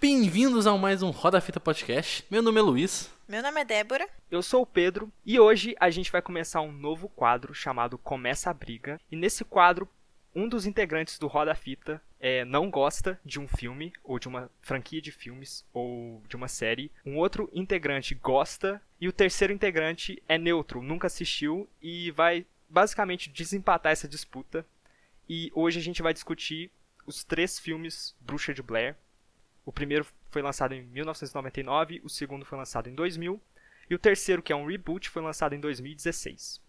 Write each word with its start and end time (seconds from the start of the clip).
Bem-vindos 0.00 0.66
a 0.66 0.74
mais 0.78 1.02
um 1.02 1.10
Roda 1.10 1.42
Fita 1.42 1.60
Podcast. 1.60 2.24
Meu 2.30 2.40
nome 2.40 2.58
é 2.58 2.62
Luiz. 2.62 3.12
Meu 3.28 3.42
nome 3.42 3.60
é 3.60 3.64
Débora. 3.66 4.08
Eu 4.30 4.42
sou 4.42 4.62
o 4.62 4.66
Pedro 4.66 5.12
e 5.26 5.38
hoje 5.38 5.76
a 5.78 5.90
gente 5.90 6.10
vai 6.10 6.22
começar 6.22 6.62
um 6.62 6.72
novo 6.72 7.06
quadro 7.06 7.52
chamado 7.52 7.98
Começa 7.98 8.48
a 8.48 8.54
Briga. 8.54 8.98
E 9.12 9.14
nesse 9.14 9.44
quadro, 9.44 9.86
um 10.34 10.48
dos 10.48 10.64
integrantes 10.64 11.18
do 11.18 11.26
Roda 11.26 11.54
Fita 11.54 12.00
é, 12.18 12.46
não 12.46 12.70
gosta 12.70 13.20
de 13.22 13.38
um 13.38 13.46
filme 13.46 13.92
ou 14.02 14.18
de 14.18 14.26
uma 14.26 14.50
franquia 14.62 15.02
de 15.02 15.12
filmes 15.12 15.66
ou 15.70 16.22
de 16.26 16.34
uma 16.34 16.48
série. 16.48 16.90
Um 17.04 17.18
outro 17.18 17.50
integrante 17.52 18.14
gosta 18.14 18.80
e 18.98 19.06
o 19.06 19.12
terceiro 19.12 19.52
integrante 19.52 20.22
é 20.26 20.38
neutro, 20.38 20.80
nunca 20.80 21.08
assistiu 21.08 21.68
e 21.82 22.10
vai 22.12 22.46
basicamente 22.70 23.28
desempatar 23.28 23.92
essa 23.92 24.08
disputa. 24.08 24.64
E 25.28 25.52
hoje 25.54 25.78
a 25.78 25.82
gente 25.82 26.00
vai 26.00 26.14
discutir 26.14 26.70
os 27.06 27.22
três 27.22 27.58
filmes 27.58 28.16
Bruxa 28.18 28.54
de 28.54 28.62
Blair, 28.62 28.96
o 29.70 29.72
primeiro 29.72 30.04
foi 30.30 30.42
lançado 30.42 30.74
em 30.74 30.82
1999, 30.82 32.00
o 32.02 32.08
segundo 32.08 32.44
foi 32.44 32.58
lançado 32.58 32.88
em 32.88 32.94
2000 32.94 33.40
e 33.88 33.94
o 33.94 33.98
terceiro, 34.00 34.42
que 34.42 34.52
é 34.52 34.56
um 34.56 34.66
reboot, 34.66 35.08
foi 35.08 35.22
lançado 35.22 35.54
em 35.54 35.60
2016. 35.60 36.60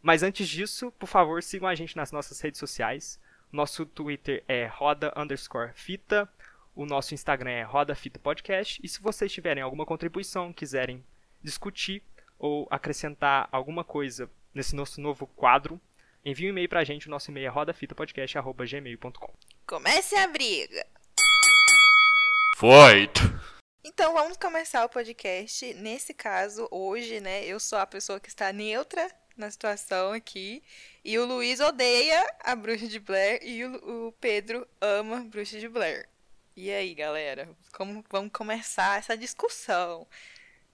Mas 0.00 0.22
antes 0.22 0.48
disso, 0.48 0.92
por 0.92 1.08
favor, 1.08 1.42
sigam 1.42 1.68
a 1.68 1.74
gente 1.74 1.96
nas 1.96 2.12
nossas 2.12 2.40
redes 2.40 2.60
sociais. 2.60 3.20
Nosso 3.50 3.84
Twitter 3.84 4.44
é 4.46 4.66
roda 4.66 5.12
underscore 5.16 5.72
fita, 5.74 6.28
o 6.76 6.86
nosso 6.86 7.12
Instagram 7.12 7.50
é 7.50 7.62
roda 7.64 7.92
fita 7.96 8.20
podcast. 8.20 8.80
E 8.84 8.88
se 8.88 9.02
vocês 9.02 9.32
tiverem 9.32 9.62
alguma 9.62 9.84
contribuição, 9.84 10.52
quiserem 10.52 11.04
discutir 11.42 12.04
ou 12.38 12.68
acrescentar 12.70 13.48
alguma 13.50 13.82
coisa 13.82 14.30
nesse 14.54 14.76
nosso 14.76 15.00
novo 15.00 15.26
quadro, 15.26 15.80
envie 16.24 16.46
um 16.46 16.50
e-mail 16.50 16.68
pra 16.68 16.84
gente. 16.84 17.08
O 17.08 17.10
nosso 17.10 17.32
e-mail 17.32 17.46
é 17.48 17.50
rodafitapodcast.gmail.com. 17.50 19.34
Comece 19.66 20.14
a 20.14 20.28
briga! 20.28 20.93
Fight! 22.56 23.20
Então 23.82 24.12
vamos 24.12 24.36
começar 24.36 24.84
o 24.84 24.88
podcast. 24.88 25.74
Nesse 25.74 26.14
caso, 26.14 26.68
hoje, 26.70 27.18
né, 27.18 27.44
eu 27.44 27.58
sou 27.58 27.76
a 27.76 27.86
pessoa 27.86 28.20
que 28.20 28.28
está 28.28 28.52
neutra 28.52 29.10
na 29.36 29.50
situação 29.50 30.12
aqui. 30.12 30.62
E 31.04 31.18
o 31.18 31.26
Luiz 31.26 31.58
odeia 31.58 32.24
a 32.44 32.54
Bruxa 32.54 32.86
de 32.86 33.00
Blair 33.00 33.40
e 33.42 33.64
o, 33.64 34.06
o 34.06 34.12
Pedro 34.12 34.64
ama 34.80 35.18
a 35.18 35.24
Bruxa 35.24 35.58
de 35.58 35.68
Blair. 35.68 36.08
E 36.56 36.70
aí, 36.70 36.94
galera? 36.94 37.48
Como 37.72 38.04
vamos 38.08 38.30
começar 38.32 39.00
essa 39.00 39.16
discussão? 39.16 40.06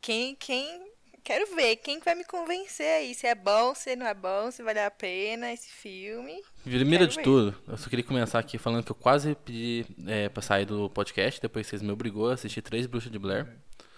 Quem, 0.03 0.37
quem 0.37 0.90
quero 1.23 1.55
ver 1.55 1.77
quem 1.77 2.01
vai 2.01 2.15
me 2.15 2.25
convencer 2.25 2.87
aí, 2.87 3.15
se 3.15 3.27
é 3.27 3.35
bom, 3.35 3.75
se 3.75 3.95
não 3.97 4.07
é 4.07 4.15
bom, 4.15 4.51
se 4.51 4.63
vale 4.63 4.81
a 4.81 4.91
pena 4.91 5.53
esse 5.53 5.71
filme. 5.71 6.43
Primeiro 6.65 7.07
de 7.07 7.17
ver. 7.17 7.23
tudo, 7.23 7.55
eu 7.69 7.77
só 7.77 7.89
queria 7.89 8.05
começar 8.05 8.39
aqui 8.39 8.59
falando 8.59 8.85
que 8.85 8.93
eu 8.93 8.97
quase 8.97 9.35
pedi 9.35 9.87
é, 10.07 10.29
pra 10.29 10.43
sair 10.43 10.65
do 10.65 10.89
podcast, 10.91 11.41
depois 11.41 11.67
vocês 11.67 11.83
me 11.83 11.93
obrigou 11.93 12.31
a 12.31 12.35
assistir 12.35 12.63
três 12.63 12.87
Bruxas 12.87 13.11
de 13.11 13.19
Blair. 13.19 13.47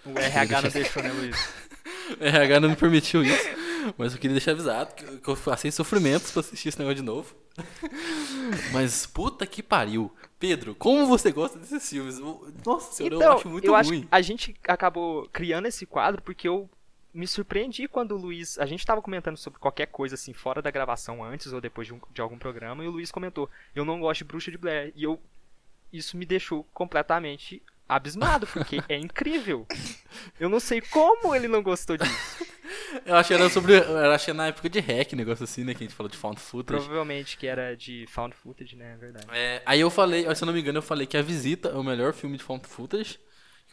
O 0.05 0.19
RH 0.19 0.63
não 0.63 0.71
deixou, 0.71 1.03
né, 1.03 1.13
Luiz? 1.13 1.37
o 2.21 2.25
RH 2.25 2.61
não 2.61 2.71
me 2.71 2.77
permitiu 2.77 3.23
isso, 3.23 3.49
mas 3.97 4.13
eu 4.13 4.19
queria 4.19 4.35
deixar 4.35 4.53
avisado 4.53 4.95
que, 4.95 5.05
eu 5.31 5.37
passei 5.37 5.71
sofrimentos 5.71 6.31
pra 6.31 6.41
assistir 6.41 6.69
esse 6.69 6.79
negócio 6.79 6.97
de 6.97 7.03
novo. 7.03 7.35
mas 8.73 9.07
puta 9.07 9.47
que 9.47 9.63
pariu. 9.63 10.13
Pedro, 10.39 10.75
como 10.75 11.07
você 11.07 11.31
gosta 11.31 11.59
desses 11.59 11.89
filmes? 11.89 12.19
Nossa 12.65 12.93
senhora, 12.93 13.17
então, 13.17 13.29
eu 13.29 13.37
acho 13.37 13.49
muito 13.49 13.67
eu 13.67 13.73
ruim. 13.73 13.99
Acho, 13.99 14.09
a 14.11 14.23
gente 14.23 14.57
acabou 14.67 15.29
criando 15.33 15.67
esse 15.67 15.87
quadro 15.87 16.21
porque 16.21 16.49
eu 16.49 16.69
me 17.13 17.27
surpreendi 17.27 17.87
quando 17.87 18.13
o 18.13 18.19
Luiz. 18.19 18.59
A 18.59 18.67
gente 18.67 18.81
estava 18.81 19.03
comentando 19.03 19.37
sobre 19.37 19.59
qualquer 19.59 19.87
coisa 19.87 20.15
assim, 20.15 20.33
fora 20.33 20.63
da 20.63 20.71
gravação, 20.71 21.23
antes 21.23 21.53
ou 21.53 21.61
depois 21.61 21.87
de, 21.87 21.95
um, 21.95 22.01
de, 22.11 22.21
algum 22.21 22.39
programa, 22.39 22.85
e 22.85 22.89
o 22.89 22.91
Luiz 22.91 23.11
comentou: 23.11 23.51
Eu 23.75 23.85
não 23.85 24.01
gosto 24.01 24.19
de 24.19 24.25
Bruxa 24.25 24.51
de 24.51 24.59
Blair. 24.59 24.93
E 24.97 25.05
eu. 25.05 25.21
Isso 25.93 26.17
me 26.17 26.25
deixou 26.25 26.65
completamente 26.73 27.63
abismado, 27.87 28.47
porque 28.47 28.83
é 28.89 28.97
incrível. 28.99 29.67
Eu 30.41 30.49
não 30.49 30.59
sei 30.59 30.81
como 30.81 31.35
ele 31.35 31.47
não 31.47 31.63
gostou 31.63 31.97
disso. 31.97 32.53
Eu 33.05 33.17
achei 33.17 33.37
era 33.37 33.49
sobre. 33.51 33.79
Eu 33.79 34.13
achei 34.13 34.33
na 34.33 34.47
época 34.47 34.69
de 34.69 34.79
hack, 34.79 35.13
negócio 35.13 35.45
assim, 35.45 35.65
né? 35.65 35.75
Que 35.75 35.85
a 35.85 35.87
gente 35.87 35.97
falou 35.97 36.11
de 36.11 36.17
found 36.17 36.39
footage. 36.39 36.81
Provavelmente 36.81 37.37
que 37.37 37.47
era 37.47 37.77
de 37.77 38.07
found 38.09 38.35
footage, 38.35 38.77
né? 38.77 38.93
É 38.93 38.97
verdade. 38.97 39.27
É, 39.31 39.63
aí 39.65 39.81
eu 39.81 39.91
falei, 39.91 40.23
se 40.35 40.43
eu 40.43 40.47
não 40.47 40.53
me 40.53 40.61
engano, 40.61 40.79
eu 40.79 40.83
falei 40.83 41.07
que 41.07 41.17
A 41.17 41.23
Visita 41.23 41.71
é 41.71 41.75
o 41.75 41.83
melhor 41.83 42.13
filme 42.13 42.37
de 42.37 42.45
found 42.45 42.67
footage 42.67 43.19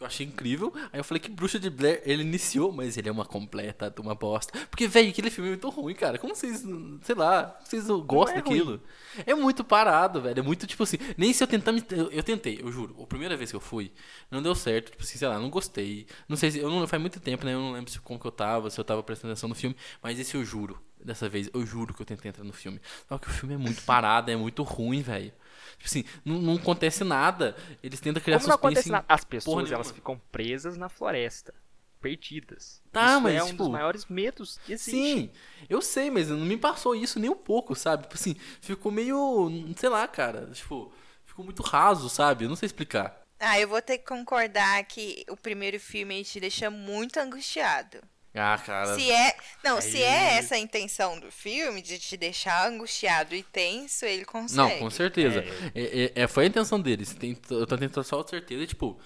que 0.00 0.04
eu 0.04 0.06
achei 0.06 0.26
incrível. 0.26 0.72
Aí 0.92 0.98
eu 0.98 1.04
falei 1.04 1.20
que 1.20 1.30
Bruxa 1.30 1.58
de 1.58 1.68
Blair, 1.68 2.02
ele 2.04 2.22
iniciou, 2.22 2.72
mas 2.72 2.96
ele 2.96 3.08
é 3.08 3.12
uma 3.12 3.26
completa 3.26 3.90
de 3.90 4.00
uma 4.00 4.14
bosta. 4.14 4.58
Porque, 4.70 4.88
velho, 4.88 5.10
aquele 5.10 5.30
filme 5.30 5.50
é 5.50 5.52
muito 5.52 5.68
ruim, 5.68 5.94
cara. 5.94 6.18
Como 6.18 6.34
vocês, 6.34 6.64
sei 7.02 7.14
lá, 7.14 7.58
vocês 7.62 7.86
gostam 7.86 8.38
é 8.38 8.42
daquilo? 8.42 8.70
Ruim. 8.70 8.80
É 9.26 9.34
muito 9.34 9.62
parado, 9.62 10.22
velho. 10.22 10.40
É 10.40 10.42
muito, 10.42 10.66
tipo 10.66 10.82
assim, 10.82 10.96
nem 11.18 11.32
se 11.32 11.42
eu 11.42 11.46
tentar 11.46 11.72
me... 11.72 11.84
Eu, 11.90 12.10
eu, 12.10 12.22
tentei, 12.22 12.60
eu 12.62 12.72
juro. 12.72 12.96
A 13.02 13.06
primeira 13.06 13.36
vez 13.36 13.50
que 13.50 13.56
eu 13.56 13.60
fui, 13.60 13.92
não 14.30 14.42
deu 14.42 14.54
certo. 14.54 14.90
Tipo 14.90 15.02
assim, 15.02 15.18
sei 15.18 15.28
lá, 15.28 15.38
não 15.38 15.50
gostei. 15.50 16.06
Não 16.26 16.36
sei 16.36 16.50
se... 16.50 16.58
Eu 16.58 16.70
não, 16.70 16.86
faz 16.86 17.00
muito 17.00 17.20
tempo, 17.20 17.44
né? 17.44 17.52
Eu 17.52 17.60
não 17.60 17.72
lembro 17.72 17.90
se, 17.90 18.00
como 18.00 18.18
que 18.18 18.26
eu 18.26 18.32
tava, 18.32 18.70
se 18.70 18.80
eu 18.80 18.84
tava 18.84 19.02
prestando 19.02 19.32
atenção 19.32 19.50
no 19.50 19.54
filme. 19.54 19.76
Mas 20.02 20.18
esse 20.18 20.34
eu 20.34 20.44
juro. 20.44 20.80
Dessa 21.02 21.28
vez, 21.28 21.50
eu 21.52 21.64
juro 21.64 21.94
que 21.94 22.00
eu 22.00 22.06
tentei 22.06 22.28
entrar 22.30 22.44
no 22.44 22.52
filme. 22.52 22.80
Só 23.08 23.18
que 23.18 23.28
o 23.28 23.30
filme 23.30 23.54
é 23.54 23.58
muito 23.58 23.82
parado, 23.82 24.30
é 24.30 24.36
muito 24.36 24.62
ruim, 24.62 25.02
velho. 25.02 25.32
Tipo 25.72 25.84
assim, 25.84 26.04
não, 26.24 26.40
não, 26.40 26.54
acontece 26.56 27.04
nada. 27.04 27.56
Eles 27.82 28.00
tentam 28.00 28.22
criar 28.22 28.38
Como 28.38 28.48
não 28.48 28.54
acontece 28.54 28.90
nada? 28.90 29.04
As 29.08 29.24
pessoas, 29.24 29.70
elas 29.70 29.90
ficam 29.90 30.20
presas 30.30 30.76
na 30.76 30.88
floresta. 30.88 31.54
Perdidas. 32.00 32.82
Tá, 32.90 33.12
isso 33.12 33.20
mas, 33.20 33.34
é 33.34 33.40
tipo, 33.40 33.52
um 33.52 33.56
dos 33.56 33.68
maiores 33.68 34.06
medos 34.06 34.58
que 34.64 34.72
existe. 34.72 34.90
Sim, 34.90 35.30
eu 35.68 35.82
sei, 35.82 36.10
mas 36.10 36.28
não 36.28 36.38
me 36.38 36.56
passou 36.56 36.94
isso 36.94 37.20
nem 37.20 37.28
um 37.28 37.36
pouco, 37.36 37.74
sabe? 37.74 38.04
Tipo 38.04 38.14
assim, 38.14 38.36
ficou 38.60 38.90
meio. 38.90 39.50
Sei 39.76 39.88
lá, 39.88 40.08
cara. 40.08 40.46
Tipo, 40.52 40.90
ficou 41.26 41.44
muito 41.44 41.62
raso, 41.62 42.08
sabe? 42.08 42.44
Eu 42.44 42.48
não 42.48 42.56
sei 42.56 42.66
explicar. 42.66 43.20
Ah, 43.38 43.58
eu 43.58 43.68
vou 43.68 43.80
ter 43.80 43.98
que 43.98 44.06
concordar 44.06 44.84
que 44.84 45.24
o 45.28 45.36
primeiro 45.36 45.80
filme 45.80 46.22
te 46.24 46.38
deixa 46.38 46.70
muito 46.70 47.18
angustiado. 47.18 47.98
Ah, 48.34 48.56
cara. 48.64 48.94
Se 48.94 49.10
é, 49.10 49.36
não, 49.64 49.76
aí... 49.76 49.82
se 49.82 50.02
é 50.02 50.38
essa 50.38 50.54
a 50.54 50.58
intenção 50.58 51.18
do 51.18 51.30
filme 51.32 51.82
de 51.82 51.98
te 51.98 52.16
deixar 52.16 52.68
angustiado 52.68 53.34
e 53.34 53.42
tenso, 53.42 54.04
ele 54.04 54.24
consegue. 54.24 54.56
Não, 54.56 54.78
com 54.78 54.90
certeza. 54.90 55.44
É. 55.74 55.80
É, 55.80 56.12
é, 56.22 56.26
foi 56.28 56.44
a 56.44 56.46
intenção 56.46 56.80
deles. 56.80 57.12
Tem, 57.14 57.36
eu 57.50 57.66
tô 57.66 57.76
tendo 57.76 57.92
total 57.92 58.26
certeza, 58.26 58.66
tipo, 58.66 59.00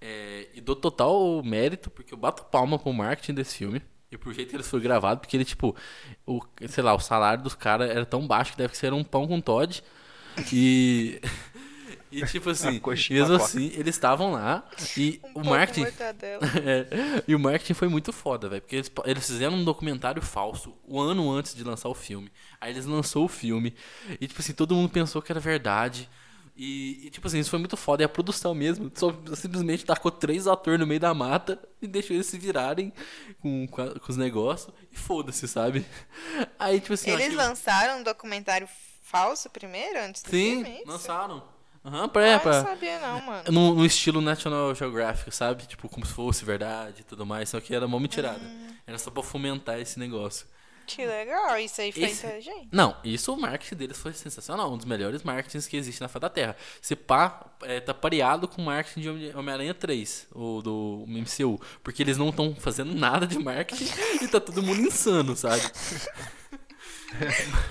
é, 0.00 0.48
e 0.54 0.60
dou 0.60 0.76
total 0.76 1.42
mérito 1.42 1.90
porque 1.90 2.12
eu 2.12 2.18
bato 2.18 2.44
palma 2.44 2.78
pro 2.78 2.92
marketing 2.92 3.34
desse 3.34 3.56
filme. 3.56 3.82
E 4.10 4.16
pro 4.16 4.32
jeito 4.32 4.50
que 4.50 4.56
ele 4.56 4.62
foi 4.62 4.80
gravado, 4.80 5.20
porque 5.20 5.36
ele, 5.36 5.44
tipo, 5.44 5.74
o, 6.24 6.40
sei 6.68 6.84
lá, 6.84 6.94
o 6.94 7.00
salário 7.00 7.42
dos 7.42 7.54
caras 7.54 7.90
era 7.90 8.06
tão 8.06 8.24
baixo 8.26 8.52
que 8.52 8.58
deve 8.58 8.76
ser 8.76 8.92
um 8.92 9.02
pão 9.02 9.26
com 9.26 9.40
Todd. 9.40 9.82
E 10.52 11.20
E 12.10 12.24
tipo 12.26 12.50
assim, 12.50 12.80
mesmo 13.10 13.34
assim, 13.34 13.66
eles 13.74 13.94
estavam 13.94 14.32
lá 14.32 14.64
e 14.96 15.20
um 15.34 15.42
o 15.42 15.44
marketing. 15.44 15.86
é, 16.64 17.22
e 17.26 17.34
o 17.34 17.38
marketing 17.38 17.74
foi 17.74 17.88
muito 17.88 18.12
foda, 18.12 18.48
velho. 18.48 18.62
Porque 18.62 18.76
eles, 18.76 18.90
eles 19.04 19.26
fizeram 19.26 19.54
um 19.54 19.64
documentário 19.64 20.22
falso 20.22 20.74
um 20.86 21.00
ano 21.00 21.30
antes 21.30 21.54
de 21.54 21.62
lançar 21.64 21.88
o 21.88 21.94
filme. 21.94 22.30
Aí 22.60 22.72
eles 22.72 22.86
lançou 22.86 23.24
o 23.24 23.28
filme. 23.28 23.74
E 24.20 24.26
tipo 24.26 24.40
assim, 24.40 24.52
todo 24.52 24.74
mundo 24.74 24.90
pensou 24.90 25.20
que 25.22 25.32
era 25.32 25.40
verdade. 25.40 26.08
E, 26.58 27.06
e, 27.06 27.10
tipo 27.10 27.26
assim, 27.26 27.38
isso 27.38 27.50
foi 27.50 27.58
muito 27.58 27.76
foda. 27.76 28.02
E 28.02 28.06
a 28.06 28.08
produção 28.08 28.54
mesmo 28.54 28.90
só 28.94 29.12
simplesmente 29.34 29.84
tacou 29.84 30.10
três 30.10 30.46
atores 30.46 30.80
no 30.80 30.86
meio 30.86 30.98
da 30.98 31.12
mata 31.12 31.60
e 31.82 31.86
deixou 31.86 32.16
eles 32.16 32.26
se 32.26 32.38
virarem 32.38 32.92
com, 33.42 33.66
com, 33.68 33.82
a, 33.82 34.00
com 34.00 34.10
os 34.10 34.16
negócios. 34.16 34.74
E 34.90 34.96
foda-se, 34.96 35.46
sabe? 35.46 35.84
Aí, 36.58 36.80
tipo 36.80 36.94
assim. 36.94 37.10
Eles 37.10 37.34
lançaram 37.34 38.00
um 38.00 38.02
documentário 38.02 38.66
falso 39.02 39.50
primeiro, 39.50 39.98
antes 40.00 40.22
do 40.22 40.30
Sim, 40.30 40.64
filme? 40.64 40.76
Sim, 40.78 40.82
é 40.82 40.90
lançaram. 40.90 41.55
Aham, 41.86 42.02
uhum, 42.02 42.08
pra, 42.08 42.40
pra, 42.40 42.52
não 42.52 42.64
sabia 42.64 42.98
não, 42.98 43.22
mano. 43.22 43.52
No, 43.52 43.74
no, 43.76 43.86
estilo 43.86 44.20
National 44.20 44.74
Geographic, 44.74 45.30
sabe? 45.32 45.66
Tipo, 45.66 45.88
como 45.88 46.04
se 46.04 46.12
fosse 46.12 46.44
verdade 46.44 47.02
e 47.02 47.04
tudo 47.04 47.24
mais. 47.24 47.48
Só 47.48 47.60
que 47.60 47.72
era 47.72 47.86
uma 47.86 48.00
mentirada. 48.00 48.40
Hum. 48.40 48.74
Era 48.84 48.98
só 48.98 49.08
pra 49.08 49.22
fomentar 49.22 49.78
esse 49.78 49.96
negócio. 49.96 50.48
Que 50.84 51.04
legal, 51.04 51.58
isso 51.58 51.80
aí 51.80 51.90
foi 51.90 52.04
esse... 52.04 52.26
inteligente. 52.26 52.68
Não, 52.70 52.96
isso 53.04 53.32
o 53.32 53.40
marketing 53.40 53.74
deles 53.74 53.98
foi 53.98 54.12
sensacional. 54.12 54.72
Um 54.72 54.76
dos 54.76 54.86
melhores 54.86 55.22
marketings 55.22 55.66
que 55.66 55.76
existe 55.76 56.00
na 56.00 56.08
face 56.08 56.20
da 56.20 56.28
Terra. 56.28 56.56
Se 56.80 56.96
pá, 56.96 57.44
é, 57.62 57.80
tá 57.80 57.94
pareado 57.94 58.48
com 58.48 58.62
o 58.62 58.64
marketing 58.64 59.00
de 59.00 59.36
Homem-Aranha 59.36 59.74
3, 59.74 60.28
o 60.32 60.62
do 60.62 61.04
MCU. 61.06 61.60
Porque 61.82 62.02
eles 62.02 62.16
não 62.16 62.30
estão 62.30 62.54
fazendo 62.54 62.94
nada 62.94 63.26
de 63.26 63.38
marketing 63.38 63.88
e 64.22 64.28
tá 64.28 64.40
todo 64.40 64.62
mundo 64.62 64.80
insano, 64.80 65.36
sabe? 65.36 65.62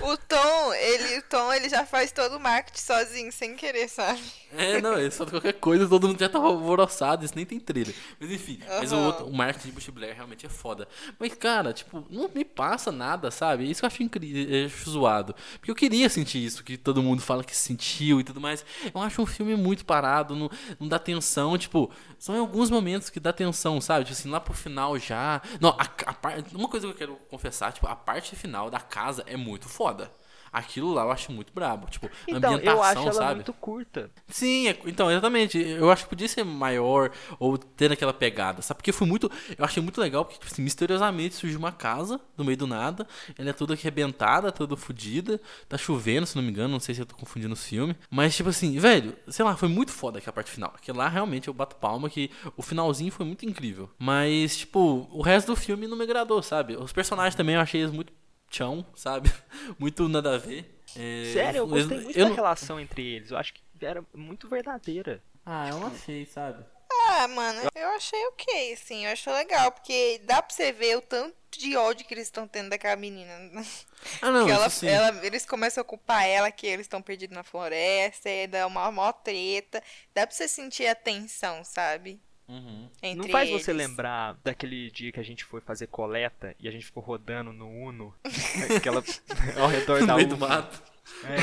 O 0.00 0.16
Tom, 0.16 0.74
ele, 0.74 1.18
o 1.18 1.22
Tom, 1.22 1.52
ele 1.52 1.68
já 1.68 1.84
faz 1.84 2.10
todo 2.10 2.36
o 2.36 2.40
marketing 2.40 2.80
sozinho, 2.80 3.32
sem 3.32 3.54
querer, 3.54 3.88
sabe? 3.88 4.20
É, 4.56 4.80
não, 4.80 4.98
ele 4.98 5.10
só 5.10 5.26
qualquer 5.26 5.54
coisa, 5.54 5.88
todo 5.88 6.08
mundo 6.08 6.18
já 6.18 6.28
tá 6.28 6.38
alvoroçado, 6.38 7.24
isso 7.24 7.34
nem 7.36 7.44
tem 7.44 7.60
trailer. 7.60 7.94
Mas 8.18 8.30
enfim, 8.30 8.58
uhum. 8.62 8.78
mas 8.78 8.92
o, 8.92 8.96
outro, 8.98 9.26
o 9.26 9.32
marketing 9.32 9.68
de 9.68 9.72
Bush 9.72 9.88
Blair 9.90 10.14
realmente 10.14 10.46
é 10.46 10.48
foda. 10.48 10.88
Mas, 11.18 11.34
cara, 11.34 11.72
tipo, 11.72 12.06
não 12.10 12.30
me 12.34 12.44
passa 12.44 12.90
nada, 12.90 13.30
sabe? 13.30 13.70
Isso 13.70 13.80
que 13.80 13.84
eu 13.84 13.88
acho 13.88 14.02
incrível, 14.02 14.66
acho 14.66 14.90
zoado. 14.90 15.34
Porque 15.58 15.70
eu 15.70 15.74
queria 15.74 16.08
sentir 16.08 16.44
isso, 16.44 16.64
que 16.64 16.76
todo 16.76 17.02
mundo 17.02 17.20
fala 17.20 17.44
que 17.44 17.56
sentiu 17.56 18.20
e 18.20 18.24
tudo 18.24 18.40
mais. 18.40 18.64
Eu 18.94 19.00
acho 19.00 19.20
um 19.20 19.26
filme 19.26 19.54
muito 19.56 19.84
parado, 19.84 20.34
não, 20.34 20.50
não 20.80 20.88
dá 20.88 20.98
tensão, 20.98 21.58
tipo, 21.58 21.90
são 22.18 22.34
em 22.34 22.38
alguns 22.38 22.70
momentos 22.70 23.10
que 23.10 23.20
dá 23.20 23.32
tensão, 23.32 23.80
sabe? 23.80 24.04
Tipo 24.04 24.18
assim, 24.18 24.30
lá 24.30 24.40
pro 24.40 24.54
final 24.54 24.98
já. 24.98 25.42
Não, 25.60 25.70
a, 25.70 25.84
a, 25.84 26.16
uma 26.54 26.68
coisa 26.68 26.86
que 26.86 26.92
eu 26.92 26.96
quero 26.96 27.16
confessar, 27.28 27.72
tipo, 27.72 27.86
a 27.86 27.96
parte 27.96 28.34
final 28.34 28.70
da 28.70 28.80
casa 28.80 29.24
é 29.26 29.36
muito 29.36 29.68
foda. 29.68 30.10
Aquilo 30.52 30.94
lá 30.94 31.02
eu 31.02 31.10
acho 31.10 31.30
muito 31.32 31.52
brabo. 31.52 31.86
Tipo, 31.90 32.08
Então, 32.26 32.54
ambientação, 32.54 32.74
eu 32.76 32.82
acho 32.82 33.02
ela 33.02 33.12
sabe? 33.12 33.34
muito 33.34 33.52
curta. 33.52 34.10
Sim, 34.26 34.68
é- 34.68 34.78
então, 34.86 35.10
exatamente. 35.10 35.58
Eu 35.58 35.90
acho 35.90 36.04
que 36.04 36.08
podia 36.08 36.26
ser 36.28 36.44
maior 36.44 37.10
ou 37.38 37.58
ter 37.58 37.92
aquela 37.92 38.12
pegada, 38.14 38.62
sabe? 38.62 38.78
Porque 38.78 38.90
foi 38.92 39.06
muito. 39.06 39.30
Eu 39.58 39.64
achei 39.66 39.82
muito 39.82 40.00
legal 40.00 40.24
porque, 40.24 40.38
tipo 40.40 40.50
assim, 40.50 40.62
misteriosamente 40.62 41.34
surgiu 41.34 41.58
uma 41.58 41.72
casa 41.72 42.18
no 42.38 42.44
meio 42.44 42.56
do 42.56 42.66
nada. 42.66 43.06
Ela 43.36 43.50
é 43.50 43.52
toda 43.52 43.74
arrebentada, 43.74 44.50
toda 44.50 44.76
fodida. 44.76 45.38
Tá 45.68 45.76
chovendo, 45.76 46.26
se 46.26 46.34
não 46.36 46.42
me 46.42 46.48
engano. 46.48 46.72
Não 46.72 46.80
sei 46.80 46.94
se 46.94 47.02
eu 47.02 47.06
tô 47.06 47.16
confundindo 47.16 47.52
os 47.52 47.62
filmes. 47.66 47.94
Mas, 48.08 48.34
tipo 48.34 48.48
assim, 48.48 48.78
velho, 48.78 49.14
sei 49.28 49.44
lá, 49.44 49.54
foi 49.56 49.68
muito 49.68 49.92
foda 49.92 50.18
aquela 50.20 50.32
parte 50.32 50.50
final. 50.50 50.72
Aquilo 50.74 50.96
lá 50.96 51.08
realmente 51.08 51.48
eu 51.48 51.54
bato 51.54 51.76
palma 51.76 52.08
que 52.08 52.30
o 52.56 52.62
finalzinho 52.62 53.12
foi 53.12 53.26
muito 53.26 53.44
incrível. 53.44 53.90
Mas, 53.98 54.56
tipo, 54.56 55.06
o 55.10 55.20
resto 55.20 55.48
do 55.48 55.56
filme 55.56 55.86
não 55.86 55.98
me 55.98 56.04
agradou, 56.04 56.42
sabe? 56.42 56.76
Os 56.76 56.92
personagens 56.94 57.34
também 57.34 57.56
eu 57.56 57.60
achei 57.60 57.82
eles 57.82 57.92
muito 57.92 58.10
chão, 58.50 58.84
sabe? 58.94 59.30
Muito 59.78 60.08
nada 60.08 60.34
a 60.34 60.38
ver. 60.38 60.72
É, 60.96 61.32
Sério, 61.34 61.58
eu 61.58 61.66
gostei 61.66 61.98
muito 62.00 62.16
eu 62.18 62.24
da 62.24 62.28
não- 62.30 62.36
relação 62.36 62.80
entre 62.80 63.02
eles. 63.04 63.30
Eu 63.30 63.36
acho 63.38 63.52
que 63.52 63.60
era 63.84 64.02
muito 64.14 64.48
verdadeira. 64.48 65.22
Ah, 65.44 65.68
eu 65.68 65.78
não 65.80 65.88
achei, 65.88 66.24
sabe? 66.26 66.64
Ah, 67.08 67.28
mano, 67.28 67.60
eu 67.74 67.88
achei 67.90 68.18
ok, 68.28 68.72
assim, 68.72 69.04
eu 69.04 69.12
achei 69.12 69.32
legal, 69.32 69.70
porque 69.72 70.20
dá 70.24 70.40
pra 70.40 70.54
você 70.54 70.72
ver 70.72 70.96
o 70.96 71.02
tanto 71.02 71.36
de 71.50 71.76
ódio 71.76 72.06
que 72.06 72.14
eles 72.14 72.26
estão 72.26 72.48
tendo 72.48 72.70
daquela 72.70 72.96
menina. 72.96 73.32
Ah, 74.22 74.30
não, 74.30 74.46
que 74.46 74.52
ela, 74.52 74.66
isso 74.68 74.80
sim. 74.80 74.88
ela- 74.88 75.26
eles 75.26 75.44
começam 75.44 75.80
a 75.80 75.84
culpar 75.84 76.24
ela 76.24 76.50
que 76.52 76.66
eles 76.66 76.84
estão 76.84 77.02
perdidos 77.02 77.34
na 77.34 77.42
floresta, 77.42 78.30
e 78.30 78.46
dá 78.46 78.66
uma 78.66 78.90
mó 78.92 79.10
treta. 79.12 79.82
Dá 80.14 80.26
pra 80.26 80.34
você 80.34 80.46
sentir 80.46 80.86
a 80.86 80.94
tensão, 80.94 81.64
sabe? 81.64 82.20
Uhum. 82.48 82.88
Entre 83.02 83.22
Não 83.26 83.28
faz 83.32 83.50
você 83.50 83.72
eles. 83.72 83.86
lembrar 83.88 84.36
daquele 84.44 84.90
dia 84.90 85.10
que 85.10 85.18
a 85.18 85.22
gente 85.24 85.44
foi 85.44 85.60
fazer 85.60 85.88
coleta 85.88 86.54
e 86.60 86.68
a 86.68 86.70
gente 86.70 86.84
ficou 86.86 87.02
rodando 87.02 87.52
no 87.52 87.68
Uno? 87.68 88.14
Aquela 88.76 89.02
ao 89.60 89.68
redor 89.68 90.00
No 90.00 90.06
da 90.06 90.14
meio 90.16 90.28
do 90.28 90.34
uva. 90.36 90.48
mato. 90.48 90.82
É, 91.24 91.36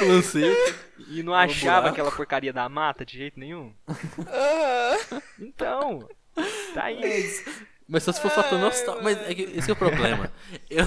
e 1.08 1.22
não 1.22 1.34
achava 1.34 1.82
buraco. 1.82 1.88
aquela 1.88 2.10
porcaria 2.12 2.52
da 2.52 2.68
mata 2.68 3.04
de 3.04 3.16
jeito 3.18 3.38
nenhum. 3.38 3.72
Aham. 3.88 5.22
Então, 5.38 6.08
tá 6.74 6.84
aí. 6.84 7.30
Mas 7.90 8.04
só 8.04 8.12
se 8.12 8.20
for 8.20 8.30
fator 8.30 8.58
nostálgico. 8.58 9.04
Mas 9.04 9.18
é 9.18 9.34
que 9.34 9.42
esse 9.42 9.68
é 9.70 9.72
o 9.72 9.76
problema. 9.76 10.32
Eu, 10.70 10.84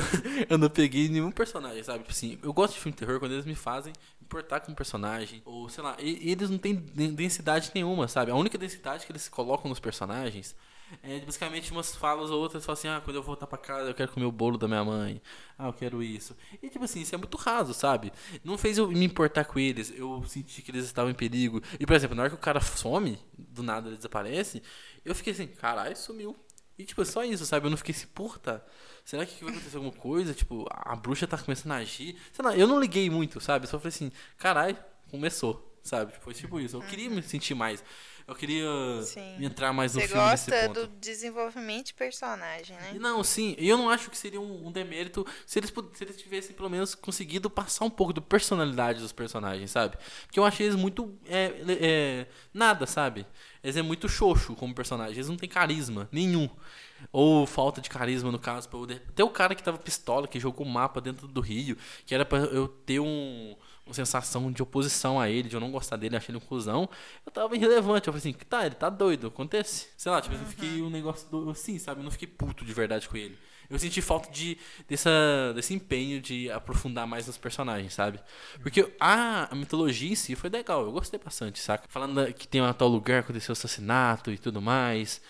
eu 0.49 0.57
não 0.57 0.69
peguei 0.69 1.09
nenhum 1.09 1.29
personagem, 1.31 1.83
sabe? 1.83 1.99
Tipo 1.99 2.11
assim, 2.11 2.39
eu 2.41 2.53
gosto 2.53 2.73
de 2.75 2.79
filme 2.79 2.93
de 2.93 2.99
terror 2.99 3.19
quando 3.19 3.33
eles 3.33 3.45
me 3.45 3.55
fazem 3.55 3.91
importar 4.21 4.61
com 4.61 4.71
um 4.71 4.75
personagem. 4.75 5.41
Ou, 5.45 5.67
sei 5.67 5.83
lá, 5.83 5.97
e, 5.99 6.31
eles 6.31 6.49
não 6.49 6.57
têm 6.57 6.73
den- 6.75 7.13
densidade 7.13 7.71
nenhuma, 7.75 8.07
sabe? 8.07 8.31
A 8.31 8.35
única 8.35 8.57
densidade 8.57 9.05
que 9.05 9.11
eles 9.11 9.27
colocam 9.27 9.67
nos 9.69 9.79
personagens 9.79 10.55
é 11.01 11.19
basicamente 11.19 11.71
umas 11.71 11.95
falas 11.95 12.29
ou 12.31 12.39
outras. 12.41 12.65
Falam 12.65 12.79
assim, 12.79 12.87
ah, 12.87 13.01
quando 13.03 13.17
eu 13.17 13.23
voltar 13.23 13.47
pra 13.47 13.57
casa 13.57 13.89
eu 13.89 13.93
quero 13.93 14.11
comer 14.11 14.25
o 14.25 14.31
bolo 14.31 14.57
da 14.57 14.67
minha 14.67 14.83
mãe. 14.85 15.21
Ah, 15.57 15.67
eu 15.67 15.73
quero 15.73 16.01
isso. 16.01 16.35
E 16.61 16.69
tipo 16.69 16.85
assim, 16.85 17.01
isso 17.01 17.13
é 17.15 17.17
muito 17.17 17.37
raso, 17.37 17.73
sabe? 17.73 18.11
Não 18.43 18.57
fez 18.57 18.77
eu 18.77 18.87
me 18.87 19.03
importar 19.05 19.45
com 19.45 19.59
eles. 19.59 19.91
Eu 19.95 20.23
senti 20.27 20.61
que 20.61 20.71
eles 20.71 20.85
estavam 20.85 21.11
em 21.11 21.15
perigo. 21.15 21.61
E, 21.79 21.85
por 21.85 21.95
exemplo, 21.95 22.15
na 22.15 22.23
hora 22.23 22.29
que 22.29 22.35
o 22.35 22.39
cara 22.39 22.61
some, 22.61 23.19
do 23.37 23.63
nada 23.63 23.87
ele 23.89 23.97
desaparece, 23.97 24.61
eu 25.03 25.13
fiquei 25.15 25.33
assim, 25.33 25.47
caralho, 25.47 25.95
sumiu. 25.97 26.35
E, 26.77 26.85
tipo, 26.85 27.01
é 27.01 27.05
só 27.05 27.23
isso, 27.23 27.45
sabe? 27.45 27.65
Eu 27.67 27.69
não 27.69 27.77
fiquei 27.77 27.93
assim, 27.93 28.07
puta, 28.07 28.65
será 29.05 29.25
que 29.25 29.43
vai 29.43 29.53
acontecer 29.53 29.77
alguma 29.77 29.93
coisa? 29.93 30.33
Tipo, 30.33 30.65
a 30.71 30.95
bruxa 30.95 31.27
tá 31.27 31.37
começando 31.37 31.73
a 31.73 31.77
agir. 31.77 32.15
Sei 32.31 32.43
lá, 32.43 32.55
eu 32.55 32.67
não 32.67 32.79
liguei 32.79 33.09
muito, 33.09 33.39
sabe? 33.39 33.67
Só 33.67 33.77
falei 33.79 33.89
assim, 33.89 34.11
caralho, 34.37 34.77
começou, 35.09 35.72
sabe? 35.83 36.13
Foi 36.21 36.33
tipo 36.33 36.59
isso. 36.59 36.77
Eu 36.77 36.81
queria 36.81 37.09
me 37.09 37.21
sentir 37.21 37.53
mais. 37.53 37.83
Eu 38.25 38.33
queria 38.33 38.69
Sim. 39.03 39.43
entrar 39.43 39.73
mais 39.73 39.93
no 39.93 39.99
Você 39.99 40.07
filme 40.07 40.23
nesse 40.31 40.49
gosta 40.49 40.67
ponto. 40.67 40.87
do 40.87 40.93
desenvolvimento 40.97 41.87
de 41.87 41.93
personagem, 41.93 42.77
né? 42.77 42.93
Não, 42.97 43.21
sim, 43.21 43.53
e 43.59 43.67
eu 43.67 43.77
não 43.77 43.89
acho 43.89 44.09
que 44.09 44.17
seria 44.17 44.39
um, 44.39 44.67
um 44.67 44.71
demérito 44.71 45.27
se 45.45 45.59
eles, 45.59 45.73
se 45.91 46.03
eles 46.05 46.15
tivessem 46.15 46.55
pelo 46.55 46.69
menos 46.69 46.95
conseguido 46.95 47.49
passar 47.49 47.83
um 47.83 47.89
pouco 47.89 48.13
da 48.13 48.21
personalidade 48.21 49.01
dos 49.01 49.11
personagens, 49.11 49.69
sabe? 49.71 49.97
Porque 50.25 50.39
eu 50.39 50.45
achei 50.45 50.67
eles 50.67 50.77
muito. 50.77 51.13
É, 51.27 51.53
é, 51.67 52.27
nada, 52.53 52.85
sabe? 52.85 53.27
Eles 53.61 53.75
é 53.75 53.81
muito 53.81 54.07
xoxo 54.07 54.55
como 54.55 54.73
personagem, 54.73 55.15
eles 55.15 55.27
não 55.27 55.35
têm 55.35 55.49
carisma 55.49 56.07
nenhum. 56.09 56.49
Ou 57.11 57.45
falta 57.45 57.81
de 57.81 57.89
carisma, 57.89 58.31
no 58.31 58.39
caso. 58.39 58.69
pra 58.69 58.79
eu 58.79 58.83
Até 59.09 59.23
o 59.23 59.29
cara 59.29 59.53
que 59.53 59.61
tava 59.61 59.77
pistola, 59.77 60.27
que 60.27 60.39
jogou 60.39 60.65
o 60.65 60.69
mapa 60.69 61.01
dentro 61.01 61.27
do 61.27 61.41
Rio, 61.41 61.77
que 62.05 62.15
era 62.15 62.23
pra 62.23 62.39
eu 62.39 62.67
ter 62.67 63.01
um, 63.01 63.55
uma 63.85 63.93
sensação 63.93 64.51
de 64.51 64.61
oposição 64.61 65.19
a 65.19 65.29
ele, 65.29 65.49
de 65.49 65.55
eu 65.55 65.59
não 65.59 65.71
gostar 65.71 65.97
dele, 65.97 66.15
achei 66.15 66.31
ele 66.33 66.37
um 66.43 66.47
cuzão. 66.47 66.89
Eu 67.25 67.31
tava 67.31 67.55
irrelevante. 67.55 68.07
Eu 68.07 68.13
falei 68.13 68.19
assim, 68.19 68.33
tá, 68.45 68.65
ele 68.65 68.75
tá 68.75 68.89
doido, 68.89 69.27
acontece. 69.27 69.89
Sei 69.97 70.11
lá, 70.11 70.21
tipo, 70.21 70.35
eu 70.35 70.45
fiquei 70.45 70.81
um 70.81 70.89
negócio 70.89 71.29
do, 71.29 71.49
assim, 71.49 71.77
sabe? 71.77 71.99
Eu 71.99 72.03
não 72.03 72.11
fiquei 72.11 72.27
puto 72.27 72.63
de 72.63 72.73
verdade 72.73 73.07
com 73.09 73.17
ele. 73.17 73.37
Eu 73.69 73.79
senti 73.79 74.01
falta 74.01 74.29
de, 74.29 74.57
dessa, 74.87 75.09
desse 75.55 75.73
empenho 75.73 76.21
de 76.21 76.51
aprofundar 76.51 77.07
mais 77.07 77.27
nos 77.27 77.37
personagens, 77.37 77.93
sabe? 77.93 78.19
Porque 78.61 78.93
a, 78.99 79.51
a 79.51 79.55
mitologia 79.55 80.11
em 80.11 80.15
si 80.15 80.35
foi 80.35 80.49
legal, 80.49 80.83
eu 80.85 80.91
gostei 80.91 81.19
bastante, 81.19 81.59
saca? 81.59 81.85
Falando 81.89 82.31
que 82.33 82.47
tem 82.47 82.61
um 82.61 82.73
tal 82.73 82.87
lugar 82.87 83.21
aconteceu 83.21 83.53
assassinato 83.53 84.31
e 84.31 84.37
tudo 84.37 84.61
mais. 84.61 85.21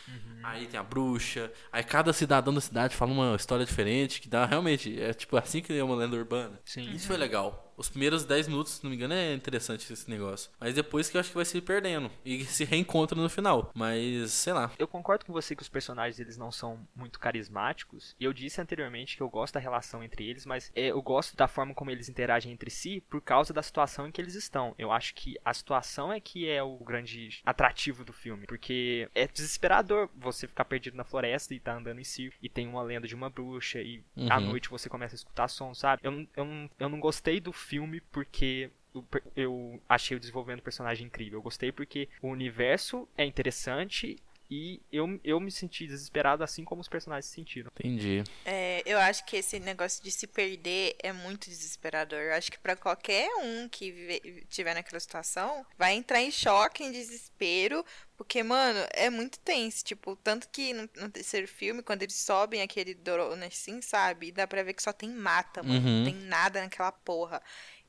Aí 0.44 0.68
tem 0.68 0.78
a 0.78 0.84
bruxa. 0.84 1.52
Aí 1.72 1.84
cada 1.84 2.12
cidadão 2.12 2.54
da 2.54 2.60
cidade 2.60 2.96
fala 2.96 3.12
uma 3.12 3.36
história 3.36 3.66
diferente, 3.66 4.20
que 4.20 4.28
dá 4.28 4.46
realmente. 4.46 5.00
É 5.02 5.14
tipo 5.14 5.38
assim 5.38 5.62
que 5.62 5.72
é 5.72 5.84
uma 5.84 5.96
lenda 5.96 6.18
urbana. 6.18 6.60
Sim. 6.66 6.92
Isso 6.92 7.08
foi 7.08 7.16
legal. 7.16 7.73
Os 7.78 7.90
primeiros 7.90 8.26
10 8.26 8.48
minutos, 8.48 8.74
se 8.74 8.84
não 8.84 8.90
me 8.90 8.96
engano, 8.96 9.14
é 9.14 9.34
interessante 9.34 9.92
esse 9.92 10.10
negócio. 10.10 10.52
Mas 10.60 10.74
depois 10.76 11.10
que 11.10 11.18
eu 11.18 11.22
acho 11.22 11.30
que 11.30 11.36
vai 11.36 11.46
se 11.46 11.60
perdendo. 11.62 12.10
E 12.26 12.44
se 12.46 12.64
reencontra 12.66 13.20
no 13.20 13.30
final. 13.30 13.72
Mas, 13.74 14.32
sei 14.32 14.54
lá. 14.54 14.72
Eu 14.78 14.88
concordo 14.88 15.26
com 15.26 15.34
você 15.34 15.56
que 15.56 15.62
os 15.62 15.70
personagens 15.70 16.20
eles 16.20 16.38
não 16.38 16.52
são 16.52 16.80
muito 16.96 17.20
carismáticos. 17.20 18.16
E 18.20 18.24
eu 18.26 18.34
disse 18.34 18.60
anteriormente 18.62 19.16
que 19.18 19.24
eu 19.24 19.30
gosto 19.30 19.54
da 19.56 19.60
relação 19.60 20.04
entre 20.04 20.28
eles, 20.28 20.46
mas 20.46 20.72
é, 20.76 20.88
eu 20.88 21.02
gosto 21.02 21.36
da 21.36 21.48
forma 21.48 21.74
como 21.74 21.92
eles 21.92 22.10
interagem 22.10 22.52
entre 22.52 22.70
si 22.70 23.02
por 23.10 23.22
causa 23.22 23.54
da 23.54 23.62
situação 23.62 24.08
em 24.08 24.12
que 24.12 24.22
eles 24.22 24.36
estão. 24.36 24.74
Eu 24.78 24.92
acho 24.92 25.14
que 25.16 25.38
a 25.44 25.54
situação 25.54 26.12
é 26.12 26.20
que 26.20 26.48
é 26.50 26.62
o 26.64 26.78
grande 26.78 27.42
atrativo 27.46 28.04
do 28.04 28.14
filme, 28.14 28.46
porque 28.48 29.10
é 29.16 29.28
desesperador 29.28 30.10
você 30.16 30.48
ficar 30.48 30.66
perdido 30.66 30.98
na 30.98 31.04
floresta 31.04 31.54
e 31.54 31.60
tá 31.60 31.76
andando 31.76 32.00
em 32.00 32.04
si 32.04 32.32
e 32.42 32.50
tem 32.50 32.68
uma 32.68 32.82
lenda 32.82 33.08
de 33.08 33.16
uma 33.16 33.30
bruxa 33.30 33.80
e 33.82 34.04
à 34.30 34.38
Uhum. 34.40 34.46
noite 34.48 34.70
você 34.70 34.90
começa 34.90 35.16
a 35.16 35.18
escutar 35.18 35.48
som, 35.48 35.74
sabe? 35.74 36.02
Eu, 36.04 36.28
eu, 36.36 36.70
eu 36.80 36.90
não 36.90 37.00
gostei 37.00 37.40
do 37.40 37.52
filme 37.52 37.73
porque 38.12 38.70
o 38.94 39.02
per- 39.02 39.24
eu 39.36 39.82
achei 39.90 40.16
o 40.16 40.20
desenvolvimento 40.20 40.60
do 40.60 40.64
personagem 40.64 41.08
incrível. 41.08 41.40
Eu 41.40 41.44
gostei 41.44 41.72
porque 41.72 42.08
o 42.22 42.28
universo 42.28 43.08
é 43.18 43.26
interessante 43.26 44.18
e 44.56 44.82
eu, 44.92 45.20
eu 45.24 45.40
me 45.40 45.50
senti 45.52 45.88
desesperado 45.88 46.44
assim 46.44 46.64
como 46.64 46.80
os 46.82 46.88
personagens 46.88 47.26
se 47.26 47.34
sentiram. 47.34 47.72
Entendi. 47.80 48.24
É, 48.46 48.84
eu 48.86 49.00
acho 49.00 49.26
que 49.26 49.38
esse 49.38 49.60
negócio 49.60 50.04
de 50.04 50.12
se 50.12 50.28
perder 50.28 50.96
é 51.02 51.12
muito 51.12 51.50
desesperador. 51.50 52.20
Eu 52.20 52.34
acho 52.34 52.52
que 52.52 52.60
pra 52.60 52.76
qualquer 52.76 53.28
um 53.42 53.68
que 53.68 53.92
vive- 53.92 54.46
tiver 54.50 54.76
naquela 54.76 55.00
situação, 55.00 55.66
vai 55.78 55.94
entrar 55.94 56.22
em 56.22 56.30
choque, 56.30 56.84
em 56.84 56.92
desespero, 56.92 57.84
porque, 58.16 58.44
mano, 58.44 58.80
é 58.92 59.10
muito 59.10 59.40
tenso. 59.40 59.84
Tipo, 59.84 60.16
tanto 60.18 60.48
que 60.50 60.72
no, 60.72 60.88
no 60.98 61.10
terceiro 61.10 61.48
filme, 61.48 61.82
quando 61.82 62.04
eles 62.04 62.16
sobem 62.16 62.62
aquele 62.62 62.94
drone 62.94 63.46
assim, 63.46 63.82
sabe? 63.82 64.32
Dá 64.32 64.46
pra 64.46 64.62
ver 64.62 64.74
que 64.74 64.84
só 64.84 64.94
tem 64.94 65.10
mata, 65.10 65.64
mano. 65.64 65.80
Uhum. 65.88 65.98
Não 66.00 66.06
tem 66.06 66.16
nada 66.28 66.62
naquela 66.62 66.92
porra. 66.92 67.42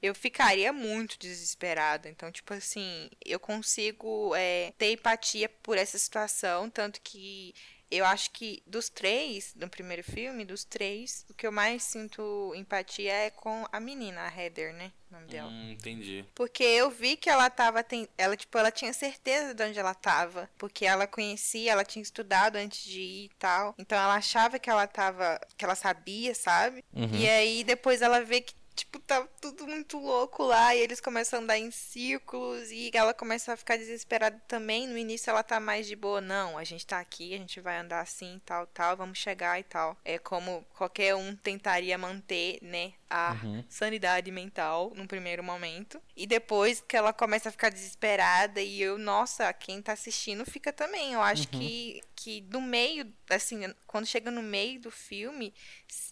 Eu 0.05 0.15
ficaria 0.15 0.71
muito 0.73 1.19
desesperada. 1.19 2.09
Então, 2.11 2.31
tipo 2.31 2.53
assim, 2.53 3.09
eu 3.25 3.41
consigo 3.41 4.35
é, 4.37 4.73
ter 4.77 4.93
empatia 4.93 5.49
por 5.49 5.79
essa 5.79 5.97
situação. 5.99 6.69
Tanto 6.69 7.01
que 7.01 7.55
eu 7.91 8.05
acho 8.05 8.31
que 8.33 8.63
dos 8.67 8.89
três, 8.89 9.55
no 9.55 9.69
primeiro 9.69 10.03
filme, 10.03 10.45
dos 10.45 10.65
três, 10.65 11.25
o 11.31 11.35
que 11.35 11.47
eu 11.47 11.53
mais 11.53 11.83
sinto 11.85 12.53
empatia 12.57 13.13
é 13.13 13.31
com 13.31 13.65
a 13.73 13.81
menina, 13.81 14.23
a 14.27 14.29
Heather, 14.43 14.75
né? 14.75 14.93
O 15.11 15.15
nome 15.15 15.27
dela. 15.29 15.49
Hum, 15.49 15.71
entendi. 15.71 16.25
Porque 16.35 16.65
eu 16.65 16.91
vi 16.91 17.17
que 17.17 17.31
ela 17.31 17.49
tava. 17.49 17.83
ten- 17.85 18.09
Ela, 18.19 18.37
tipo, 18.37 18.59
ela 18.59 18.71
tinha 18.71 18.93
certeza 18.93 19.55
de 19.55 19.63
onde 19.63 19.79
ela 19.79 19.95
tava. 19.95 20.51
Porque 20.59 20.85
ela 20.85 21.07
conhecia, 21.07 21.71
ela 21.73 21.85
tinha 21.85 22.03
estudado 22.03 22.57
antes 22.57 22.85
de 22.85 23.01
ir 23.01 23.25
e 23.27 23.31
tal. 23.39 23.75
Então 23.79 23.97
ela 23.97 24.17
achava 24.17 24.59
que 24.59 24.69
ela 24.69 24.87
tava. 24.87 25.41
que 25.57 25.65
ela 25.65 25.75
sabia, 25.77 26.35
sabe? 26.35 26.85
Uhum. 26.93 27.15
E 27.17 27.29
aí 27.29 27.63
depois 27.65 28.03
ela 28.03 28.23
vê 28.25 28.41
que, 28.41 28.55
tipo, 28.75 28.99
tá 28.99 29.27
tudo 29.41 29.67
muito 29.67 29.99
louco 29.99 30.43
lá. 30.45 30.75
E 30.75 30.81
eles 30.81 31.01
começam 31.01 31.39
a 31.39 31.43
andar 31.43 31.59
em 31.59 31.71
círculos. 31.71 32.71
E 32.71 32.91
ela 32.95 33.15
começa 33.15 33.53
a 33.53 33.57
ficar 33.57 33.77
desesperada 33.77 34.41
também. 34.47 34.87
No 34.87 34.99
início 34.99 35.31
ela 35.31 35.43
tá 35.43 35.59
mais 35.61 35.87
de 35.87 35.97
boa. 35.97 36.21
Não, 36.21 36.59
a 36.59 36.65
gente 36.65 36.87
tá 36.87 36.99
aqui, 37.01 37.35
a 37.35 37.39
gente 37.39 37.61
vai 37.61 37.79
andar 37.79 38.01
assim, 38.01 38.41
tal, 38.45 38.67
tal. 38.67 38.97
Vamos 38.97 39.19
chegar 39.19 39.59
e 39.59 39.65
tal. 39.65 39.97
É 40.05 40.19
como 40.19 40.65
qualquer 40.77 41.15
um 41.15 41.35
tentaria 41.37 41.97
manter, 41.97 42.59
né? 42.63 42.93
A 43.09 43.33
Uhum. 43.43 43.63
sanidade 43.69 44.31
mental 44.31 44.93
no 44.97 45.07
primeiro 45.07 45.43
momento. 45.45 46.01
E 46.17 46.27
depois 46.27 46.81
que 46.87 46.97
ela 46.97 47.13
começa 47.13 47.49
a 47.49 47.53
ficar 47.53 47.69
desesperada. 47.71 48.61
E 48.61 48.81
eu, 48.81 48.99
nossa, 48.99 49.53
quem 49.53 49.81
tá 49.83 49.93
assistindo 49.93 50.45
fica 50.45 50.73
também. 50.73 51.13
Eu 51.13 51.23
acho 51.23 51.47
que, 51.49 52.01
que 52.17 52.41
do 52.41 52.61
meio, 52.61 53.07
assim, 53.31 53.73
quando 53.87 54.07
chega 54.07 54.31
no 54.31 54.43
meio 54.43 54.81
do 54.81 54.91
filme, 54.91 55.53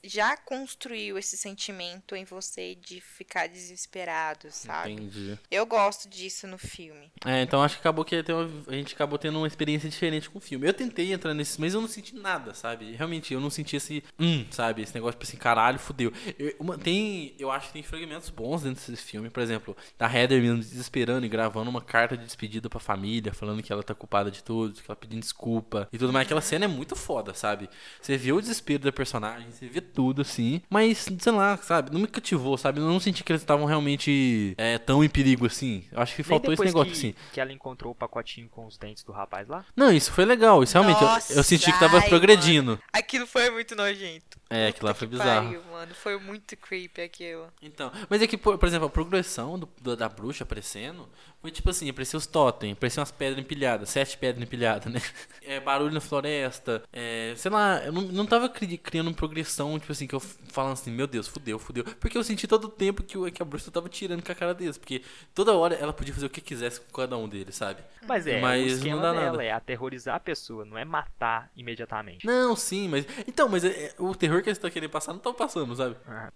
já 0.04 0.36
construiu 0.36 1.18
esse 1.18 1.36
sentimento 1.36 2.14
em 2.14 2.24
você 2.24 2.74
de 2.76 3.00
ficar 3.00 3.48
desesperado, 3.48 4.50
sabe? 4.50 4.92
Entendi. 4.92 5.38
Eu 5.50 5.66
gosto 5.66 6.08
disso 6.08 6.46
no 6.46 6.58
filme. 6.58 7.10
É, 7.24 7.42
então 7.42 7.62
acho 7.62 7.76
que 7.76 7.80
acabou 7.80 8.04
que 8.04 8.14
uma- 8.28 8.64
a 8.68 8.74
gente 8.74 8.94
acabou 8.94 9.18
tendo 9.18 9.38
uma 9.38 9.46
experiência 9.46 9.88
diferente 9.88 10.28
com 10.30 10.38
o 10.38 10.40
filme. 10.40 10.66
Eu 10.68 10.74
tentei 10.74 11.12
entrar 11.12 11.34
nesse, 11.34 11.60
mas 11.60 11.74
eu 11.74 11.80
não 11.80 11.88
senti 11.88 12.14
nada, 12.14 12.54
sabe? 12.54 12.92
Realmente, 12.92 13.32
eu 13.34 13.40
não 13.40 13.50
senti 13.50 13.76
esse, 13.76 14.04
hum, 14.18 14.46
sabe? 14.50 14.82
Esse 14.82 14.94
negócio, 14.94 15.12
tipo 15.18 15.24
assim, 15.24 15.36
caralho, 15.36 15.78
fudeu. 15.78 16.12
Eu- 16.38 16.54
uma- 16.58 16.78
tem 16.78 16.91
tem. 16.92 17.34
Eu 17.38 17.50
acho 17.50 17.68
que 17.68 17.72
tem 17.74 17.82
fragmentos 17.82 18.28
bons 18.30 18.62
dentro 18.62 18.90
desse 18.90 19.02
filme. 19.02 19.30
Por 19.30 19.42
exemplo, 19.42 19.76
da 19.98 20.06
Heather 20.12 20.40
mesmo 20.42 20.58
desesperando 20.58 21.24
e 21.24 21.28
gravando 21.28 21.70
uma 21.70 21.80
carta 21.80 22.16
de 22.16 22.24
despedida 22.24 22.68
pra 22.68 22.78
família, 22.80 23.32
falando 23.32 23.62
que 23.62 23.72
ela 23.72 23.82
tá 23.82 23.94
culpada 23.94 24.30
de 24.30 24.42
tudo, 24.42 24.74
que 24.74 24.82
ela 24.88 24.96
pedindo 24.96 25.20
desculpa 25.20 25.88
e 25.92 25.98
tudo 25.98 26.12
mais. 26.12 26.26
Aquela 26.26 26.40
cena 26.40 26.64
é 26.66 26.68
muito 26.68 26.94
foda, 26.94 27.34
sabe? 27.34 27.68
Você 28.00 28.16
vê 28.16 28.32
o 28.32 28.40
desespero 28.40 28.82
da 28.84 28.92
personagem, 28.92 29.50
você 29.50 29.66
vê 29.66 29.80
tudo 29.80 30.22
assim. 30.22 30.60
Mas, 30.68 31.06
sei 31.18 31.32
lá, 31.32 31.56
sabe? 31.56 31.90
Não 31.92 32.00
me 32.00 32.06
cativou, 32.06 32.56
sabe? 32.58 32.80
Eu 32.80 32.86
não 32.86 33.00
senti 33.00 33.24
que 33.24 33.32
eles 33.32 33.42
estavam 33.42 33.64
realmente 33.66 34.54
é, 34.58 34.78
tão 34.78 35.02
em 35.02 35.08
perigo 35.08 35.46
assim. 35.46 35.84
Eu 35.90 36.00
acho 36.00 36.14
que 36.14 36.22
faltou 36.22 36.52
esse 36.52 36.64
negócio 36.64 36.92
que, 36.92 36.98
assim. 36.98 37.14
que 37.32 37.40
ela 37.40 37.52
encontrou 37.52 37.92
o 37.92 37.94
pacotinho 37.94 38.48
com 38.48 38.66
os 38.66 38.76
dentes 38.76 39.02
do 39.04 39.12
rapaz 39.12 39.48
lá. 39.48 39.64
Não, 39.76 39.92
isso 39.92 40.12
foi 40.12 40.24
legal. 40.24 40.62
Isso 40.62 40.74
realmente. 40.74 41.00
eu- 41.00 41.08
eu, 41.08 41.14
Nossa, 41.14 41.42
senti 41.42 41.72
que 41.72 41.78
tava 41.78 41.98
ai, 41.98 42.08
progredindo. 42.08 42.78
Aquilo 42.92 43.26
foi 43.26 43.50
muito 43.50 43.74
nojento. 43.74 44.40
É, 44.50 44.68
aquilo 44.68 44.86
lá 44.88 44.94
foi 44.94 45.08
que 45.08 45.12
bizarro. 45.16 45.46
pariu, 45.46 45.62
mano. 45.70 45.94
Foi 45.94 46.18
muito 46.18 46.56
creepy 46.72 47.02
aquilo. 47.02 47.48
Então, 47.60 47.92
mas 48.08 48.22
é 48.22 48.26
que, 48.26 48.38
por, 48.38 48.56
por 48.56 48.66
exemplo, 48.66 48.86
a 48.86 48.90
progressão 48.90 49.58
do- 49.58 49.68
do- 49.80 49.94
da 49.96 50.08
bruxa 50.08 50.42
aparecendo 50.44 51.06
foi 51.40 51.50
tipo 51.50 51.68
assim, 51.68 51.90
apareceu 51.90 52.16
os 52.18 52.26
totem, 52.26 52.72
apareceu 52.72 53.00
umas 53.00 53.10
pedras 53.10 53.38
empilhadas, 53.44 53.90
sete 53.90 54.16
pedras 54.16 54.42
empilhadas, 54.42 54.90
né? 54.92 55.00
É, 55.44 55.58
barulho 55.58 55.92
na 55.92 56.00
floresta, 56.00 56.84
é, 56.92 57.34
sei 57.36 57.50
lá, 57.50 57.84
eu 57.84 57.90
não, 57.92 58.02
não 58.02 58.24
tava 58.24 58.48
cri- 58.48 58.78
criando 58.78 59.08
uma 59.08 59.12
progressão, 59.14 59.76
tipo 59.78 59.90
assim, 59.90 60.06
que 60.06 60.14
eu 60.14 60.20
falando 60.20 60.74
assim, 60.74 60.90
meu 60.90 61.06
Deus, 61.06 61.26
fudeu, 61.26 61.58
fudeu. 61.58 61.82
Porque 62.00 62.16
eu 62.16 62.22
senti 62.22 62.46
todo 62.46 62.66
o 62.66 62.68
tempo 62.68 63.02
que, 63.02 63.18
o- 63.18 63.30
que 63.30 63.42
a 63.42 63.44
bruxa 63.44 63.70
tava 63.70 63.88
tirando 63.88 64.22
com 64.24 64.30
a 64.30 64.34
cara 64.36 64.54
deles, 64.54 64.78
porque 64.78 65.02
toda 65.34 65.52
hora 65.52 65.74
ela 65.74 65.92
podia 65.92 66.14
fazer 66.14 66.26
o 66.26 66.30
que 66.30 66.40
quisesse 66.40 66.80
com 66.80 66.92
cada 66.92 67.16
um 67.18 67.28
deles, 67.28 67.56
sabe? 67.56 67.82
Mas 68.06 68.26
é, 68.26 68.40
Mas 68.40 68.62
o 68.62 68.66
não 68.68 68.76
esquema 68.76 69.02
dá 69.02 69.12
dela 69.12 69.30
nada. 69.32 69.44
é 69.44 69.50
aterrorizar 69.50 70.14
a 70.14 70.20
pessoa, 70.20 70.64
não 70.64 70.78
é 70.78 70.84
matar 70.84 71.50
imediatamente. 71.56 72.24
Não, 72.26 72.54
sim, 72.54 72.86
mas. 72.88 73.04
Então, 73.26 73.48
mas 73.48 73.64
é- 73.64 73.86
é- 73.86 73.94
o 73.98 74.14
terror 74.14 74.42
que 74.42 74.48
eles 74.48 74.58
estão 74.58 74.70
querendo 74.70 74.90
passar 74.90 75.10
não 75.12 75.18
estão 75.18 75.34
passando, 75.34 75.74
sabe? 75.74 75.96
Ah, 76.06 76.32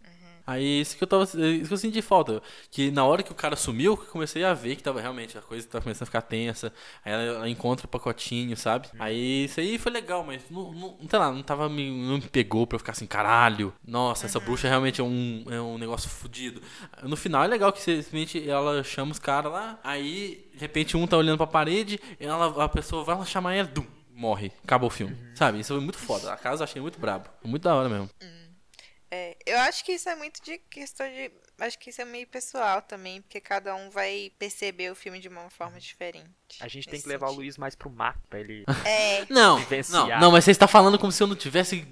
Aí 0.47 0.81
isso 0.81 0.97
que 0.97 1.03
eu 1.03 1.09
tava. 1.09 1.25
Isso 1.25 1.69
que 1.69 1.73
eu 1.73 1.77
senti 1.77 2.01
falta. 2.01 2.41
Que 2.71 2.91
na 2.91 3.05
hora 3.05 3.23
que 3.23 3.33
o 3.33 3.35
cara 3.35 3.57
sumiu, 3.57 3.97
que 3.97 4.05
eu 4.05 4.11
comecei 4.11 4.45
a 4.45 4.55
ver 4.55 4.77
que 4.77 4.83
tava 4.83 5.01
realmente, 5.01 5.37
a 5.37 5.43
coisa 5.43 5.67
tava 5.67 5.83
começando 5.83 6.03
a 6.03 6.07
ficar 6.07 6.23
tensa. 6.23 6.73
Aí 7.05 7.13
ela, 7.13 7.23
ela 7.23 7.49
encontra 7.49 7.87
o 7.87 7.89
pacotinho, 7.89 8.57
sabe? 8.57 8.89
Aí 8.99 9.45
isso 9.45 9.59
aí 9.59 9.79
foi 9.79 9.91
legal, 9.91 10.23
mas 10.25 10.43
não, 10.51 10.73
não, 10.73 10.99
sei 11.09 11.19
lá, 11.19 11.33
não 11.33 11.43
tava 11.43 11.69
me. 11.69 11.91
não 11.91 12.17
me 12.17 12.29
pegou 12.29 12.67
pra 12.67 12.77
eu 12.77 12.79
ficar 12.79 12.93
assim, 12.93 13.07
caralho. 13.07 13.73
Nossa, 13.85 14.27
essa 14.27 14.39
bruxa 14.39 14.69
realmente 14.69 15.01
é 15.01 15.05
um, 15.05 15.45
é 15.51 15.61
um 15.61 15.79
negócio 15.79 16.09
fudido. 16.09 16.61
No 17.03 17.17
final 17.17 17.43
é 17.45 17.47
legal 17.49 17.73
que 17.73 17.81
simplesmente 17.81 18.49
ela 18.49 18.83
chama 18.85 19.13
os 19.13 19.19
caras 19.19 19.51
lá, 19.51 19.79
aí, 19.83 20.49
de 20.53 20.59
repente, 20.59 20.97
um 20.97 21.07
tá 21.07 21.17
olhando 21.17 21.39
pra 21.39 21.47
parede, 21.47 21.99
e 22.21 22.25
ela, 22.25 22.65
a 22.65 22.69
pessoa 22.69 23.03
vai 23.05 23.17
lá 23.17 23.25
chamar 23.25 23.55
ela, 23.55 23.69
dum, 23.69 23.85
morre. 24.15 24.53
Acabou 24.65 24.89
o 24.89 24.91
filme. 24.91 25.17
Sabe? 25.35 25.61
Isso 25.61 25.75
foi 25.75 25.83
muito 25.83 25.99
foda. 25.99 26.33
A 26.33 26.37
casa 26.37 26.63
eu 26.63 26.65
achei 26.65 26.81
muito 26.81 26.99
brabo. 26.99 27.29
Muito 27.45 27.63
da 27.63 27.75
hora 27.75 27.89
mesmo. 27.89 28.09
Eu 29.57 29.63
acho 29.63 29.85
que 29.85 29.93
isso 29.93 30.09
é 30.09 30.15
muito 30.15 30.43
de 30.43 30.59
questão 30.71 31.07
de. 31.09 31.31
Acho 31.59 31.79
que 31.79 31.89
isso 31.89 32.03
é 32.03 32.05
meio 32.05 32.27
pessoal 32.27 32.83
também, 32.83 33.23
porque 33.23 33.41
cada 33.41 33.75
um 33.75 33.89
vai 33.89 34.31
perceber 34.39 34.91
o 34.91 34.95
filme 34.95 35.19
de 35.19 35.29
uma 35.29 35.49
forma 35.49 35.81
diferente. 35.81 36.29
a 36.61 36.69
gente 36.69 36.87
tem 36.87 37.01
que 37.01 37.09
levar 37.09 37.27
o 37.27 37.29
sentido. 37.31 37.41
Luiz 37.43 37.57
mais 37.57 37.75
pro 37.75 37.89
mato 37.89 38.21
pra 38.29 38.39
ele. 38.39 38.65
É, 38.85 39.25
Não, 39.31 39.57
vivenciar. 39.57 40.07
não, 40.07 40.19
não, 40.21 40.33
mas 40.33 40.45
você 40.45 40.51
está 40.51 40.69
falando 40.69 40.99
como 40.99 41.11
se 41.11 41.23
eu 41.23 41.27
não 41.27 41.35
tivesse, 41.35 41.87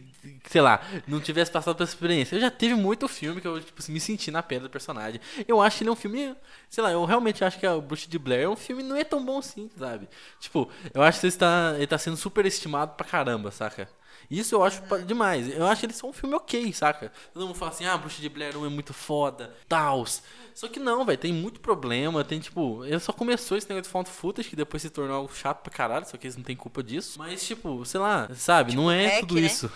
sei 0.51 0.61
lá, 0.61 0.83
não 1.09 1.19
tivesse 1.19 1.51
passado 1.51 1.75
por 1.75 1.83
essa 1.83 1.93
experiência. 1.95 2.37
Eu 2.37 2.41
já 2.41 2.51
tive 2.51 2.75
muito 2.75 3.09
filme 3.09 3.41
que 3.41 3.49
eu 3.49 3.59
tipo, 3.59 3.83
me 3.91 3.99
senti 3.99 4.31
na 4.31 4.43
pele 4.43 4.65
do 4.65 4.71
personagem. 4.71 5.19
Eu 5.49 5.63
acho 5.63 5.79
que 5.79 5.83
ele 5.85 5.89
é 5.89 5.93
um 5.93 5.97
filme, 5.97 6.37
sei 6.69 6.85
lá, 6.85 6.93
eu 6.93 7.03
realmente 7.07 7.43
acho 7.43 7.59
que 7.59 7.67
a 7.67 7.79
Bruxa 7.79 8.07
de 8.07 8.19
Blair 8.19 8.43
é 8.43 8.49
um 8.49 8.57
filme 8.57 8.83
não 8.83 8.97
é 8.97 9.05
tão 9.05 9.25
bom 9.25 9.39
assim, 9.39 9.71
sabe? 9.79 10.07
Tipo, 10.39 10.71
eu 10.93 11.03
acho 11.03 11.21
que 11.21 11.27
ele 11.27 11.33
está, 11.33 11.73
ele 11.77 11.87
tá 11.87 11.97
sendo 11.97 12.19
super 12.19 12.45
estimado 12.45 12.93
pra 12.97 13.07
caramba, 13.07 13.51
saca? 13.51 13.89
Isso 14.31 14.55
eu 14.55 14.63
acho 14.65 14.83
pa- 14.83 14.99
demais. 14.99 15.49
Eu 15.55 15.67
acho 15.67 15.81
que 15.81 15.87
eles 15.87 15.97
são 15.97 16.11
um 16.11 16.13
filme 16.13 16.35
ok, 16.35 16.73
saca? 16.73 17.13
Todo 17.33 17.47
mundo 17.47 17.55
fala 17.57 17.71
assim, 17.71 17.85
ah, 17.87 17.95
a 17.95 17.99
Bruxa 17.99 18.21
de 18.21 18.29
Blair 18.29 18.57
1 18.57 18.67
é 18.67 18.69
muito 18.69 18.93
foda, 18.95 19.55
tals. 19.69 20.23
Só 20.55 20.69
que 20.69 20.79
não, 20.81 21.05
velho, 21.05 21.19
tem 21.19 21.33
muito 21.33 21.61
problema, 21.61 22.23
tem 22.25 22.39
tipo, 22.39 22.85
ele 22.85 23.01
só 23.01 23.13
começou 23.13 23.57
esse 23.59 23.69
negócio 23.69 23.85
de 23.85 23.89
found 23.93 24.09
footage, 24.09 24.49
que 24.49 24.57
depois 24.57 24.83
se 24.83 24.91
tornou 24.91 25.17
algo 25.17 25.35
chato 25.35 25.63
pra 25.63 25.73
caralho, 25.73 26.07
só 26.09 26.17
que 26.17 26.27
eles 26.27 26.37
não 26.37 26.45
têm 26.45 26.55
culpa 26.57 26.83
disso. 26.83 27.19
Mas, 27.19 27.45
tipo, 27.47 27.85
sei 27.85 27.99
lá, 28.01 28.29
sabe, 28.35 28.75
não 28.77 28.91
é 28.91 29.07
Hack, 29.09 29.21
tudo 29.21 29.35
né? 29.35 29.41
isso. 29.43 29.71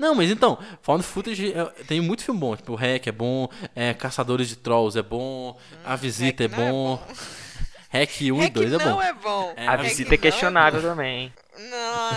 Não, 0.00 0.16
mas 0.16 0.28
então, 0.32 0.58
Found 0.82 1.04
Footage 1.04 1.52
é- 1.52 1.64
tem 1.86 2.00
muito 2.00 2.24
filme 2.24 2.40
bom. 2.40 2.56
Tipo, 2.56 2.72
o 2.72 2.74
Hack 2.74 3.06
é 3.06 3.12
bom, 3.12 3.48
é, 3.74 3.94
Caçadores 3.94 4.48
de 4.48 4.56
Trolls 4.56 4.98
é 4.98 5.02
bom, 5.02 5.56
A 5.84 5.94
Visita 5.94 6.42
é 6.42 6.46
Hack 6.48 6.58
não 6.58 6.64
é 6.66 6.70
bom, 6.72 6.96
bom. 6.96 7.14
Hack 7.88 8.10
1 8.20 8.24
e 8.24 8.40
Hack 8.40 8.52
2 8.52 8.72
é 8.72 8.78
não 8.84 8.94
bom. 8.96 9.02
é 9.02 9.12
bom. 9.12 9.54
É, 9.56 9.68
a 9.68 9.76
visita 9.76 10.08
não 10.10 10.14
é 10.14 10.18
questionável 10.18 10.82
também. 10.82 11.32
Não, 11.56 12.10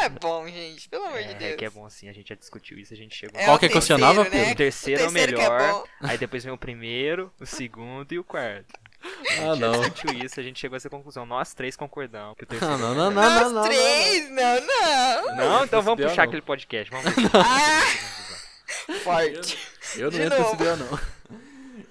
não 0.00 0.04
é 0.04 0.08
bom, 0.08 0.48
gente. 0.48 0.88
Pelo 0.88 1.04
amor 1.06 1.22
de 1.22 1.30
É, 1.30 1.34
Deus. 1.34 1.56
que 1.56 1.64
é 1.64 1.70
bom 1.70 1.84
assim, 1.86 2.08
a 2.08 2.12
gente 2.12 2.28
já 2.28 2.34
discutiu 2.34 2.78
isso, 2.78 2.92
a 2.92 2.96
gente 2.96 3.14
chegou. 3.14 3.38
É 3.40 3.44
Qual 3.44 3.56
o 3.56 3.58
que 3.58 3.66
é 3.66 3.68
questionável, 3.68 4.24
né? 4.24 4.30
Pedro? 4.30 4.52
O 4.52 4.56
terceiro 4.56 5.02
é 5.02 5.06
o 5.06 5.12
terceiro 5.12 5.36
que 5.36 5.42
é 5.42 5.48
melhor, 5.48 5.72
bom. 5.72 5.84
aí 6.08 6.18
depois 6.18 6.44
vem 6.44 6.52
o 6.52 6.58
primeiro, 6.58 7.32
o 7.40 7.46
segundo 7.46 8.12
e 8.12 8.18
o 8.18 8.24
quarto. 8.24 8.72
Ah, 9.02 9.34
Já 9.34 9.56
não. 9.56 9.72
discutiu 9.80 10.12
isso, 10.24 10.38
a 10.38 10.42
gente 10.42 10.58
chegou 10.60 10.74
a 10.74 10.78
essa 10.78 10.90
conclusão. 10.90 11.24
Nós 11.24 11.54
três 11.54 11.74
concordamos 11.76 12.36
que 12.36 12.44
o 12.44 12.46
terceiro. 12.46 12.74
Ah, 12.74 12.78
não, 12.78 12.88
é 12.88 12.92
o 12.92 12.94
não, 12.94 13.10
não, 13.10 13.40
não, 13.44 13.50
Nós 13.52 13.66
três? 13.66 14.30
Não, 14.30 14.60
não. 14.66 15.36
Não, 15.36 15.64
então 15.64 15.80
vamos 15.82 16.00
Não. 16.00 16.08
puxar 16.08 16.24
aquele 16.24 16.42
podcast. 16.42 16.90
Vamos 16.90 17.06
ver. 17.14 17.30
Ah, 17.34 18.94
forte. 19.02 19.58
Eu 19.96 20.10
não 20.10 20.18
De 20.18 20.22
entro 20.22 20.38
novo. 20.38 20.56
BO, 20.56 20.76
não. 20.76 21.00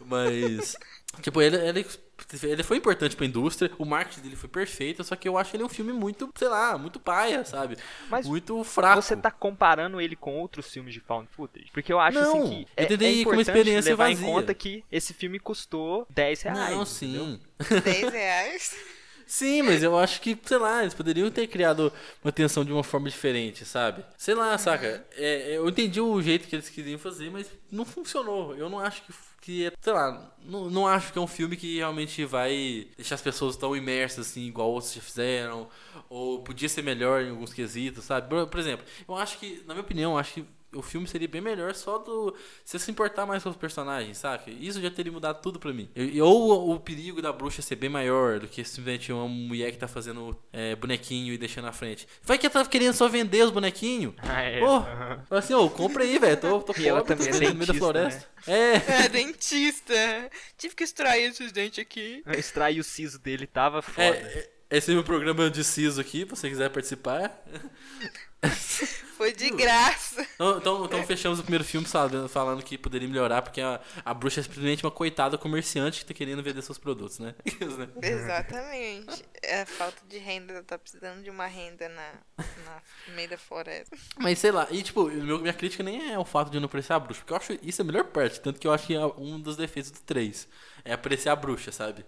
Mas, 0.05 0.75
tipo, 1.21 1.41
ele, 1.41 1.55
ele, 1.57 1.85
ele 2.43 2.63
foi 2.63 2.77
importante 2.77 3.15
pra 3.15 3.25
indústria, 3.25 3.71
o 3.77 3.85
marketing 3.85 4.21
dele 4.21 4.35
foi 4.35 4.49
perfeito, 4.49 5.03
só 5.03 5.15
que 5.15 5.27
eu 5.27 5.37
acho 5.37 5.55
ele 5.55 5.63
um 5.63 5.69
filme 5.69 5.93
muito, 5.93 6.29
sei 6.35 6.47
lá, 6.47 6.77
muito 6.77 6.99
paia, 6.99 7.43
sabe? 7.45 7.77
Mas 8.09 8.27
muito 8.27 8.63
fraco. 8.63 9.01
Você 9.01 9.15
tá 9.15 9.31
comparando 9.31 9.99
ele 9.99 10.15
com 10.15 10.37
outros 10.39 10.71
filmes 10.71 10.93
de 10.93 10.99
found 10.99 11.27
footage? 11.31 11.69
Porque 11.71 11.91
eu 11.91 11.99
acho 11.99 12.19
Não, 12.19 12.43
assim 12.43 12.49
que 12.49 12.61
eu 12.61 12.67
é, 12.75 12.85
tentei 12.85 13.07
é 13.07 13.11
ir 13.11 13.23
com 13.23 13.31
uma 13.31 13.41
importante 13.41 13.57
experiência 13.57 13.89
levar 13.91 14.09
vazia. 14.09 14.27
em 14.27 14.31
conta 14.31 14.53
que 14.53 14.83
esse 14.91 15.13
filme 15.13 15.39
custou 15.39 16.05
10 16.09 16.41
reais. 16.43 16.57
Não, 16.57 16.83
entendeu? 16.83 16.85
sim. 16.85 17.41
10 17.83 18.13
reais. 18.13 18.75
Sim, 19.29 19.61
mas 19.61 19.83
eu 19.83 19.95
acho 19.95 20.21
que, 20.21 20.35
sei 20.43 20.57
lá, 20.57 20.81
eles 20.81 20.95
poderiam 20.95 21.29
ter 21.29 21.45
criado 21.45 21.93
uma 22.23 22.31
tensão 22.31 22.65
de 22.65 22.71
uma 22.73 22.83
forma 22.83 23.07
diferente, 23.07 23.63
sabe? 23.63 24.03
Sei 24.17 24.33
lá, 24.33 24.57
saca? 24.57 25.05
É, 25.15 25.55
eu 25.55 25.69
entendi 25.69 26.01
o 26.01 26.19
jeito 26.19 26.47
que 26.47 26.55
eles 26.55 26.67
queriam 26.67 26.97
fazer, 26.97 27.29
mas 27.29 27.47
não 27.71 27.85
funcionou. 27.85 28.55
Eu 28.55 28.71
não 28.71 28.79
acho 28.79 29.03
que, 29.03 29.13
que 29.49 29.71
sei 29.81 29.93
lá, 29.93 30.31
não, 30.45 30.69
não 30.69 30.87
acho 30.87 31.11
que 31.11 31.17
é 31.17 31.21
um 31.21 31.27
filme 31.27 31.57
que 31.57 31.77
realmente 31.77 32.23
vai 32.23 32.87
deixar 32.95 33.15
as 33.15 33.21
pessoas 33.21 33.57
tão 33.57 33.75
imersas 33.75 34.27
assim, 34.27 34.45
igual 34.45 34.69
outros 34.69 34.93
já 34.93 35.01
fizeram. 35.01 35.67
Ou 36.07 36.43
podia 36.43 36.69
ser 36.69 36.83
melhor 36.83 37.23
em 37.23 37.31
alguns 37.31 37.51
quesitos, 37.51 38.05
sabe? 38.05 38.29
Por, 38.29 38.45
por 38.47 38.59
exemplo, 38.59 38.85
eu 39.07 39.15
acho 39.15 39.39
que, 39.39 39.63
na 39.65 39.73
minha 39.73 39.83
opinião, 39.83 40.17
acho 40.17 40.35
que 40.35 40.45
o 40.73 40.81
filme 40.81 41.07
seria 41.07 41.27
bem 41.27 41.41
melhor 41.41 41.73
só 41.73 41.97
do. 41.97 42.35
Se 42.63 42.77
se 42.77 42.91
importar 42.91 43.25
mais 43.25 43.41
com 43.43 43.49
os 43.49 43.55
personagens, 43.55 44.17
saca? 44.17 44.51
Isso 44.51 44.81
já 44.81 44.91
teria 44.91 45.11
mudado 45.11 45.41
tudo 45.41 45.59
pra 45.59 45.73
mim. 45.73 45.89
E- 45.95 46.21
ou 46.21 46.71
o 46.73 46.79
perigo 46.79 47.21
da 47.21 47.31
bruxa 47.33 47.61
ser 47.61 47.75
bem 47.75 47.89
maior 47.89 48.39
do 48.39 48.47
que 48.47 48.63
simplesmente 48.63 49.11
uma 49.11 49.27
mulher 49.27 49.71
que 49.71 49.77
tá 49.77 49.87
fazendo 49.87 50.37
é, 50.53 50.75
bonequinho 50.75 51.33
e 51.33 51.37
deixando 51.37 51.65
na 51.65 51.71
frente. 51.71 52.07
Vai 52.23 52.37
que 52.37 52.45
ela 52.45 52.53
tá 52.53 52.65
querendo 52.65 52.93
só 52.93 53.07
vender 53.07 53.43
os 53.43 53.51
bonequinhos. 53.51 54.13
Ah, 54.19 54.41
é. 54.41 54.59
Pô, 54.59 54.75
aham. 54.75 55.23
fala 55.27 55.39
assim, 55.39 55.53
ô, 55.53 55.69
compra 55.69 56.03
aí, 56.03 56.19
velho. 56.19 56.37
Tô, 56.37 56.61
tô 56.61 56.73
E 56.79 56.87
ela 56.87 56.99
pobre, 56.99 57.15
tô 57.15 57.23
também 57.23 57.27
é 57.27 57.31
vendendo 57.39 57.53
no 57.53 57.55
meio 57.59 57.67
da 57.67 57.73
dentista, 57.73 57.79
floresta. 57.79 58.29
É. 58.47 59.03
É, 59.05 59.09
dentista. 59.09 59.93
Tive 60.57 60.75
que 60.75 60.83
extrair 60.83 61.23
esses 61.29 61.51
dentes 61.51 61.79
aqui. 61.79 62.23
Extrair 62.37 62.79
o 62.79 62.83
siso 62.83 63.17
dele 63.19 63.47
tava 63.47 63.81
foda. 63.81 64.03
É, 64.03 64.49
é, 64.71 64.77
esse 64.77 64.91
é 64.91 64.93
o 64.93 64.95
meu 64.97 65.03
programa 65.03 65.49
de 65.49 65.63
siso 65.63 65.99
aqui, 65.99 66.19
se 66.19 66.25
você 66.25 66.49
quiser 66.49 66.69
participar. 66.69 67.43
Foi 69.17 69.33
de 69.33 69.49
graça. 69.49 70.25
Então, 70.35 70.57
então, 70.57 70.85
então 70.85 71.03
fechamos 71.03 71.39
o 71.39 71.43
primeiro 71.43 71.65
filme 71.65 71.85
falando, 71.85 72.29
falando 72.29 72.63
que 72.63 72.77
poderia 72.77 73.05
melhorar, 73.07 73.41
porque 73.41 73.59
a, 73.59 73.81
a 74.05 74.13
bruxa 74.13 74.39
é 74.39 74.43
simplesmente 74.43 74.81
uma 74.85 74.91
coitada 74.91 75.37
comerciante 75.37 75.99
que 75.99 76.05
tá 76.05 76.13
querendo 76.13 76.41
vender 76.41 76.61
seus 76.61 76.77
produtos, 76.77 77.19
né? 77.19 77.35
Isso, 77.45 77.77
né? 77.77 77.89
Exatamente. 78.01 79.25
É 79.43 79.65
falta 79.65 80.01
de 80.07 80.17
renda. 80.17 80.63
Tá 80.63 80.77
precisando 80.77 81.21
de 81.21 81.29
uma 81.29 81.47
renda 81.47 81.89
na, 81.89 82.13
na 82.65 82.81
no 83.09 83.13
meio 83.13 83.29
da 83.29 83.37
floresta. 83.37 83.97
Mas 84.17 84.39
sei 84.39 84.51
lá, 84.51 84.67
e 84.71 84.81
tipo, 84.83 85.05
meu- 85.09 85.39
minha 85.39 85.53
crítica 85.53 85.83
nem 85.83 86.13
é 86.13 86.17
o 86.17 86.23
fato 86.23 86.49
de 86.49 86.55
eu 86.55 86.61
não 86.61 86.67
apreciar 86.67 86.95
a 86.95 86.99
bruxa, 86.99 87.19
porque 87.19 87.33
eu 87.33 87.37
acho 87.37 87.59
isso 87.61 87.81
a 87.81 87.85
melhor 87.85 88.05
parte, 88.05 88.39
tanto 88.39 88.57
que 88.57 88.65
eu 88.67 88.71
acho 88.71 88.87
que 88.87 88.95
é 88.95 89.05
um 89.05 89.37
dos 89.37 89.57
defeitos 89.57 89.91
do 89.91 89.99
3. 90.01 90.47
É 90.85 90.93
apreciar 90.93 91.33
a 91.33 91.35
bruxa, 91.35 91.73
sabe? 91.73 92.05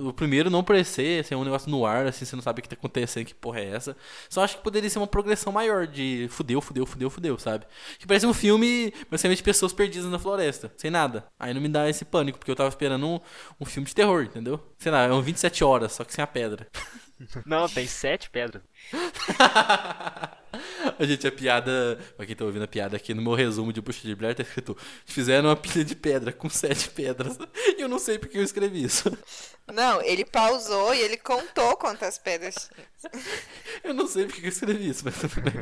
O 0.00 0.12
primeiro 0.14 0.48
não 0.48 0.64
parecer, 0.64 1.20
assim, 1.20 1.34
é 1.34 1.36
um 1.36 1.44
negócio 1.44 1.70
no 1.70 1.84
ar, 1.84 2.06
assim, 2.06 2.24
você 2.24 2.34
não 2.34 2.42
sabe 2.42 2.60
o 2.60 2.62
que 2.62 2.68
tá 2.68 2.74
acontecendo, 2.74 3.26
que 3.26 3.34
porra 3.34 3.60
é 3.60 3.68
essa. 3.70 3.96
Só 4.30 4.42
acho 4.42 4.56
que 4.56 4.62
poderia 4.62 4.88
ser 4.88 4.98
uma 4.98 5.06
progressão 5.06 5.52
maior 5.58 5.86
de 5.86 6.28
fudeu, 6.30 6.60
fudeu, 6.60 6.86
fudeu, 6.86 7.10
fudeu, 7.10 7.38
sabe? 7.38 7.66
Que 7.98 8.06
parece 8.06 8.26
um 8.26 8.32
filme, 8.32 8.92
basicamente, 9.10 9.42
pessoas 9.42 9.72
perdidas 9.72 10.08
na 10.08 10.18
floresta, 10.18 10.72
sem 10.76 10.90
nada. 10.90 11.26
Aí 11.38 11.52
não 11.52 11.60
me 11.60 11.68
dá 11.68 11.88
esse 11.88 12.04
pânico, 12.04 12.38
porque 12.38 12.50
eu 12.50 12.56
tava 12.56 12.68
esperando 12.68 13.06
um, 13.06 13.20
um 13.60 13.64
filme 13.64 13.86
de 13.86 13.94
terror, 13.94 14.22
entendeu? 14.22 14.60
Sei 14.78 14.92
lá, 14.92 15.02
é 15.02 15.12
um 15.12 15.20
27 15.20 15.64
horas, 15.64 15.92
só 15.92 16.04
que 16.04 16.14
sem 16.14 16.22
a 16.22 16.26
pedra. 16.26 16.68
Não, 17.44 17.68
tem 17.68 17.86
sete 17.86 18.30
pedras. 18.30 18.62
A 21.00 21.04
gente, 21.04 21.26
a 21.26 21.32
piada. 21.32 21.98
Pra 22.16 22.26
quem 22.26 22.34
tá 22.34 22.44
ouvindo 22.44 22.64
a 22.64 22.68
piada 22.68 22.96
aqui 22.96 23.14
no 23.14 23.22
meu 23.22 23.34
resumo 23.34 23.72
de 23.72 23.80
Bucha 23.80 24.06
de 24.06 24.14
Blair, 24.14 24.34
tá 24.34 24.42
escrito: 24.42 24.76
Fizeram 25.06 25.48
uma 25.48 25.56
pilha 25.56 25.84
de 25.84 25.94
pedra 25.94 26.32
com 26.32 26.50
sete 26.50 26.90
pedras. 26.90 27.38
E 27.76 27.80
eu 27.80 27.88
não 27.88 27.98
sei 27.98 28.18
porque 28.18 28.38
eu 28.38 28.42
escrevi 28.42 28.82
isso. 28.82 29.16
Não, 29.72 30.02
ele 30.02 30.24
pausou 30.24 30.94
e 30.94 31.00
ele 31.00 31.16
contou 31.16 31.76
quantas 31.76 32.18
pedras. 32.18 32.70
Eu 33.84 33.94
não 33.94 34.08
sei 34.08 34.26
porque 34.26 34.44
eu 34.44 34.48
escrevi 34.48 34.88
isso, 34.88 35.04
mas 35.04 35.16
tudo 35.18 35.40
bem. 35.40 35.52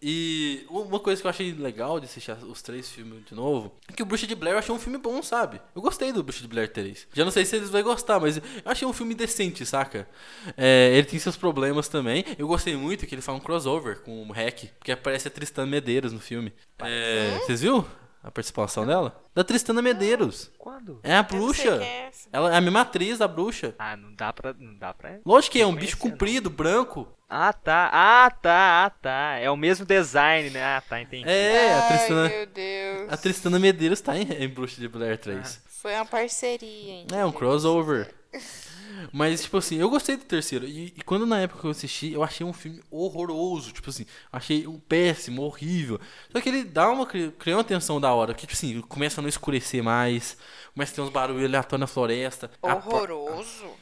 E 0.00 0.64
uma 0.70 1.00
coisa 1.00 1.20
que 1.20 1.26
eu 1.26 1.30
achei 1.30 1.52
legal 1.52 1.98
de 1.98 2.06
assistir 2.06 2.32
os 2.44 2.62
três 2.62 2.88
filmes 2.88 3.24
de 3.24 3.34
novo 3.34 3.72
é 3.88 3.92
que 3.92 4.02
o 4.02 4.06
Bruxa 4.06 4.26
de 4.26 4.34
Blair 4.34 4.54
eu 4.54 4.58
achei 4.58 4.72
um 4.72 4.78
filme 4.78 4.96
bom, 4.96 5.20
sabe? 5.22 5.60
Eu 5.74 5.82
gostei 5.82 6.12
do 6.12 6.22
Bruxa 6.22 6.42
de 6.42 6.48
Blair 6.48 6.72
3. 6.72 7.08
Já 7.12 7.24
não 7.24 7.32
sei 7.32 7.44
se 7.44 7.56
eles 7.56 7.68
vão 7.68 7.82
gostar, 7.82 8.20
mas 8.20 8.36
eu 8.36 8.42
achei 8.64 8.86
um 8.86 8.92
filme 8.92 9.14
decente, 9.14 9.66
saca? 9.66 10.08
É, 10.56 10.92
ele 10.94 11.06
tem 11.06 11.18
seus 11.18 11.36
problemas 11.36 11.88
também. 11.88 12.24
Eu 12.38 12.46
gostei 12.46 12.76
muito 12.76 13.06
que 13.06 13.14
ele 13.14 13.22
faz 13.22 13.36
um 13.36 13.40
crossover 13.40 14.00
com 14.00 14.22
o 14.22 14.32
Hack, 14.32 14.66
porque 14.78 14.92
aparece 14.92 15.26
a 15.26 15.30
Tristan 15.30 15.66
Medeiros 15.66 16.12
no 16.12 16.20
filme. 16.20 16.52
É, 16.78 17.38
vocês 17.44 17.60
viram 17.60 17.84
a 18.22 18.30
participação 18.30 18.86
dela? 18.86 19.20
Da 19.34 19.44
Tristana 19.44 19.80
Medeiros. 19.80 20.50
Quando? 20.58 21.00
É 21.02 21.14
a 21.14 21.18
Eu 21.18 21.22
não 21.38 21.54
sei 21.54 21.64
bruxa. 21.70 21.84
é 21.84 22.06
essa. 22.08 22.28
Ela 22.32 22.52
é 22.54 22.56
a 22.56 22.60
mesma 22.60 22.80
atriz 22.80 23.18
da 23.18 23.28
bruxa. 23.28 23.74
Ah, 23.78 23.96
não 23.96 24.12
dá 24.14 24.32
pra. 24.32 24.52
Não 24.58 24.74
dá 24.76 24.92
pra. 24.92 25.18
Lógico 25.24 25.52
que 25.52 25.60
é 25.60 25.66
um 25.66 25.74
bicho 25.74 25.96
não. 26.02 26.10
comprido, 26.10 26.50
branco. 26.50 27.08
Ah, 27.28 27.52
tá. 27.52 27.90
Ah, 27.92 28.30
tá. 28.30 28.84
Ah, 28.86 28.90
tá. 28.90 29.36
É 29.40 29.50
o 29.50 29.56
mesmo 29.56 29.84
design, 29.86 30.50
né? 30.50 30.62
Ah, 30.64 30.80
tá, 30.80 31.00
entendi. 31.00 31.28
É, 31.28 31.74
a 31.74 31.82
Ai, 31.82 31.88
Tristana, 31.88 32.28
meu 32.28 32.46
Deus. 32.46 33.12
a 33.12 33.16
Tristana 33.16 33.58
Medeiros 33.58 34.00
tá 34.00 34.16
em, 34.16 34.22
em 34.32 34.48
Bruxa 34.48 34.80
de 34.80 34.88
Blair 34.88 35.18
3. 35.18 35.62
Foi 35.66 35.94
uma 35.94 36.06
parceria, 36.06 36.92
hein? 36.92 37.06
É, 37.12 37.24
um 37.24 37.32
crossover. 37.32 38.14
Mas, 39.12 39.42
tipo 39.42 39.56
assim, 39.56 39.76
eu 39.76 39.88
gostei 39.90 40.16
do 40.16 40.24
terceiro. 40.24 40.66
E, 40.66 40.86
e 40.96 41.02
quando 41.04 41.26
na 41.26 41.40
época 41.40 41.60
que 41.60 41.66
eu 41.66 41.70
assisti, 41.70 42.12
eu 42.12 42.22
achei 42.22 42.44
um 42.46 42.52
filme 42.52 42.80
horroroso. 42.90 43.72
Tipo 43.72 43.90
assim, 43.90 44.06
achei 44.32 44.66
um 44.66 44.78
péssimo, 44.78 45.42
horrível. 45.42 46.00
Só 46.32 46.40
que 46.40 46.48
ele 46.48 46.64
dá 46.64 46.90
uma. 46.90 47.06
cri- 47.06 47.32
criou 47.38 47.58
uma 47.58 47.64
tensão 47.64 48.00
da 48.00 48.12
hora. 48.12 48.34
Que, 48.34 48.40
tipo 48.46 48.52
assim, 48.52 48.80
começa 48.82 49.20
a 49.20 49.22
não 49.22 49.28
escurecer 49.28 49.82
mais. 49.82 50.36
Começa 50.74 50.92
a 50.92 50.94
ter 50.96 51.00
uns 51.02 51.10
barulhos 51.10 51.44
aleatórios 51.44 51.80
na 51.80 51.86
floresta. 51.86 52.50
a 52.62 52.76
po- 52.76 52.90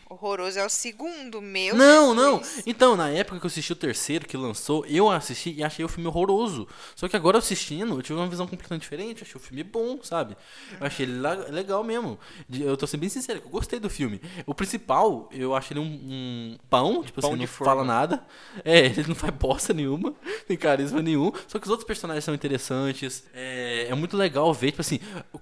Horroroso. 0.08 0.58
É 0.58 0.64
o 0.64 0.68
segundo, 0.68 1.42
meu 1.42 1.74
Não, 1.74 2.14
não. 2.14 2.40
Então, 2.64 2.96
na 2.96 3.10
época 3.10 3.40
que 3.40 3.46
eu 3.46 3.48
assisti 3.48 3.72
o 3.72 3.76
terceiro 3.76 4.26
que 4.26 4.36
lançou, 4.36 4.86
eu 4.86 5.10
assisti 5.10 5.52
e 5.52 5.64
achei 5.64 5.84
o 5.84 5.88
filme 5.88 6.06
horroroso. 6.08 6.68
Só 6.94 7.08
que 7.08 7.16
agora 7.16 7.38
assistindo, 7.38 7.94
eu 7.98 8.02
tive 8.02 8.18
uma 8.18 8.28
visão 8.28 8.46
completamente 8.46 8.82
diferente. 8.82 9.22
Achei 9.24 9.34
o 9.36 9.40
filme 9.40 9.64
bom, 9.64 9.98
sabe? 10.02 10.36
Eu 10.80 10.86
achei 10.86 11.06
ele 11.06 11.18
legal 11.50 11.82
mesmo. 11.82 12.18
De- 12.48 12.62
Eu 12.62 12.76
tô 12.76 12.86
sendo 12.86 13.00
bem 13.00 13.08
sincero, 13.08 13.40
eu 13.44 13.50
gostei 13.50 13.80
do 13.80 13.90
filme. 13.90 14.20
O 14.46 14.54
principal, 14.54 15.28
eu 15.32 15.54
achei 15.56 15.76
ele 15.76 15.80
um, 15.84 15.92
um 15.92 16.56
pão, 16.70 17.02
tipo 17.02 17.20
Pão 17.20 17.30
assim, 17.30 17.38
de 17.38 17.46
não 17.46 17.48
forma. 17.48 17.72
fala 17.72 17.84
nada. 17.84 18.24
É, 18.64 18.86
ele 18.86 19.06
não 19.08 19.14
faz 19.14 19.34
bosta 19.34 19.74
nenhuma, 19.74 20.14
tem 20.46 20.56
carisma 20.56 21.02
nenhum. 21.02 21.32
Só 21.48 21.58
que 21.58 21.64
os 21.66 21.70
outros 21.70 21.86
personagens 21.86 22.24
são 22.24 22.32
interessantes. 22.34 23.24
É, 23.34 23.88
é 23.90 23.94
muito 23.94 24.16
legal 24.16 24.52
ver, 24.54 24.70
tipo 24.70 24.82
assim, 24.82 25.00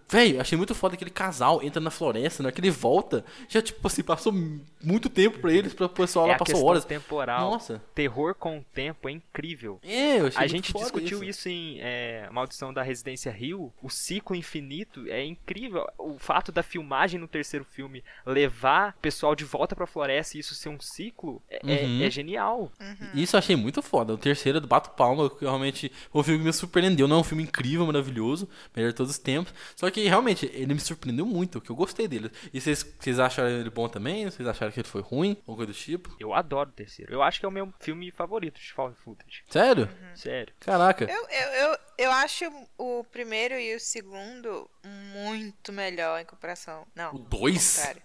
velho, 0.09 0.40
achei 0.40 0.56
muito 0.56 0.75
foda 0.75 0.94
aquele 0.94 1.11
casal 1.11 1.62
entra 1.62 1.80
na 1.80 1.90
floresta, 1.90 2.42
na 2.42 2.47
hora 2.49 2.54
que 2.54 2.61
ele 2.61 2.71
volta, 2.71 3.25
já, 3.49 3.61
tipo 3.61 3.87
assim, 3.87 4.02
passou 4.02 4.33
muito 4.82 5.08
tempo 5.08 5.38
pra 5.38 5.52
eles, 5.52 5.73
pra 5.75 5.87
o 5.87 5.88
pessoal 5.88 6.26
é 6.26 6.28
lá 6.30 6.34
a 6.34 6.38
passou 6.38 6.64
horas. 6.64 6.84
temporal. 6.84 7.50
Nossa. 7.52 7.82
Terror 7.94 8.34
com 8.34 8.58
o 8.58 8.64
tempo 8.75 9.08
é 9.08 9.12
incrível. 9.12 9.80
É, 9.82 10.20
eu 10.20 10.26
achei 10.26 10.42
A 10.42 10.46
gente 10.46 10.73
discutiu 10.73 11.23
isso, 11.25 11.49
em 11.49 11.78
é, 11.80 12.28
Maldição 12.30 12.73
da 12.73 12.82
Residência 12.82 13.30
Rio. 13.32 13.73
O 13.82 13.88
ciclo 13.90 14.37
infinito 14.37 15.04
é 15.08 15.25
incrível. 15.25 15.87
O 15.99 16.18
fato 16.18 16.52
da 16.52 16.62
filmagem 16.62 17.18
no 17.18 17.26
terceiro 17.28 17.64
filme 17.64 18.02
levar 18.26 18.94
o 18.99 19.00
pessoal 19.00 19.34
de 19.34 19.44
volta 19.44 19.75
pra 19.75 19.87
floresta 19.87 20.37
e 20.37 20.40
isso 20.40 20.54
ser 20.54 20.68
um 20.68 20.80
ciclo 20.80 21.42
é, 21.49 21.61
é- 21.64 21.84
Uhum. 21.84 22.02
é 22.02 22.11
genial. 22.11 22.73
Isso 23.14 23.37
eu 23.37 23.38
achei 23.38 23.56
muito 23.56 23.80
foda. 23.82 24.12
O 24.14 24.18
terceiro 24.18 24.58
é 24.58 24.61
do 24.61 24.66
Bato 24.66 24.90
Palma, 24.90 25.30
que 25.30 25.44
realmente 25.44 25.90
um 26.14 26.23
filme 26.23 26.44
me 26.44 26.52
surpreendeu. 26.52 27.06
Não 27.08 27.16
é 27.16 27.20
um 27.20 27.25
filme 27.25 27.42
incrível, 27.42 27.87
maravilhoso, 27.87 28.49
melhor 28.75 28.88
de 28.90 28.94
todos 28.96 29.12
os 29.12 29.18
tempos. 29.18 29.52
Só 29.76 29.90
que 29.90 30.06
realmente 30.06 30.50
ele 30.52 30.75
me 30.75 30.80
surpreendeu 30.80 31.25
muito, 31.26 31.61
que 31.61 31.70
eu 31.70 31.76
gostei 31.76 32.06
dele. 32.08 32.30
E 32.52 32.61
vocês, 32.61 32.84
vocês 32.99 33.18
acharam 33.18 33.49
ele 33.50 33.70
bom 33.70 33.88
também? 33.88 34.25
Vocês 34.25 34.43
acharam 34.48 34.72
que 34.72 34.80
ele 34.80 34.88
foi 34.88 35.00
ruim? 35.02 35.36
Ou 35.46 35.56
coisa 35.56 35.72
do 35.72 35.76
tipo? 35.78 36.14
Eu 36.18 36.32
adoro 36.34 36.70
o 36.70 36.72
terceiro. 36.72 37.12
Eu 37.12 37.22
acho 37.22 37.38
que 37.40 37.46
é 37.46 37.48
o 37.48 37.52
meu 37.52 37.72
filme 37.80 38.10
favorito 38.10 38.60
de 38.60 38.72
Found 38.72 38.96
Footage. 39.04 39.44
Sério? 39.48 39.88
Sério. 40.14 40.52
Caraca. 40.60 41.04
Eu, 41.04 41.28
eu, 41.28 41.48
eu, 41.52 41.78
eu 41.98 42.10
acho 42.12 42.44
o 42.78 43.04
primeiro 43.04 43.54
e 43.54 43.74
o 43.74 43.80
segundo 43.80 44.70
muito 45.12 45.72
melhor 45.72 46.20
em 46.20 46.24
comparação. 46.24 46.86
Não. 46.94 47.14
O 47.14 47.18
dois? 47.18 47.76
contrário. 47.76 48.02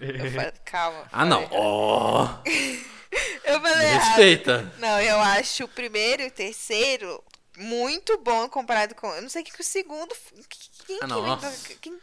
Eu 0.00 0.30
falei, 0.30 0.52
calma. 0.64 1.08
Ah, 1.12 1.24
não. 1.24 1.42
falei. 1.48 1.58
Ó. 1.60 2.28
Eu 3.44 3.60
me 3.60 3.68
falei 3.70 3.86
errado. 3.86 4.06
respeita. 4.08 4.72
Não, 4.78 5.00
eu 5.00 5.18
acho 5.20 5.64
o 5.64 5.68
primeiro 5.68 6.22
e 6.22 6.26
o 6.26 6.30
terceiro 6.30 7.22
muito 7.56 8.18
bom 8.18 8.46
comparado 8.48 8.94
com. 8.94 9.06
Eu 9.14 9.22
não 9.22 9.28
sei 9.28 9.40
o 9.40 9.44
que, 9.44 9.52
que 9.52 9.60
o 9.60 9.64
segundo. 9.64 10.14
Quem, 10.86 10.96
Ah, 10.96 11.00
que 11.00 11.06
não, 11.06 11.18
inventou- 11.20 11.48
nossa. 11.50 11.74
quem, 11.80 11.98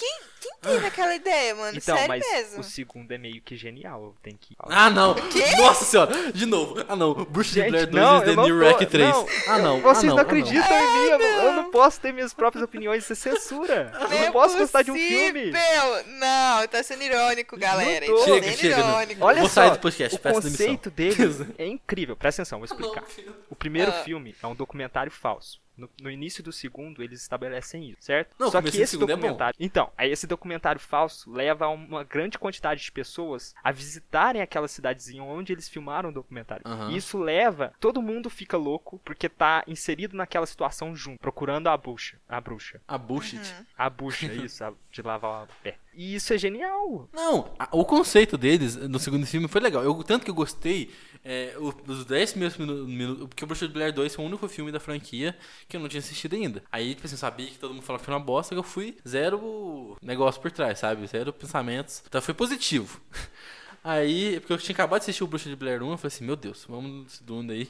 quem, 0.00 0.20
quem 0.40 0.52
teve 0.62 0.86
aquela 0.86 1.14
ideia, 1.14 1.54
mano? 1.54 1.76
Então, 1.76 1.94
Sério 1.94 2.08
mas 2.08 2.24
mesmo. 2.26 2.60
o 2.60 2.62
segundo 2.64 3.12
é 3.12 3.18
meio 3.18 3.42
que 3.42 3.54
genial. 3.54 4.02
Eu 4.02 4.16
tenho 4.22 4.38
que. 4.38 4.56
Ah, 4.58 4.88
não. 4.88 5.14
quê? 5.14 5.44
Nossa 5.58 5.84
senhora. 5.84 6.32
De 6.32 6.46
novo. 6.46 6.82
Ah, 6.88 6.96
não. 6.96 7.12
Bruxa 7.26 7.62
de 7.62 7.68
Blair 7.68 7.86
2 7.86 8.02
não, 8.02 8.16
is 8.18 8.24
the 8.24 8.30
eu 8.30 8.36
não 8.36 8.44
New 8.44 8.58
tô- 8.60 8.64
Rack 8.66 8.86
3. 8.86 9.08
não, 9.10 9.26
ah, 9.48 9.58
não. 9.58 9.80
Vocês 9.82 10.04
ah, 10.04 10.06
não, 10.06 10.14
não, 10.16 10.22
acreditam 10.22 10.78
em 10.78 10.92
mim, 11.04 11.10
eu 11.10 11.18
não, 11.18 11.26
eu 11.44 11.52
não 11.52 11.70
posso 11.70 12.00
ter 12.00 12.12
minhas 12.14 12.32
próprias 12.32 12.64
opiniões, 12.64 13.02
isso 13.04 13.12
é 13.12 13.16
censura. 13.16 13.92
Eu 14.00 14.06
é 14.16 14.24
não 14.26 14.32
posso 14.32 14.56
gostar 14.56 14.80
de 14.82 14.90
um 14.90 14.94
filme. 14.94 15.50
possível. 15.52 16.04
Não, 16.18 16.66
tá 16.68 16.82
sendo 16.82 17.02
irônico, 17.02 17.58
galera. 17.58 18.06
Não 18.06 18.14
tô. 18.14 18.20
Tá 18.20 18.24
Chega, 18.32 18.46
sendo 18.46 18.56
chega, 18.58 18.76
não. 18.78 18.88
irônico. 18.90 19.24
Olha 19.24 19.40
Vou 19.40 19.48
só, 19.48 19.54
sair 19.60 19.70
do 19.72 19.78
podcast, 19.80 20.16
o 20.16 20.18
peço 20.20 20.40
demissão. 20.40 20.66
conceito 20.66 20.90
dele 20.90 21.46
é 21.58 21.66
incrível. 21.66 22.16
Presta 22.16 22.40
atenção, 22.42 22.58
vou 22.58 22.64
explicar. 22.64 23.02
Não, 23.26 23.34
O 23.50 23.54
primeiro 23.54 23.90
Ah. 23.90 24.02
filme 24.04 24.34
é 24.42 24.46
um 24.46 24.54
documentário 24.54 25.12
falso. 25.12 25.60
No, 25.80 25.90
no 26.02 26.10
início 26.10 26.42
do 26.42 26.52
segundo, 26.52 27.02
eles 27.02 27.22
estabelecem 27.22 27.90
isso, 27.90 28.02
certo? 28.02 28.34
Não, 28.38 28.50
Só 28.50 28.60
que 28.60 28.68
esse 28.68 28.96
é 28.96 28.98
documentário. 28.98 29.56
então, 29.58 29.90
aí 29.96 30.10
esse 30.10 30.26
documentário 30.26 30.80
falso 30.80 31.30
leva 31.32 31.66
uma 31.68 32.04
grande 32.04 32.38
quantidade 32.38 32.82
de 32.82 32.92
pessoas 32.92 33.54
a 33.64 33.72
visitarem 33.72 34.42
aquela 34.42 34.68
cidadezinha 34.68 35.22
onde 35.22 35.52
eles 35.52 35.68
filmaram 35.68 36.10
o 36.10 36.12
documentário. 36.12 36.62
Aham. 36.66 36.90
E 36.90 36.96
isso 36.96 37.18
leva. 37.18 37.72
Todo 37.80 38.02
mundo 38.02 38.28
fica 38.28 38.56
louco 38.56 39.00
porque 39.04 39.28
tá 39.28 39.64
inserido 39.66 40.16
naquela 40.16 40.46
situação 40.46 40.94
junto, 40.94 41.18
procurando 41.20 41.68
a 41.68 41.76
bruxa. 41.76 42.18
A 42.28 42.40
bruxa. 42.40 42.80
A 42.86 42.98
bullshit. 42.98 43.38
Uhum. 43.40 43.66
A 43.78 43.88
bucha, 43.90 44.26
isso, 44.32 44.62
a- 44.64 44.72
de 44.92 45.02
lavar 45.02 45.44
o 45.44 45.48
pé. 45.62 45.76
E 45.92 46.14
isso 46.14 46.32
é 46.32 46.38
genial. 46.38 47.08
Não, 47.12 47.52
a- 47.58 47.68
o 47.72 47.84
conceito 47.84 48.38
deles 48.38 48.76
no 48.76 48.98
segundo 48.98 49.26
filme 49.26 49.48
foi 49.48 49.60
legal. 49.60 49.82
Eu, 49.82 49.94
tanto 50.04 50.24
que 50.24 50.30
eu 50.30 50.34
gostei 50.34 50.90
é, 51.24 51.54
os 51.86 52.04
10 52.04 52.30
primeiros 52.30 52.56
minu- 52.56 52.86
minutos. 52.86 53.26
Porque 53.26 53.44
o 53.44 53.46
Bruxa 53.46 53.66
de 53.66 53.74
Blair 53.74 53.92
2 53.92 54.14
foi 54.14 54.24
o 54.24 54.28
único 54.28 54.48
filme 54.48 54.70
da 54.72 54.80
franquia 54.80 55.36
que 55.68 55.76
eu 55.76 55.80
não 55.80 55.88
tinha 55.88 55.98
assistido 56.00 56.34
ainda. 56.36 56.62
Aí, 56.70 56.94
tipo 56.94 57.06
assim, 57.06 57.14
eu 57.14 57.18
sabia 57.18 57.46
que 57.48 57.58
todo 57.58 57.74
mundo 57.74 57.82
falava 57.82 58.00
que 58.00 58.06
foi 58.06 58.14
uma 58.14 58.20
bosta, 58.20 58.54
que 58.54 58.58
eu 58.58 58.62
fui 58.62 58.96
zero 59.06 59.96
negócio 60.00 60.40
por 60.40 60.50
trás, 60.50 60.78
sabe? 60.78 61.06
Zero 61.06 61.32
pensamentos. 61.32 62.02
Então 62.06 62.22
foi 62.22 62.34
positivo. 62.34 63.00
Aí, 63.82 64.38
porque 64.40 64.52
eu 64.52 64.58
tinha 64.58 64.74
acabado 64.74 65.00
de 65.00 65.04
assistir 65.04 65.24
o 65.24 65.26
Bruxa 65.26 65.48
de 65.48 65.56
Blair 65.56 65.82
1, 65.82 65.90
eu 65.92 65.98
falei 65.98 66.14
assim, 66.14 66.24
meu 66.24 66.36
Deus, 66.36 66.66
vamos 66.68 66.90
no 67.04 67.08
segundo 67.08 67.50
aí. 67.52 67.68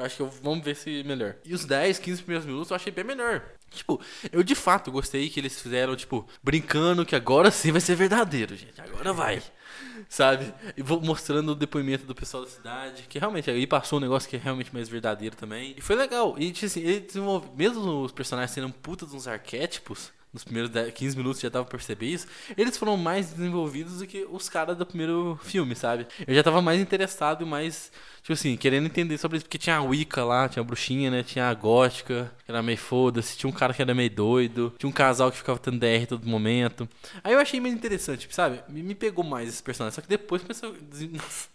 Eu 0.00 0.06
acho 0.06 0.16
que 0.16 0.22
eu, 0.22 0.30
vamos 0.42 0.64
ver 0.64 0.74
se 0.74 1.04
melhor. 1.04 1.36
E 1.44 1.52
os 1.52 1.66
10, 1.66 1.98
15 1.98 2.22
primeiros 2.22 2.46
minutos 2.46 2.70
eu 2.70 2.76
achei 2.76 2.90
bem 2.90 3.04
melhor. 3.04 3.42
Tipo, 3.70 4.00
eu 4.32 4.42
de 4.42 4.54
fato 4.54 4.90
gostei 4.90 5.28
que 5.28 5.38
eles 5.38 5.60
fizeram, 5.60 5.94
tipo, 5.94 6.26
brincando 6.42 7.04
que 7.04 7.14
agora 7.14 7.50
sim 7.50 7.70
vai 7.70 7.80
ser 7.80 7.94
verdadeiro, 7.94 8.56
gente. 8.56 8.80
Agora 8.80 9.12
vai. 9.12 9.42
Sabe? 10.08 10.52
E 10.76 10.82
vou 10.82 11.00
mostrando 11.00 11.52
o 11.52 11.54
depoimento 11.54 12.06
do 12.06 12.14
pessoal 12.14 12.44
da 12.44 12.50
cidade, 12.50 13.04
que 13.08 13.18
realmente 13.18 13.50
aí 13.50 13.66
passou 13.66 13.98
um 13.98 14.02
negócio 14.02 14.28
que 14.28 14.36
é 14.36 14.38
realmente 14.38 14.72
mais 14.72 14.88
verdadeiro 14.88 15.36
também. 15.36 15.74
E 15.76 15.80
foi 15.82 15.94
legal. 15.94 16.34
E 16.38 16.50
tipo 16.50 16.66
assim, 16.66 16.80
ele 16.80 17.00
desenvolve, 17.00 17.50
mesmo 17.54 18.02
os 18.02 18.10
personagens 18.10 18.52
sendo 18.52 18.72
puta 18.72 19.06
de 19.06 19.14
uns 19.14 19.28
arquétipos, 19.28 20.10
nos 20.32 20.44
primeiros 20.44 20.70
10, 20.70 20.92
15 20.94 21.16
minutos 21.16 21.40
já 21.40 21.48
dava 21.48 21.64
pra 21.64 21.76
perceber 21.76 22.06
isso, 22.06 22.26
eles 22.56 22.76
foram 22.76 22.96
mais 22.96 23.32
desenvolvidos 23.32 23.98
do 23.98 24.06
que 24.06 24.26
os 24.30 24.48
caras 24.48 24.76
do 24.76 24.86
primeiro 24.86 25.38
filme, 25.42 25.74
sabe? 25.74 26.06
Eu 26.26 26.34
já 26.34 26.42
tava 26.42 26.62
mais 26.62 26.80
interessado 26.80 27.42
e 27.42 27.46
mais, 27.46 27.90
tipo 28.22 28.32
assim, 28.32 28.56
querendo 28.56 28.86
entender 28.86 29.18
sobre 29.18 29.38
isso, 29.38 29.46
porque 29.46 29.58
tinha 29.58 29.76
a 29.76 29.82
Wicca 29.82 30.24
lá, 30.24 30.48
tinha 30.48 30.62
a 30.62 30.64
bruxinha, 30.64 31.10
né? 31.10 31.22
Tinha 31.22 31.48
a 31.48 31.54
gótica, 31.54 32.32
que 32.44 32.50
era 32.50 32.62
meio 32.62 32.78
foda-se, 32.78 33.36
tinha 33.36 33.50
um 33.50 33.52
cara 33.52 33.74
que 33.74 33.82
era 33.82 33.94
meio 33.94 34.10
doido, 34.10 34.72
tinha 34.78 34.88
um 34.88 34.92
casal 34.92 35.30
que 35.32 35.38
ficava 35.38 35.58
tendo 35.58 35.78
DR 35.78 36.06
todo 36.08 36.26
momento. 36.28 36.88
Aí 37.24 37.32
eu 37.32 37.40
achei 37.40 37.58
meio 37.58 37.74
interessante, 37.74 38.28
sabe? 38.30 38.62
Me, 38.68 38.94
pegou 38.94 39.24
mais 39.24 39.48
esse 39.48 39.62
personagem, 39.62 39.94
só 39.96 40.00
que 40.00 40.08
depois 40.08 40.42
começou. 40.42 40.74
Nossa, 41.12 41.48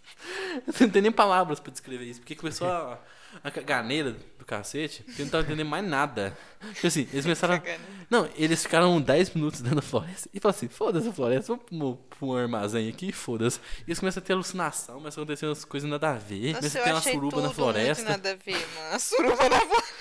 eu 0.66 0.74
não 0.80 0.90
tenho 0.90 1.02
nem 1.04 1.12
palavras 1.12 1.60
pra 1.60 1.72
descrever 1.72 2.04
isso, 2.04 2.20
porque 2.20 2.34
começou 2.34 2.68
a. 2.68 2.98
A 3.44 3.50
caganeira 3.50 4.16
do 4.38 4.44
cacete, 4.44 5.02
que 5.02 5.22
eu 5.22 5.26
não 5.26 5.30
tava 5.30 5.44
entendendo 5.44 5.68
mais 5.68 5.84
nada. 5.84 6.36
Tipo 6.74 6.86
assim, 6.86 7.08
eles 7.12 7.24
começaram. 7.26 7.54
a- 7.54 7.62
não, 8.10 8.28
eles 8.36 8.62
ficaram 8.62 9.00
10 9.00 9.30
minutos 9.34 9.60
dentro 9.60 9.76
da 9.76 9.82
floresta 9.82 10.28
e 10.34 10.40
falaram 10.40 10.56
assim: 10.56 10.68
foda-se 10.68 11.08
a 11.08 11.12
floresta, 11.12 11.46
vamos 11.52 11.64
pro- 11.64 11.96
pra 12.18 12.26
um 12.28 12.36
armazém 12.36 12.88
aqui, 12.88 13.12
foda-se. 13.12 13.58
E 13.80 13.84
eles 13.90 13.98
começam 14.00 14.22
a 14.22 14.26
ter 14.26 14.32
alucinação, 14.32 14.96
começam 14.96 15.20
a 15.20 15.24
acontecer 15.24 15.46
umas 15.46 15.64
coisas 15.64 15.88
nada 15.88 16.10
a 16.10 16.14
ver, 16.14 16.54
Nossa, 16.54 16.58
começa 16.58 16.80
a 16.80 16.82
ter 16.84 16.90
uma 16.92 17.00
suruba 17.02 17.42
na 17.42 17.50
floresta. 17.50 18.02
muito 18.04 18.12
nada 18.16 18.32
a 18.32 18.34
ver, 18.36 18.66
mano. 18.74 18.94
A 18.94 18.98
suruba 18.98 19.48
na 19.48 19.60
floresta. 19.60 19.96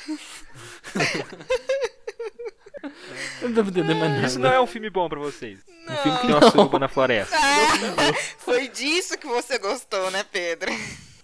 Eu 3.41 3.49
não 3.49 3.55
tô 3.63 3.69
entendendo 3.69 3.97
mais 3.99 4.11
nada. 4.13 4.27
Isso 4.27 4.39
não 4.39 4.51
é 4.51 4.61
um 4.61 4.67
filme 4.67 4.89
bom 4.89 5.09
pra 5.09 5.19
vocês. 5.19 5.59
Um 5.67 5.91
Não. 5.91 5.97
filme 6.03 6.17
que 6.19 6.27
tem 6.27 6.35
uma 6.35 6.51
suruba 6.51 6.79
na 6.79 6.87
floresta. 6.87 7.35
Ah, 7.97 8.13
foi 8.37 8.67
disso 8.67 9.17
que 9.17 9.25
você 9.27 9.57
gostou, 9.57 10.11
né, 10.11 10.23
Pedro? 10.31 10.71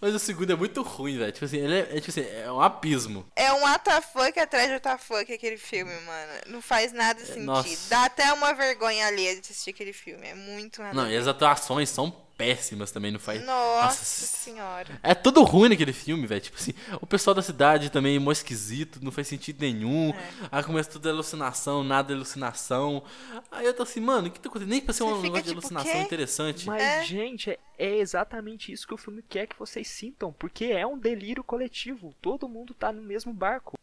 Mas 0.02 0.16
o 0.16 0.20
segundo 0.20 0.52
é 0.52 0.56
muito 0.56 0.82
ruim, 0.82 1.18
velho. 1.18 1.32
Tipo 1.32 1.46
assim, 1.46 1.58
ele 1.58 1.76
é, 1.76 1.98
é, 1.98 2.02
tipo 2.02 2.10
assim, 2.10 2.28
é 2.28 2.52
um 2.52 2.60
abismo. 2.60 3.26
É 3.36 3.54
um 3.54 3.64
WTF 3.64 4.40
atrás 4.40 4.68
de 4.68 4.76
WTF 4.76 5.16
aquele 5.32 5.58
filme, 5.58 5.94
mano. 6.02 6.32
Não 6.48 6.62
faz 6.62 6.92
nada 6.92 7.24
sentido. 7.24 7.46
nossa. 7.46 7.90
Dá 7.90 8.06
até 8.06 8.34
uma 8.34 8.52
vergonha 8.54 9.06
alheia 9.06 9.36
de 9.36 9.42
assistir 9.42 9.70
aquele 9.70 9.94
filme. 9.94 10.28
É 10.28 10.34
muito 10.34 10.82
nada 10.82 10.96
Não, 10.96 11.10
e 11.10 11.16
as 11.16 11.28
atuações 11.28 11.90
são 11.90 12.12
péssimas 12.38 12.91
também, 12.91 13.12
não 13.12 13.20
faz. 13.20 13.46
Nossa, 13.46 14.04
senhora. 14.04 15.00
É 15.04 15.13
tudo 15.13 15.44
ruim 15.44 15.70
naquele 15.70 15.94
filme, 15.94 16.26
velho. 16.26 16.41
Tipo 16.41 16.58
assim, 16.58 16.74
o 17.02 17.06
pessoal 17.06 17.34
da 17.34 17.41
cidade 17.41 17.89
também 17.89 18.15
é 18.15 18.20
mó 18.20 18.32
esquisito, 18.32 19.00
não 19.02 19.12
faz 19.12 19.28
sentido 19.28 19.62
nenhum. 19.62 20.10
É. 20.10 20.30
Aí 20.52 20.63
começa 20.63 20.89
tudo 20.89 21.10
alucinação, 21.10 21.84
nada 21.84 22.13
alucinação. 22.13 23.04
Aí 23.52 23.65
eu 23.65 23.74
tô 23.74 23.84
assim, 23.84 24.00
mano, 24.00 24.28
o 24.28 24.32
que 24.32 24.39
tá 24.39 24.50
acontecendo? 24.50 24.70
Nem 24.72 24.82
pra 24.82 24.94
ser 24.94 25.04
um 25.04 25.22
negócio 25.22 25.44
de 25.44 25.50
tipo, 25.50 25.60
alucinação 25.60 25.91
quê? 25.91 26.00
interessante. 26.00 26.67
Mas, 26.67 26.82
É. 26.82 27.04
gente, 27.04 27.50
é, 27.52 27.60
é 27.78 27.98
exatamente 27.98 28.72
isso 28.72 28.88
que 28.88 28.94
o 28.94 28.98
filme 28.98 29.22
quer 29.28 29.48
que 29.48 29.58
vocês 29.58 29.88
sintam, 29.88 30.32
porque 30.34 30.65
é 30.65 30.86
um 30.86 30.98
delírio 30.98 31.44
coletivo. 31.44 32.13
Todo 32.22 32.50
mundo 32.50 32.74
tá 32.74 32.91
no 32.91 33.02
mesmo 33.02 33.34
barco. 33.34 33.78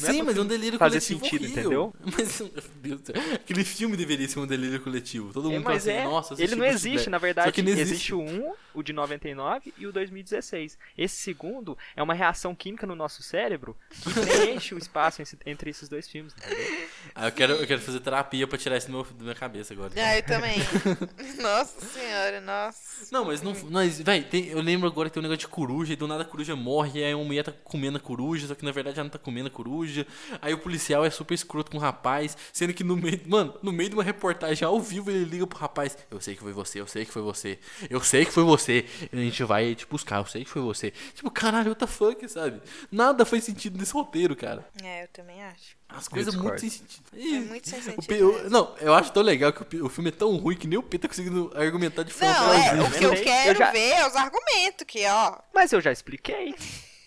É 0.00 0.06
Sim, 0.06 0.16
pra 0.16 0.24
mas 0.26 0.36
é 0.36 0.40
um 0.40 0.46
delírio 0.46 0.78
fazer 0.78 1.00
coletivo 1.00 1.24
sentido, 1.24 1.44
horrível. 1.44 1.94
Mas, 2.16 2.40
meu 2.40 2.50
Deus 2.82 3.00
do 3.02 3.06
céu, 3.06 3.34
aquele 3.34 3.62
filme 3.64 3.96
deveria 3.96 4.26
ser 4.26 4.38
um 4.38 4.46
delírio 4.46 4.80
coletivo. 4.80 5.32
Todo 5.32 5.50
É, 5.50 5.52
mundo 5.52 5.62
fala 5.64 5.74
mas 5.74 5.86
assim, 5.86 5.96
é, 5.98 6.04
nossa, 6.04 6.42
ele 6.42 6.54
não 6.56 6.64
existe, 6.64 7.10
na 7.10 7.18
verdade. 7.18 7.48
Só 7.48 7.52
que 7.52 7.62
não 7.62 7.70
existe. 7.70 7.92
existe. 7.92 8.14
o 8.14 8.20
1, 8.20 8.52
o 8.74 8.82
de 8.82 8.92
99 8.92 9.74
e 9.76 9.86
o 9.86 9.92
2016. 9.92 10.78
Esse 10.96 11.16
segundo 11.16 11.76
é 11.94 12.02
uma 12.02 12.14
reação 12.14 12.54
química 12.54 12.86
no 12.86 12.94
nosso 12.94 13.22
cérebro 13.22 13.76
que 13.90 14.12
preenche 14.14 14.74
o 14.74 14.78
espaço 14.78 15.22
entre 15.44 15.68
esses 15.70 15.88
dois 15.88 16.08
filmes, 16.08 16.32
entendeu? 16.36 16.88
Ah, 17.14 17.26
eu 17.28 17.32
quero, 17.32 17.52
eu 17.54 17.66
quero 17.66 17.80
fazer 17.80 18.00
terapia 18.00 18.46
pra 18.46 18.56
tirar 18.58 18.76
isso 18.76 18.86
do 18.86 18.92
meu, 18.92 19.04
da 19.04 19.22
minha 19.22 19.34
cabeça 19.34 19.74
agora. 19.74 19.92
Ah, 19.96 20.16
eu 20.16 20.22
também. 20.22 20.58
nossa 21.40 21.80
senhora, 21.86 22.40
nossa. 22.40 23.06
Não, 23.10 23.24
mas 23.24 23.42
não. 23.42 23.54
Mas, 23.70 24.00
véi, 24.00 24.22
tem- 24.22 24.46
eu 24.48 24.60
lembro 24.60 24.86
agora 24.88 25.08
que 25.08 25.14
tem 25.14 25.20
um 25.20 25.22
negócio 25.22 25.40
de 25.40 25.48
coruja, 25.48 25.92
e 25.92 25.96
do 25.96 26.06
nada 26.06 26.22
a 26.22 26.26
coruja 26.26 26.56
morre, 26.56 27.00
e 27.00 27.04
aí 27.04 27.14
uma 27.14 27.24
mulher 27.24 27.44
tá 27.44 27.52
comendo 27.64 27.98
a 27.98 28.00
coruja, 28.00 28.46
só 28.46 28.54
que 28.54 28.64
na 28.64 28.72
verdade 28.72 28.98
ela 28.98 29.04
não 29.04 29.10
tá 29.10 29.18
comendo 29.18 29.48
a 29.48 29.50
coruja. 29.50 30.06
Aí 30.40 30.54
o 30.54 30.58
policial 30.58 31.04
é 31.04 31.10
super 31.10 31.34
escroto 31.34 31.70
com 31.70 31.76
o 31.76 31.80
rapaz, 31.80 32.36
sendo 32.52 32.72
que 32.72 32.84
no 32.84 32.96
meio. 32.96 33.20
Mano, 33.26 33.58
no 33.62 33.72
meio 33.72 33.90
de 33.90 33.96
uma 33.96 34.02
reportagem 34.04 34.66
ao 34.66 34.80
vivo 34.80 35.10
ele 35.10 35.24
liga 35.24 35.46
pro 35.46 35.58
rapaz: 35.58 35.96
Eu 36.10 36.20
sei 36.20 36.34
que 36.34 36.40
foi 36.42 36.52
você, 36.52 36.80
eu 36.80 36.86
sei 36.86 37.04
que 37.04 37.12
foi 37.12 37.22
você, 37.22 37.58
eu 37.90 38.00
sei 38.00 38.24
que 38.24 38.32
foi 38.32 38.44
você. 38.44 38.86
E 39.12 39.16
a 39.16 39.22
gente 39.22 39.44
vai 39.44 39.74
te 39.74 39.86
buscar, 39.86 40.18
eu 40.18 40.26
sei 40.26 40.44
que 40.44 40.50
foi 40.50 40.62
você. 40.62 40.90
Tipo, 41.14 41.30
caralho, 41.30 41.68
what 41.70 41.78
the 41.78 41.86
fuck, 41.86 42.28
sabe? 42.28 42.60
Nada 42.90 43.24
faz 43.24 43.44
sentido 43.44 43.78
nesse 43.78 43.92
roteiro, 43.92 44.34
cara. 44.36 44.66
É, 44.82 45.04
eu 45.04 45.08
também 45.08 45.42
acho. 45.42 45.76
As 45.94 46.08
coisas 46.08 46.34
muito 46.34 46.58
sem 46.60 46.70
sentido. 46.70 47.04
É 47.14 47.40
muito 47.40 47.68
sem 47.68 47.82
sentido. 47.82 48.14
Eu- 48.14 48.50
não, 48.50 48.74
eu 48.80 48.94
acho 48.94 49.12
tão 49.12 49.22
legal 49.22 49.52
que 49.52 49.76
o, 49.80 49.88
filme 49.88 50.08
é 50.10 50.12
tão 50.12 50.36
ruim 50.36 50.56
que 50.56 50.66
nem 50.66 50.78
o 50.78 50.82
P 50.82 50.98
tá 50.98 51.08
conseguindo 51.08 51.52
argumentar 51.54 52.02
de 52.02 52.12
forma 52.12 52.34
Não, 52.34 52.54
é, 52.54 52.82
o 52.82 52.90
que 52.90 53.04
eu 53.04 53.22
quero 53.22 53.50
eu 53.50 53.54
já- 53.56 53.70
ver 53.70 53.90
é 53.92 54.06
os 54.06 54.16
argumentos, 54.16 54.84
que, 54.86 55.06
ó, 55.06 55.38
Mas 55.54 55.72
eu 55.72 55.80
já 55.80 55.92
expliquei. 55.92 56.54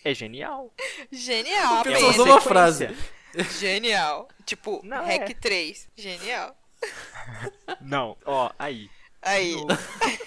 É 0.04 0.14
genial. 0.14 0.72
genial. 1.10 1.82
É 1.86 1.96
só 1.98 2.04
uma 2.06 2.10
usou 2.10 2.24
uma 2.26 2.40
sequência. 2.40 2.48
frase. 2.48 2.96
Genial. 3.58 4.28
Tipo, 4.44 4.80
Não, 4.84 5.04
Hack 5.04 5.30
é. 5.30 5.34
3. 5.34 5.88
Genial. 5.96 6.56
Não, 7.80 8.16
ó, 8.24 8.50
aí. 8.58 8.88
Aí. 9.26 9.54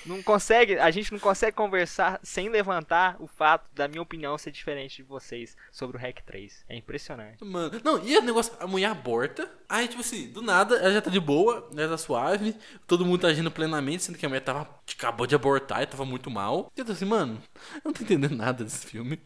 Não, 0.05 0.15
não 0.17 0.23
consegue, 0.23 0.77
a 0.79 0.89
gente 0.91 1.11
não 1.11 1.19
consegue 1.19 1.55
conversar 1.55 2.19
sem 2.23 2.49
levantar 2.49 3.15
o 3.19 3.27
fato 3.27 3.69
da 3.73 3.87
minha 3.87 4.01
opinião 4.01 4.37
ser 4.37 4.51
diferente 4.51 4.97
de 4.97 5.03
vocês 5.03 5.55
sobre 5.71 5.97
o 5.97 5.99
Hack 5.99 6.21
3. 6.25 6.65
É 6.67 6.75
impressionante. 6.75 7.43
Mano, 7.43 7.79
não, 7.83 8.03
e 8.05 8.17
o 8.17 8.21
negócio, 8.21 8.53
a 8.59 8.65
mulher 8.67 8.89
aborta, 8.89 9.49
aí 9.67 9.87
tipo 9.87 10.01
assim, 10.01 10.27
do 10.29 10.41
nada, 10.41 10.77
ela 10.77 10.91
já 10.93 11.01
tá 11.01 11.09
de 11.11 11.19
boa, 11.19 11.69
ela 11.77 11.89
tá 11.89 11.97
suave, 11.97 12.55
todo 12.87 13.05
mundo 13.05 13.21
tá 13.21 13.27
agindo 13.27 13.51
plenamente, 13.51 14.03
sendo 14.03 14.17
que 14.17 14.25
a 14.25 14.29
mulher 14.29 14.41
tava, 14.41 14.67
acabou 14.97 15.27
de 15.27 15.35
abortar 15.35 15.81
e 15.83 15.85
tava 15.85 16.05
muito 16.05 16.29
mal. 16.31 16.71
E 16.75 16.79
eu 16.81 16.85
tô 16.85 16.91
assim, 16.93 17.05
mano, 17.05 17.41
eu 17.75 17.81
não 17.85 17.93
tô 17.93 18.03
entendendo 18.03 18.35
nada 18.35 18.63
desse 18.63 18.85
filme. 18.87 19.19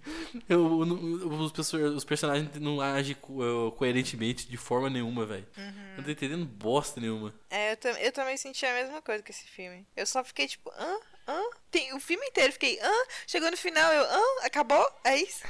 Eu, 0.49 0.85
não- 0.85 1.01
os, 1.47 1.73
os 1.73 2.03
personagens 2.05 2.49
não 2.59 2.81
agem 2.81 3.15
co- 3.15 3.41
eh, 3.43 3.71
coerentemente 3.77 4.47
de 4.49 4.57
forma 4.57 4.89
nenhuma, 4.89 5.25
velho. 5.25 5.47
Eu 5.57 5.97
não 5.97 6.03
tô 6.03 6.11
entendendo 6.11 6.45
bosta 6.45 6.99
nenhuma. 6.99 7.33
É, 7.49 7.73
eu, 7.73 7.91
eu 7.97 8.11
também 8.11 8.35
senti 8.35 8.65
a 8.65 8.73
mesma 8.73 9.01
coisa 9.01 9.23
com 9.23 9.29
esse 9.31 9.45
filme. 9.45 9.62
Eu 9.95 10.05
só 10.05 10.23
fiquei 10.23 10.47
tipo, 10.47 10.71
hã? 10.77 10.97
Hã? 11.27 11.41
Tem, 11.71 11.93
o 11.95 11.99
filme 11.99 12.25
inteiro 12.27 12.49
eu 12.49 12.53
fiquei, 12.53 12.77
hã? 12.81 12.91
Chegou 13.25 13.49
no 13.49 13.55
final, 13.55 13.91
eu, 13.93 14.03
hã? 14.03 14.21
Acabou? 14.43 14.85
É 15.05 15.15
isso? 15.17 15.41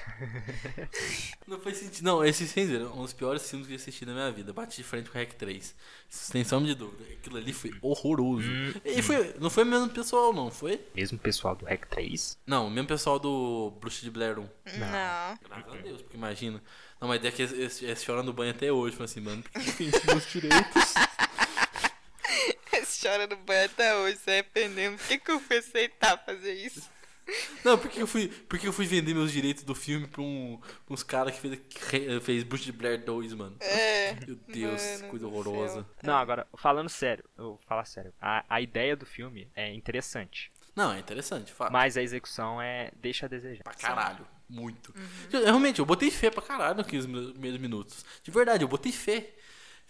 Não 1.48 1.60
faz 1.60 1.78
sentido. 1.78 2.06
Não, 2.06 2.24
esse 2.24 2.48
sem 2.48 2.66
dizer, 2.66 2.82
um 2.84 3.02
dos 3.02 3.14
piores 3.14 3.50
filmes 3.50 3.68
que 3.68 3.74
eu 3.74 3.78
assisti 3.78 4.06
na 4.06 4.14
minha 4.14 4.32
vida. 4.32 4.54
Bate 4.54 4.78
de 4.78 4.84
frente 4.84 5.10
com 5.10 5.18
o 5.18 5.22
Hack 5.22 5.34
3. 5.34 5.76
Sem 6.08 6.44
sombra 6.44 6.68
de 6.68 6.76
dúvida. 6.76 7.04
Aquilo 7.14 7.38
ali 7.38 7.52
foi 7.52 7.72
horroroso. 7.82 8.48
E 8.86 9.02
foi, 9.02 9.34
não 9.40 9.50
foi 9.50 9.64
o 9.64 9.68
mesmo 9.68 9.90
pessoal, 9.90 10.32
não, 10.32 10.52
foi? 10.52 10.80
Mesmo 10.96 11.18
pessoal 11.18 11.56
do 11.56 11.66
Hack 11.66 11.88
3? 11.88 12.38
Não, 12.46 12.68
o 12.68 12.70
mesmo 12.72 12.88
pessoal 12.88 13.18
do 13.18 13.72
Bruxa 13.80 14.02
de 14.02 14.12
Blair 14.12 14.38
1. 14.38 14.42
Não. 14.44 14.50
Graças 15.44 15.74
a 15.74 15.76
Deus, 15.82 16.02
porque 16.04 16.16
imagina. 16.16 16.62
Não, 17.02 17.08
mas 17.08 17.26
é 17.26 17.32
que 17.32 17.42
eles, 17.42 17.52
eles, 17.52 17.82
eles 17.82 18.04
choram 18.04 18.24
no 18.24 18.32
banho 18.32 18.52
até 18.52 18.72
hoje. 18.72 18.96
Falam 18.96 19.06
assim, 19.06 19.20
mano, 19.20 19.44
por 19.44 19.52
que 19.52 19.72
que 19.72 19.84
a 19.84 19.92
gente 19.92 20.08
meus 20.08 20.32
direitos? 20.32 20.94
Chora 23.04 23.28
no 23.28 23.36
banho 23.38 23.66
até 23.66 23.96
hoje, 23.98 24.18
se 24.18 24.32
arrependendo. 24.32 24.98
Por 24.98 25.08
que, 25.08 25.18
que 25.20 25.32
eu 25.32 25.40
fui 25.40 25.58
aceitar 25.58 26.18
fazer 26.26 26.54
isso? 26.54 26.90
Não, 27.64 27.78
porque 27.78 28.02
eu 28.02 28.08
fui, 28.08 28.28
porque 28.50 28.68
eu 28.68 28.74
fui 28.74 28.86
vender 28.86 29.14
meus 29.14 29.32
direitos 29.32 29.64
do 29.64 29.74
filme 29.74 30.06
pra, 30.08 30.22
um, 30.22 30.60
pra 30.86 30.94
uns 30.94 31.04
caras 31.04 31.34
que 31.34 31.40
fez, 31.40 31.60
que 31.70 32.20
fez 32.20 32.44
Bruxa 32.44 32.66
de 32.66 32.74
Blair 32.74 33.02
2, 33.06 33.34
mano. 33.34 33.56
É. 33.62 34.14
Meu 34.28 34.36
Deus, 34.48 34.82
Mano 35.00 35.08
coisa 35.10 35.28
horrorosa. 35.28 35.88
Não, 36.04 36.16
agora, 36.18 36.46
falando 36.58 36.90
sério, 36.90 37.24
eu 37.38 37.44
vou 37.46 37.60
falar 37.66 37.86
sério. 37.86 38.14
A, 38.22 38.44
a 38.50 38.60
ideia 38.60 38.94
do 38.96 39.06
filme 39.06 39.50
é 39.56 39.74
interessante, 39.74 40.52
Não, 40.76 40.92
é 40.92 41.00
interessante, 41.00 41.54
fato. 41.54 41.72
mas 41.72 41.96
a 41.96 42.02
execução 42.04 42.62
é 42.62 42.92
deixa 42.98 43.26
a 43.26 43.30
desejar. 43.30 43.64
Pra 43.64 43.74
caralho. 43.74 44.28
Muito. 44.50 44.94
Eu- 45.32 45.46
realmente, 45.46 45.80
eu 45.80 45.86
botei 45.86 46.12
fé 46.12 46.30
pra 46.30 46.42
caralho 46.42 46.76
naqueles 46.76 47.06
mi- 47.06 47.32
primeiros 47.32 47.60
minutos. 47.60 48.04
De 48.22 48.32
verdade, 48.32 48.66
eu 48.66 48.68
botei 48.68 48.92
fé. 48.92 49.34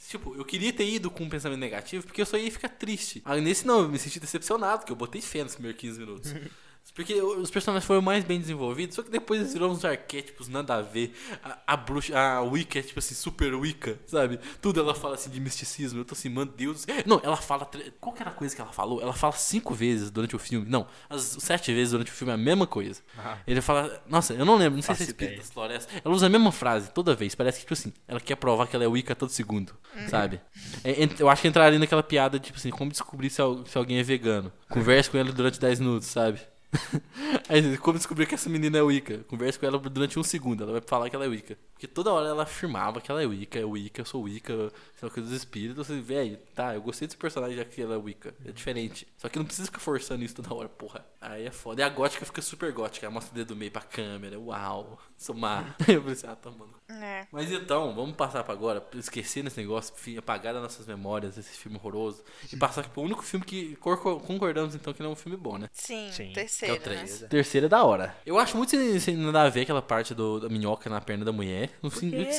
Tipo, 0.10 0.36
eu 0.36 0.46
queria 0.46 0.72
ter 0.72 0.88
ido 0.88 1.10
com 1.10 1.24
um 1.24 1.30
pensamento 1.30 1.60
negativo, 1.60 2.06
porque 2.06 2.22
eu 2.22 2.26
só 2.26 2.38
ia 2.38 2.52
ficar 2.52 2.70
triste. 2.70 3.22
Aí 3.26 3.42
nesse 3.42 3.66
não, 3.66 3.82
eu 3.82 3.90
me 3.90 3.98
senti 3.98 4.20
decepcionado, 4.20 4.80
porque 4.80 4.92
eu 4.92 4.96
botei 4.96 5.22
fé 5.22 5.44
nos 5.44 5.56
primeiros 5.56 5.80
15 5.80 6.00
minutos. 6.00 6.34
Porque 6.92 7.14
os 7.20 7.50
personagens 7.50 7.86
foram 7.88 8.02
mais 8.04 8.24
bem 8.24 8.40
desenvolvidos, 8.40 8.96
só 8.96 9.02
que 9.02 9.10
depois 9.10 9.40
eles 9.40 9.54
viram 9.54 9.72
uns 9.72 9.84
arquétipos, 9.84 10.48
nada 10.48 10.76
a 10.76 10.82
ver. 10.84 11.12
A, 11.44 11.58
a 11.74 11.76
bruxa, 11.78 12.16
a 12.16 12.42
Wicca 12.42 12.78
é 12.78 12.82
tipo 12.84 13.00
assim, 13.00 13.16
super 13.16 13.54
Wicca, 13.56 13.98
sabe? 14.06 14.40
Tudo 14.62 14.80
ela 14.80 14.94
fala 14.94 15.16
assim 15.16 15.32
de 15.32 15.40
misticismo. 15.40 16.00
Eu 16.02 16.06
tô 16.06 16.14
assim, 16.14 16.30
mano, 16.30 16.52
Deus. 16.56 16.86
Não, 17.06 17.20
ela 17.24 17.36
fala. 17.36 17.66
tre- 17.66 17.92
Qual 18.00 18.14
que 18.14 18.22
era 18.22 18.30
a 18.30 18.34
coisa 18.34 18.56
que 18.56 18.62
ela 18.62 18.72
falou? 18.72 19.02
Ela 19.02 19.14
fala 19.14 19.34
cinco 19.34 19.74
vezes 19.74 20.12
durante 20.12 20.36
o 20.36 20.40
filme. 20.40 20.68
Não, 20.70 20.86
as 21.10 21.22
sete 21.40 21.74
vezes 21.74 21.92
durante 21.94 22.12
o 22.12 22.14
filme 22.14 22.30
é 22.32 22.36
a 22.36 22.38
mesma 22.38 22.68
coisa. 22.68 23.02
Ah. 23.18 23.38
Ele 23.48 23.60
fala. 23.62 24.04
Nossa, 24.08 24.34
eu 24.36 24.46
não 24.46 24.56
lembro, 24.56 24.76
não 24.76 24.84
sei 24.84 24.94
se 24.96 25.02
é 25.02 25.06
Faço 25.06 25.12
espírito 25.12 25.38
das 25.38 25.50
florestas. 25.52 26.02
Ela 26.06 26.14
usa 26.14 26.28
a 26.28 26.30
mesma 26.30 26.52
frase 26.52 26.92
toda 26.92 27.16
vez. 27.16 27.34
Parece 27.34 27.58
que, 27.58 27.64
tipo 27.66 27.74
assim, 27.74 27.92
ela 28.08 28.20
quer 28.20 28.36
provar 28.36 28.68
que 28.68 28.76
ela 28.76 28.86
é 28.86 28.88
Wicca 28.88 29.16
todo 29.16 29.30
segundo, 29.30 29.74
sabe? 30.10 30.40
É, 30.84 31.04
ent- 31.04 31.20
eu 31.20 31.28
acho 31.28 31.42
que 31.42 31.48
entraria 31.48 31.80
naquela 31.80 32.04
piada, 32.04 32.40
tipo 32.40 32.58
assim, 32.60 32.70
como 32.70 32.92
descobrir 32.92 33.32
se, 33.32 33.42
al- 33.42 33.66
se 33.66 33.76
alguém 33.78 33.98
é 33.98 34.04
vegano. 34.04 34.52
Converse 34.70 35.10
com 35.10 35.18
ela 35.18 35.32
durante 35.32 35.60
10 35.60 35.80
minutos, 35.80 36.08
sabe? 36.08 36.40
Aí, 37.50 37.78
como 37.78 37.98
descobrir 37.98 38.26
que 38.26 38.36
essa 38.36 38.50
menina 38.50 38.78
é 38.78 38.82
Wicca? 38.82 39.20
Converse 39.28 39.60
com 39.60 39.66
ela 39.66 39.78
durante 39.78 40.18
um 40.18 40.24
segundo, 40.24 40.64
ela 40.64 40.74
vai 40.74 40.82
falar 40.82 41.10
que 41.10 41.16
ela 41.16 41.26
é 41.26 41.28
Wicca. 41.28 41.58
Porque 41.74 41.88
toda 41.88 42.12
hora 42.12 42.30
ela 42.30 42.44
afirmava 42.44 43.02
que 43.02 43.12
ela 43.12 43.22
é 43.22 43.26
Wicca, 43.26 43.60
é 43.60 43.66
Wicca, 43.66 44.02
eu 44.02 44.06
sou 44.06 44.24
Wicca, 44.24 44.54
sei 44.96 45.08
lá, 45.08 45.10
coisa 45.10 45.30
dos 45.30 45.38
espíritos. 45.38 45.80
Assim, 45.80 46.02
velho, 46.02 46.38
tá, 46.56 46.76
eu 46.76 46.82
gostei 46.82 47.08
desse 47.08 47.18
personagem 47.18 47.58
já 47.58 47.66
que 47.66 47.82
ela 47.82 47.96
é 47.96 47.98
Wicca. 47.98 48.34
É 48.46 48.52
diferente. 48.52 49.08
Só 49.18 49.30
que 49.30 49.38
não 49.38 49.46
precisa 49.46 49.68
ficar 49.68 49.80
forçando 49.80 50.24
isso 50.24 50.36
toda 50.36 50.54
hora, 50.54 50.70
porra. 50.70 51.06
Aí 51.20 51.46
é 51.46 51.52
foda. 51.52 51.82
E 51.82 51.84
a 51.84 51.90
gótica 51.90 52.26
fica 52.26 52.42
super 52.42 52.72
gótica, 52.72 53.06
ela 53.06 53.14
mostra 53.14 53.32
o 53.32 53.36
dedo 53.36 53.50
do 53.50 53.56
meio 53.56 53.72
pra 53.72 53.82
câmera, 53.82 54.40
uau, 54.40 55.00
sou 55.18 55.36
má. 55.36 55.76
Eu 55.88 56.02
pensei, 56.02 56.30
ah, 56.30 56.36
tá, 56.36 56.50
mano. 56.52 56.74
É. 57.02 57.28
Mas 57.32 57.52
então, 57.52 57.94
vamos 57.94 58.16
passar 58.16 58.44
pra 58.44 58.54
agora, 58.54 58.84
esquecer 58.96 59.44
nesse 59.44 59.60
negócio, 59.60 59.94
apagar 60.18 60.54
das 60.54 60.62
nossas 60.64 60.86
memórias 60.86 61.38
esse 61.38 61.58
filme 61.58 61.78
horroroso. 61.78 62.24
E 62.52 62.58
passar 62.58 62.88
pro 62.90 63.02
único 63.02 63.24
filme 63.24 63.46
que 63.46 63.76
cor- 63.78 63.98
concordamos 64.22 64.76
então 64.76 64.94
que 64.94 65.02
não 65.02 65.10
é 65.10 65.14
um 65.14 65.16
filme 65.16 65.38
bom, 65.38 65.58
né? 65.58 65.70
Sim, 65.74 66.10
Sim, 66.12 66.28
que 66.28 66.34
Que 66.34 66.40
é 66.40 66.44
terceiro, 66.44 66.76
o 66.76 66.80
3. 66.80 67.22
né? 67.22 67.28
Terceiro 67.28 67.66
é 67.66 67.70
da 67.70 67.84
hora. 67.84 68.16
Eu 68.26 68.38
acho 68.38 68.58
muito 68.58 68.70
sem, 68.72 69.00
sem 69.00 69.16
nada 69.18 69.44
a 69.44 69.50
ver 69.50 69.62
aquela 69.62 69.82
parte 69.82 70.14
do, 70.14 70.40
da 70.40 70.50
minhoca 70.50 70.90
na 70.90 71.00
perna 71.02 71.26
da 71.26 71.32
mulher. 71.32 71.70
O 71.82 71.90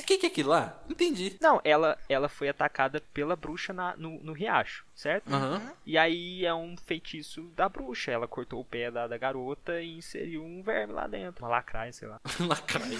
que, 0.04 0.18
que 0.18 0.26
é 0.26 0.28
aquilo 0.28 0.50
lá? 0.50 0.78
Não 0.86 0.92
entendi. 0.92 1.36
Não, 1.40 1.60
ela, 1.64 1.98
ela 2.08 2.28
foi 2.28 2.48
atacada 2.48 3.00
pela 3.12 3.34
bruxa 3.36 3.72
na- 3.72 3.96
no, 3.96 4.20
no 4.22 4.32
riacho, 4.32 4.84
certo? 4.94 5.32
Aham. 5.32 5.62
E 5.86 5.96
aí 5.98 6.44
é 6.44 6.54
um 6.54 6.76
feitiço 6.76 7.42
da 7.56 7.68
bruxa. 7.68 8.10
Ela 8.10 8.28
cortou 8.28 8.60
o 8.60 8.64
pé 8.64 8.90
da, 8.90 9.06
da 9.06 9.16
garota 9.18 9.80
e 9.80 9.96
inseriu 9.98 10.44
um 10.44 10.62
verme 10.62 10.92
lá 10.92 11.06
dentro. 11.06 11.44
Uma 11.44 11.50
lacraia, 11.50 11.92
sei 11.92 12.08
lá. 12.08 12.20
Lacraia. 12.40 12.98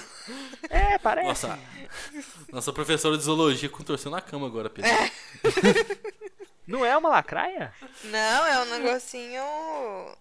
É, 0.71 0.99
parece. 0.99 1.29
Nossa, 1.29 1.44
nossa 2.53 2.73
professora 2.73 3.17
de 3.17 3.25
zoologia 3.25 3.69
contorceu 3.69 4.11
na 4.11 4.21
cama 4.21 4.47
agora, 4.47 4.71
Pedro. 4.71 4.91
Não 6.67 6.85
é 6.85 6.97
uma 6.97 7.11
lacraia? 7.11 7.75
Não, 8.05 8.47
é 8.47 8.63
um 8.63 8.65
negocinho. 8.65 9.43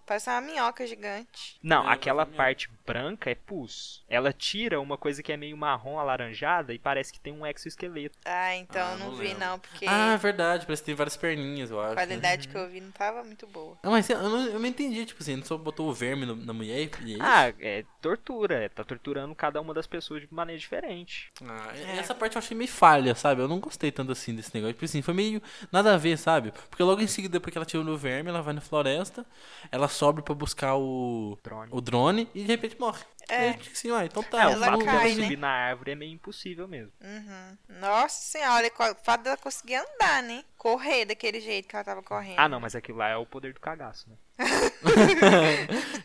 Parece 0.05 0.29
uma 0.29 0.41
minhoca 0.41 0.85
gigante. 0.85 1.57
Não, 1.63 1.89
É, 1.89 1.93
aquela 1.93 2.23
é 2.23 2.25
parte 2.25 2.69
branca 2.85 3.29
é 3.29 3.35
pus. 3.35 4.03
Ela 4.09 4.31
tira 4.33 4.79
uma 4.79 4.97
coisa 4.97 5.21
que 5.23 5.31
é 5.31 5.37
meio 5.37 5.55
marrom 5.57 5.97
alaranjada 5.99 6.73
e 6.73 6.79
parece 6.79 7.11
que 7.13 7.19
tem 7.19 7.33
um 7.33 7.45
exoesqueleto. 7.45 8.17
Ah, 8.25 8.55
então 8.55 8.81
Ah, 8.81 8.91
eu 8.93 8.97
não, 8.99 9.09
não 9.11 9.15
vi 9.15 9.23
lembro. 9.29 9.39
não, 9.39 9.59
porque 9.59 9.85
Ah, 9.87 10.13
é 10.13 10.17
verdade, 10.17 10.65
parece 10.65 10.81
que 10.81 10.85
tem 10.87 10.95
várias 10.95 11.15
perninhas, 11.17 11.71
eu 11.71 11.79
a 11.79 11.85
acho. 11.87 11.95
qualidade 11.95 12.47
que 12.47 12.55
eu 12.57 12.69
vi 12.69 12.81
não 12.81 12.91
tava 12.91 13.23
muito 13.23 13.47
boa. 13.47 13.77
Ah, 13.83 13.89
mas 13.89 14.09
eu 14.09 14.17
não, 14.29 14.45
eu 14.47 14.59
não 14.59 14.65
entendi, 14.67 15.05
tipo 15.05 15.21
assim, 15.21 15.33
ele 15.33 15.45
só 15.45 15.57
botou 15.57 15.89
o 15.89 15.93
verme 15.93 16.25
no- 16.25 16.35
na 16.35 16.53
mulher 16.53 16.89
e 17.03 17.13
é 17.13 17.15
isso? 17.15 17.21
Ah, 17.21 17.53
é 17.59 17.85
tortura. 18.01 18.55
é, 18.65 18.69
Tá 18.69 18.83
torturando 18.83 19.33
cada 19.35 19.61
uma 19.61 19.73
das 19.73 19.87
pessoas 19.87 20.21
de 20.21 20.27
maneira 20.33 20.59
diferente. 20.59 21.31
Ah, 21.43 21.71
É. 21.75 21.97
Essa 21.97 22.13
parte 22.15 22.35
eu 22.35 22.39
achei 22.39 22.55
meio 22.57 22.69
falha, 22.69 23.15
sabe? 23.15 23.41
Eu 23.41 23.47
não 23.47 23.59
gostei 23.59 23.91
tanto 23.91 24.11
assim 24.11 24.35
desse 24.35 24.53
negócio. 24.53 24.73
Tipo 24.73 24.85
assim, 24.85 25.01
foi 25.01 25.13
meio 25.13 25.41
nada 25.71 25.93
a 25.93 25.97
ver, 25.97 26.17
sabe? 26.17 26.51
Porque 26.69 26.83
logo 26.83 27.01
em 27.01 27.07
seguida, 27.07 27.33
depois 27.33 27.51
que 27.51 27.57
ela 27.57 27.65
tirou 27.65 27.85
o 27.87 27.97
verme, 27.97 28.29
ela 28.29 28.41
vai 28.41 28.53
na 28.53 28.61
floresta, 28.61 29.25
ela 29.71 29.87
sobe 29.87 30.21
pra 30.21 30.33
buscar 30.35 30.75
o 30.75 31.37
Drone. 31.43 31.69
o 31.71 31.81
drone 31.81 32.27
e 32.33 32.41
de 32.41 32.47
repente 32.47 32.72
morre. 32.79 33.03
É. 33.29 33.37
Aí, 33.37 33.53
tipo 33.53 33.71
assim, 33.71 33.91
ué, 33.91 34.05
então 34.05 34.21
tá. 34.23 34.41
É, 34.43 34.47
o 34.47 34.51
Ela 34.51 34.65
fato 34.65 34.79
não- 34.79 34.85
dela 34.85 34.99
cai, 34.99 35.13
né? 35.15 35.23
subir 35.23 35.37
na 35.37 35.49
árvore 35.49 35.91
é 35.91 35.95
meio 35.95 36.11
impossível 36.11 36.67
mesmo. 36.67 36.91
Uhum. 37.01 37.57
Nossa 37.79 38.21
senhora, 38.21 38.67
o 38.67 38.95
fato 39.03 39.21
dela 39.23 39.37
conseguir 39.37 39.75
andar, 39.75 40.21
né? 40.23 40.43
Correr 40.63 41.03
daquele 41.03 41.41
jeito 41.41 41.67
que 41.67 41.75
ela 41.75 41.83
tava 41.83 42.01
correndo. 42.01 42.35
Ah, 42.39 42.47
não, 42.47 42.57
mas 42.57 42.73
aquilo 42.73 42.99
lá 42.99 43.09
é 43.09 43.17
o 43.17 43.25
poder 43.25 43.53
do 43.53 43.59
cagaço, 43.59 44.09
né? 44.09 44.15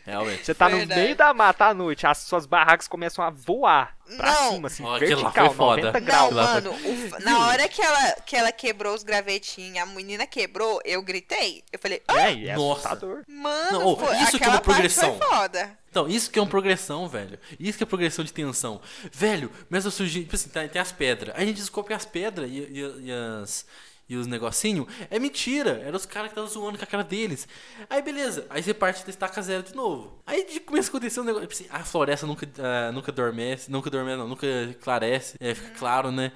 Realmente. 0.05 0.45
Você 0.45 0.53
tá 0.53 0.67
Verdade. 0.67 0.89
no 0.89 0.95
meio 1.05 1.15
da 1.15 1.33
mata 1.33 1.65
à 1.67 1.73
noite, 1.73 2.05
as 2.05 2.17
suas 2.19 2.45
barracas 2.45 2.85
começam 2.87 3.23
a 3.23 3.29
voar 3.29 3.95
pra 4.17 4.31
Não. 4.33 4.51
cima, 4.53 4.67
assim, 4.67 4.83
Ó, 4.83 4.95
aquilo 4.97 5.11
lá 5.21 5.29
vertical, 5.29 5.47
foi 5.47 5.55
foda. 5.55 5.81
90 5.93 5.99
Não, 5.99 6.05
graus. 6.05 6.33
lá 6.33 6.53
mano, 6.55 6.71
o 6.73 7.19
na 7.23 7.47
hora 7.47 7.67
que 7.69 7.81
ela, 7.81 8.13
que 8.25 8.35
ela 8.35 8.51
quebrou 8.51 8.93
os 8.93 9.01
gravetinhos, 9.03 9.77
a 9.81 9.85
menina 9.85 10.27
quebrou, 10.27 10.81
eu 10.83 11.01
gritei. 11.01 11.63
Eu 11.71 11.79
falei, 11.79 12.01
ah, 12.07 12.29
É, 12.29 12.47
é 12.49 12.55
Nossa. 12.55 12.89
assustador. 12.89 13.23
mano, 13.27 13.79
Não, 13.79 13.85
ô, 13.87 13.95
foi, 13.97 14.17
isso 14.17 14.37
que 14.37 14.43
é 14.43 14.49
uma 14.49 14.61
progressão. 14.61 15.17
parte 15.17 15.25
foi 15.29 15.37
foda. 15.37 15.79
Então, 15.89 16.07
isso 16.07 16.29
que 16.29 16.37
é 16.37 16.41
uma 16.41 16.47
progressão, 16.49 17.07
velho. 17.07 17.39
Isso 17.59 17.77
que 17.77 17.83
é 17.83 17.87
progressão 17.87 18.23
de 18.25 18.33
tensão. 18.33 18.79
Velho, 19.11 19.49
mas 19.69 19.85
eu 19.85 19.91
surgi, 19.91 20.21
tipo 20.23 20.35
assim, 20.35 20.49
tá- 20.49 20.67
tem 20.67 20.81
as 20.81 20.91
pedras. 20.91 21.33
Aí 21.35 21.43
a 21.43 21.47
gente 21.47 21.57
descobre 21.57 21.93
as 21.93 22.05
pedras 22.05 22.49
e, 22.49 22.57
e- 22.59 23.05
e 23.05 23.11
as. 23.41 23.65
E 24.09 24.15
os 24.17 24.25
negocinhos, 24.25 24.87
é 25.09 25.19
mentira. 25.19 25.81
Eram 25.85 25.95
os 25.95 26.05
caras 26.05 26.29
que 26.29 26.39
estavam 26.39 26.49
zoando 26.49 26.77
com 26.79 26.83
a 26.83 26.87
cara 26.87 27.03
deles. 27.03 27.47
Aí 27.87 28.01
beleza, 28.01 28.47
aí 28.49 28.63
você 28.63 28.73
parte 28.73 29.03
da 29.03 29.11
estaca 29.11 29.39
zero 29.41 29.61
de 29.61 29.75
novo. 29.75 30.19
Aí 30.25 30.43
de- 30.51 30.59
começa 30.59 30.87
a 30.87 30.89
acontecer 30.89 31.19
um 31.21 31.23
negócio. 31.23 31.47
tipo 31.47 31.63
assim, 31.63 31.67
a 31.71 31.83
floresta 31.85 32.25
nunca, 32.25 32.49
ah, 32.57 32.91
nunca 32.91 33.11
adormece, 33.11 33.71
nunca 33.71 33.89
dorme, 33.89 34.15
não, 34.15 34.27
nunca 34.27 34.47
clarece, 34.81 35.37
é, 35.39 35.53
fica 35.53 35.69
claro, 35.77 36.11
né? 36.11 36.31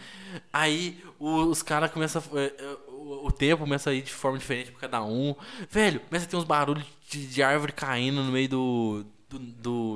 Aí 0.52 1.04
o- 1.20 1.46
os 1.46 1.62
caras 1.64 1.92
começam 1.92 2.22
a. 2.34 2.40
é, 2.40 2.46
é, 2.58 2.78
o, 2.90 3.28
o 3.28 3.32
tempo 3.32 3.64
começa 3.64 3.90
a 3.90 3.94
ir 3.94 4.02
de 4.04 4.14
forma 4.14 4.38
diferente 4.38 4.72
pra 4.72 4.82
cada 4.82 5.04
um. 5.04 5.36
Velho, 5.70 6.00
começa 6.02 6.26
a 6.26 6.30
ter 6.30 6.36
uns 6.38 6.44
barulhos 6.44 6.86
de, 7.10 7.28
de 7.28 7.44
árvore 7.44 7.72
caindo 7.74 8.24
no 8.24 8.32
meio 8.32 8.48
do, 8.50 9.06
do, 9.40 9.40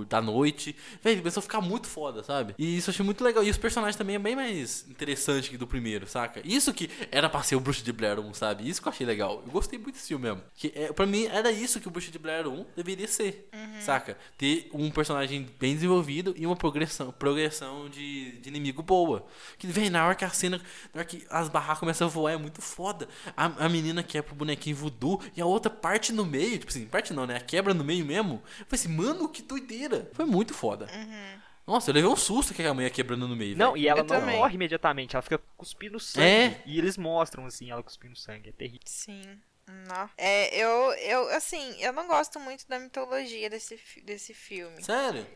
do- 0.02 0.06
da 0.06 0.21
noite. 0.21 0.76
Velho, 1.04 1.17
começou 1.19 1.39
a 1.39 1.43
ficar 1.43 1.62
muito 1.62 1.88
foda, 1.88 2.23
sabe? 2.23 2.56
E 2.58 2.78
isso 2.78 2.89
eu 2.89 2.93
achei 2.93 3.06
muito 3.06 3.23
legal. 3.23 3.43
E 3.43 3.50
os 3.50 3.58
personagens 3.58 3.95
também 3.95 4.15
é 4.15 4.19
bem 4.19 4.36
mais 4.36 4.86
interessante 4.89 5.50
que 5.50 5.58
do 5.58 5.67
primeiro, 5.67 6.08
saca? 6.08 6.41
Isso 6.43 6.73
que 6.73 6.89
era 7.12 7.30
pra 7.30 7.43
ser 7.43 7.56
o 7.56 7.60
Bruxo 7.60 7.84
de 7.84 7.91
Blair 7.91 8.19
1, 8.19 8.34
sabe? 8.34 8.67
Isso 8.69 8.82
que 8.82 8.88
eu 8.88 8.91
achei 8.91 9.06
legal. 9.06 9.41
Eu 9.45 9.52
gostei 9.52 9.78
muito 9.80 9.95
desse 9.95 10.08
filme 10.08 10.26
mesmo. 10.28 10.41
Que, 10.56 10.71
é, 10.76 10.91
pra 10.91 11.06
mim, 11.06 11.26
era 11.26 11.52
isso 11.52 11.80
que 11.80 11.88
o 11.88 11.91
Bruxo 11.91 12.12
de 12.12 12.19
Blair 12.19 12.47
1 12.47 12.65
deveria 12.76 13.08
ser, 13.08 13.50
saca? 13.82 14.17
Ter 14.38 14.69
um 14.73 14.89
personagem 14.91 15.47
bem 15.60 15.73
desenvolvido 15.76 16.34
e 16.38 16.45
uma 16.45 16.56
progressão, 16.56 17.12
progressão 17.12 17.89
de, 17.89 18.32
de 18.39 18.50
inimigo 18.50 18.82
boa. 18.82 19.26
Que, 19.58 19.67
velho, 19.67 19.91
na 19.91 20.06
hora 20.06 20.15
que 20.15 20.26
a 20.26 20.30
cena, 20.30 20.58
na 20.93 21.00
hora 21.02 21.06
que 21.06 21.26
as 21.30 21.50
barracas 21.50 21.80
começam 21.80 22.08
a 22.08 22.10
voar, 22.10 22.32
é 22.34 22.38
muito 22.38 22.62
foda. 22.62 23.08
A, 23.36 23.65
a 23.65 23.69
menina 23.69 24.02
que 24.04 24.17
é 24.17 24.21
pro 24.21 24.36
bonequinho 24.36 24.76
voodoo 24.76 25.21
e 25.36 25.41
a 25.41 25.45
outra 25.45 25.69
parte 25.71 26.12
no 26.12 26.26
meio, 26.26 26.58
tipo 26.58 26.69
assim, 26.71 26.86
parte 26.86 27.13
não, 27.13 27.26
né? 27.26 27.36
A 27.38 27.39
quebra 27.39 27.73
no 27.73 27.84
meio 27.84 28.06
mesmo. 28.06 28.41
Eu 28.60 28.65
falei 28.67 28.73
assim, 28.86 28.88
mano, 28.89 29.26
que 29.29 29.41
doideira. 29.41 30.09
Foi 30.13 30.25
muito 30.25 30.53
foda. 30.53 30.87
Nossa, 31.65 31.89
eu 31.89 31.95
levei 31.95 32.09
um 32.09 32.15
susto 32.15 32.53
que 32.53 32.63
a 32.63 32.73
mulher 32.73 32.89
quebrando 32.91 33.27
no 33.27 33.35
meio. 33.35 33.57
Não, 33.57 33.73
velho. 33.73 33.83
e 33.83 33.87
ela 33.89 33.99
Eu 33.99 34.03
não 34.05 34.19
também. 34.19 34.37
morre 34.37 34.55
imediatamente, 34.55 35.15
ela 35.15 35.21
fica 35.21 35.37
cuspindo 35.57 35.99
sangue. 35.99 36.25
É. 36.25 36.63
E 36.65 36.77
eles 36.77 36.97
mostram, 36.97 37.45
assim, 37.45 37.69
ela 37.69 37.83
cuspindo 37.83 38.15
sangue. 38.17 38.49
É 38.49 38.51
terrível. 38.53 38.79
Sim. 38.85 39.21
Não. 39.67 40.09
É, 40.17 40.55
eu, 40.55 40.93
eu, 40.93 41.27
assim, 41.35 41.75
eu 41.81 41.91
não 41.91 42.07
gosto 42.07 42.39
muito 42.39 42.65
da 42.69 42.79
mitologia 42.79 43.49
desse, 43.49 43.77
desse 44.01 44.33
filme. 44.33 44.81
Sério? 44.81 45.27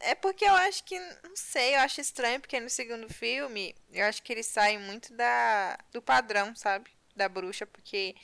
É 0.00 0.14
porque 0.14 0.46
eu 0.46 0.54
acho 0.54 0.82
que, 0.84 0.98
não 0.98 1.34
sei, 1.36 1.74
eu 1.74 1.80
acho 1.80 2.00
estranho, 2.00 2.40
porque 2.40 2.58
no 2.58 2.70
segundo 2.70 3.12
filme, 3.12 3.74
eu 3.92 4.06
acho 4.06 4.22
que 4.22 4.32
eles 4.32 4.46
saem 4.46 4.78
muito 4.78 5.14
da, 5.14 5.78
do 5.92 6.00
padrão, 6.00 6.54
sabe? 6.56 6.90
Da 7.14 7.28
bruxa, 7.28 7.66
porque 7.66 8.14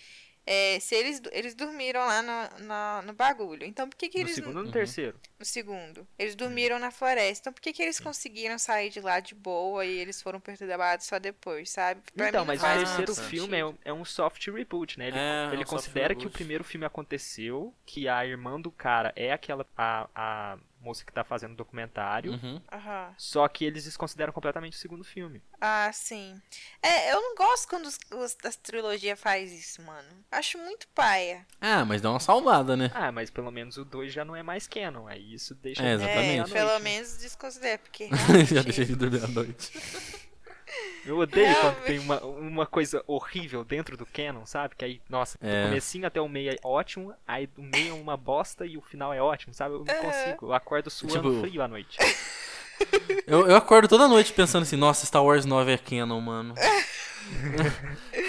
é, 0.46 0.78
se 0.80 0.94
eles, 0.94 1.20
eles 1.32 1.54
dormiram 1.54 2.00
lá 2.00 2.22
no, 2.22 2.64
no, 2.66 3.02
no 3.08 3.12
bagulho. 3.12 3.64
Então 3.64 3.88
por 3.88 3.96
que 3.96 4.08
que 4.08 4.18
No 4.18 4.24
eles... 4.24 4.34
segundo 4.34 4.56
ou 4.56 4.62
no 4.62 4.66
Uhum. 4.66 4.72
terceiro? 4.72 5.18
No 5.38 5.44
segundo. 5.44 6.06
Eles 6.18 6.34
dormiram 6.34 6.78
na 6.78 6.90
floresta. 6.90 7.42
Então 7.42 7.52
por 7.52 7.60
que 7.60 7.72
que 7.72 7.82
eles 7.82 8.00
conseguiram 8.00 8.58
sair 8.58 8.90
de 8.90 9.00
lá 9.00 9.20
de 9.20 9.34
boa 9.34 9.84
e 9.86 9.98
eles 9.98 10.20
foram 10.22 10.40
perturbados 10.40 11.06
só 11.06 11.18
depois, 11.18 11.70
sabe? 11.70 12.00
Pra 12.14 12.28
então, 12.28 12.44
mas 12.44 12.58
o 12.58 12.62
faz 12.62 12.82
terceiro 12.82 13.14
filme 13.14 13.58
é 13.58 13.66
um, 13.66 13.78
é 13.84 13.92
um 13.92 14.04
soft 14.04 14.46
reboot, 14.48 14.98
né? 14.98 15.08
Ele, 15.08 15.18
É, 15.18 15.48
é 15.50 15.54
ele 15.54 15.62
um 15.62 15.66
considera 15.66 16.14
que 16.14 16.26
o 16.26 16.30
primeiro 16.30 16.64
filme 16.64 16.86
aconteceu, 16.86 17.74
que 17.86 18.08
a 18.08 18.24
irmã 18.26 18.60
do 18.60 18.70
cara 18.70 19.12
é 19.16 19.32
aquela. 19.32 19.66
a, 19.76 20.08
a 20.14 20.58
moça 20.82 21.04
que 21.04 21.12
tá 21.12 21.22
fazendo 21.22 21.52
o 21.52 21.56
documentário. 21.56 22.32
Uhum. 22.32 22.60
Aham. 22.70 23.14
Só 23.16 23.46
que 23.48 23.64
eles 23.64 23.84
desconsideram 23.84 24.32
completamente 24.32 24.74
o 24.74 24.80
segundo 24.80 25.04
filme. 25.04 25.40
Ah, 25.60 25.90
sim. 25.92 26.40
É, 26.82 27.12
eu 27.12 27.20
não 27.20 27.34
gosto 27.34 27.68
quando 27.68 27.86
os, 27.86 27.98
os, 28.10 28.36
as 28.44 28.56
trilogias 28.56 29.18
faz 29.18 29.52
isso, 29.52 29.80
mano. 29.82 30.08
Acho 30.30 30.58
muito 30.58 30.88
paia. 30.88 31.46
Ah, 31.60 31.84
mas 31.84 32.02
dá 32.02 32.10
uma 32.10 32.20
salvada, 32.20 32.76
né? 32.76 32.90
Ah, 32.94 33.12
mas 33.12 33.30
pelo 33.30 33.50
menos 33.50 33.76
o 33.76 33.84
2 33.84 34.12
já 34.12 34.24
não 34.24 34.34
é 34.34 34.42
mais 34.42 34.66
canon. 34.66 35.06
Aí 35.06 35.32
isso 35.32 35.54
deixa. 35.54 35.82
É, 35.82 35.92
Exatamente. 35.92 36.32
É, 36.32 36.36
noite, 36.38 36.52
pelo 36.52 36.68
né? 36.70 36.78
menos 36.80 37.16
desconsidera, 37.18 37.78
porque 37.78 38.08
Já 38.52 38.62
deixei 38.62 38.84
de 38.84 38.96
dormir 38.96 39.22
à 39.22 39.28
noite. 39.28 39.72
Eu 41.04 41.18
odeio 41.18 41.46
quando 41.54 41.62
Realmente. 41.62 41.86
tem 41.86 41.98
uma, 41.98 42.20
uma 42.24 42.66
coisa 42.66 43.02
horrível 43.06 43.64
dentro 43.64 43.96
do 43.96 44.06
canon, 44.06 44.46
sabe? 44.46 44.74
Que 44.76 44.84
aí, 44.84 45.00
nossa, 45.08 45.36
É. 45.42 45.62
do 45.62 45.68
comecinho 45.68 46.06
até 46.06 46.20
o 46.20 46.28
meio 46.28 46.52
é 46.52 46.56
ótimo, 46.62 47.12
aí 47.26 47.46
do 47.46 47.62
meio 47.62 47.90
é 47.90 47.92
uma 47.92 48.16
bosta 48.16 48.64
e 48.64 48.76
o 48.76 48.80
final 48.80 49.12
é 49.12 49.20
ótimo, 49.20 49.52
sabe? 49.52 49.74
Eu 49.74 49.84
não 49.84 49.94
consigo. 50.00 50.46
Eu 50.46 50.52
acordo 50.52 50.90
suando 50.90 51.30
Tipo- 51.30 51.40
frio 51.40 51.62
à 51.62 51.68
noite. 51.68 51.98
Eu, 53.26 53.46
eu 53.48 53.56
acordo 53.56 53.88
toda 53.88 54.08
noite 54.08 54.32
pensando 54.32 54.62
assim, 54.62 54.76
nossa, 54.76 55.06
Star 55.06 55.24
Wars 55.24 55.44
9 55.44 55.72
é 55.72 55.78
canon, 55.78 56.20
mano. 56.20 56.54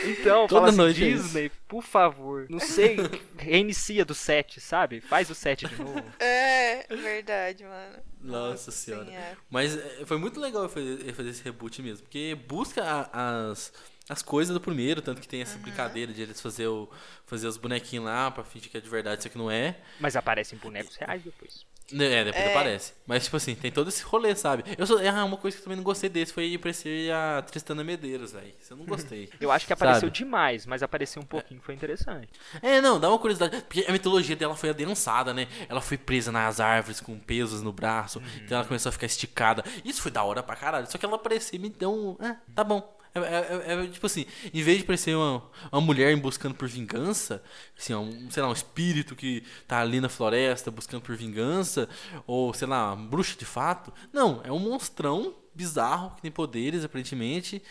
Então, 0.05 0.47
Toda 0.47 0.61
fala 0.61 0.67
assim, 0.69 0.77
noite 0.77 1.03
é. 1.03 1.07
Disney, 1.11 1.51
por 1.67 1.83
favor, 1.83 2.45
não 2.49 2.59
sei, 2.59 2.97
reinicia 3.37 4.05
do 4.05 4.13
7, 4.15 4.61
sabe? 4.61 5.01
Faz 5.01 5.29
o 5.29 5.35
7 5.35 5.67
de 5.67 5.75
novo. 5.81 6.01
É, 6.19 6.85
verdade, 6.89 7.63
mano. 7.63 7.97
Nossa 8.21 8.71
senhora. 8.71 9.05
Senhora. 9.05 9.37
Mas 9.49 9.75
é, 9.77 10.05
foi 10.05 10.17
muito 10.17 10.39
legal 10.39 10.67
fazer, 10.69 11.13
fazer 11.13 11.29
esse 11.29 11.43
reboot 11.43 11.81
mesmo, 11.81 12.03
porque 12.03 12.37
busca 12.47 12.83
a- 12.83 13.49
as, 13.51 13.73
as 14.07 14.21
coisas 14.21 14.53
do 14.53 14.61
primeiro, 14.61 15.01
tanto 15.01 15.19
que 15.21 15.27
tem 15.27 15.41
essa 15.41 15.57
brincadeira 15.57 16.13
de 16.13 16.21
eles 16.21 16.39
fazer, 16.39 16.67
o, 16.67 16.89
fazer 17.25 17.47
os 17.47 17.57
bonequinhos 17.57 18.05
lá 18.05 18.31
pra 18.31 18.43
fingir 18.43 18.69
que 18.71 18.77
é 18.77 18.81
de 18.81 18.89
verdade, 18.89 19.19
isso 19.19 19.27
aqui 19.27 19.37
não 19.37 19.51
é. 19.51 19.77
Mas 19.99 20.15
aparecem 20.15 20.57
bonecos 20.57 20.95
reais 20.95 21.21
depois. 21.23 21.65
É, 21.91 22.23
depois 22.23 22.43
É. 22.45 22.49
aparece. 22.49 22.93
Mas, 23.05 23.25
tipo 23.25 23.35
assim, 23.37 23.53
tem 23.55 23.71
todo 23.71 23.89
esse 23.89 24.01
rolê, 24.03 24.33
sabe? 24.35 24.63
Eu 24.77 24.87
sou, 24.87 24.97
ah, 24.99 25.25
uma 25.25 25.37
coisa 25.37 25.55
que 25.55 25.61
eu 25.61 25.65
também 25.65 25.75
não 25.77 25.83
gostei 25.83 26.09
desse 26.09 26.31
foi 26.33 26.55
aparecer 26.55 27.11
a 27.11 27.41
Tristana 27.41 27.83
Medeiros, 27.83 28.31
velho. 28.31 28.53
Isso 28.59 28.73
eu 28.73 28.77
não 28.77 28.85
gostei. 28.85 29.29
Eu 29.39 29.51
acho 29.51 29.67
que 29.67 29.73
apareceu 29.73 30.01
Sabe? 30.07 30.11
demais, 30.11 30.65
mas 30.65 30.81
apareceu 30.81 31.21
um 31.21 31.25
pouquinho, 31.25 31.61
foi 31.61 31.75
interessante. 31.75 32.29
É, 32.61 32.79
não, 32.81 32.99
dá 32.99 33.09
uma 33.09 33.19
curiosidade. 33.19 33.61
Porque 33.63 33.85
a 33.87 33.91
mitologia 33.91 34.35
dela 34.35 34.55
foi 34.55 34.69
adensada, 34.69 35.33
né? 35.33 35.47
Ela 35.67 35.81
foi 35.81 35.97
presa 35.97 36.31
nas 36.31 36.59
árvores 36.59 36.99
com 37.01 37.19
pesos 37.19 37.61
no 37.61 37.73
braço. 37.73 38.21
Então 38.43 38.57
ela 38.57 38.65
começou 38.67 38.89
a 38.89 38.93
ficar 38.93 39.05
esticada. 39.05 39.63
Isso 39.83 40.01
foi 40.01 40.11
da 40.11 40.23
hora 40.23 40.41
pra 40.41 40.55
caralho. 40.55 40.89
Só 40.89 40.97
que 40.97 41.05
ela 41.05 41.15
apareceu 41.15 41.57
e 41.57 41.59
me 41.61 41.69
deu 41.69 41.93
um. 41.93 42.17
Ah, 42.19 42.37
tá 42.55 42.63
bom. 42.63 42.97
É, 43.15 43.19
é- 43.19 43.73
é- 43.73 43.84
é, 43.86 43.88
tipo 43.88 44.06
assim, 44.06 44.26
em 44.54 44.63
vez 44.63 44.80
de 44.80 44.84
parecer 44.86 45.15
uma, 45.15 45.43
uma 45.71 45.82
mulher 45.82 46.15
buscando 46.17 46.56
por 46.56 46.67
vingança, 46.67 47.43
assim, 47.78 47.93
um, 47.93 48.30
sei 48.32 48.41
lá, 48.41 48.49
um 48.49 48.54
espírito 48.54 49.15
que 49.15 49.43
tá 49.67 49.80
ali 49.82 50.02
na 50.02 50.10
floresta 50.10 50.71
buscando 50.71 51.02
por 51.04 51.15
vingança, 51.15 51.88
ou 52.26 52.54
sei 52.54 52.67
lá, 52.67 52.93
uma 52.93 53.08
bruxa 53.08 53.38
de 53.38 53.45
fato. 53.45 53.93
Não, 54.12 54.41
é 54.43 54.52
um 54.52 54.58
monstrão 54.60 55.36
bizarro 55.54 56.15
que 56.15 56.23
tem 56.23 56.32
poderes 56.32 56.84
aparentemente. 56.84 57.62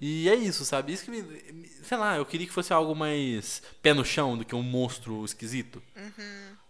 E 0.00 0.28
é 0.28 0.34
isso, 0.34 0.64
sabe? 0.64 0.92
Isso 0.94 1.04
que 1.04 1.10
me, 1.10 1.22
me- 1.22 1.68
sei 1.68 1.98
lá, 1.98 2.16
eu 2.16 2.24
queria 2.24 2.46
que 2.46 2.52
fosse 2.52 2.72
algo 2.72 2.94
mais 2.94 3.62
pé 3.82 3.92
no 3.92 4.04
chão 4.04 4.36
do 4.38 4.44
que 4.46 4.54
um 4.54 4.62
monstro 4.62 5.24
esquisito. 5.24 5.82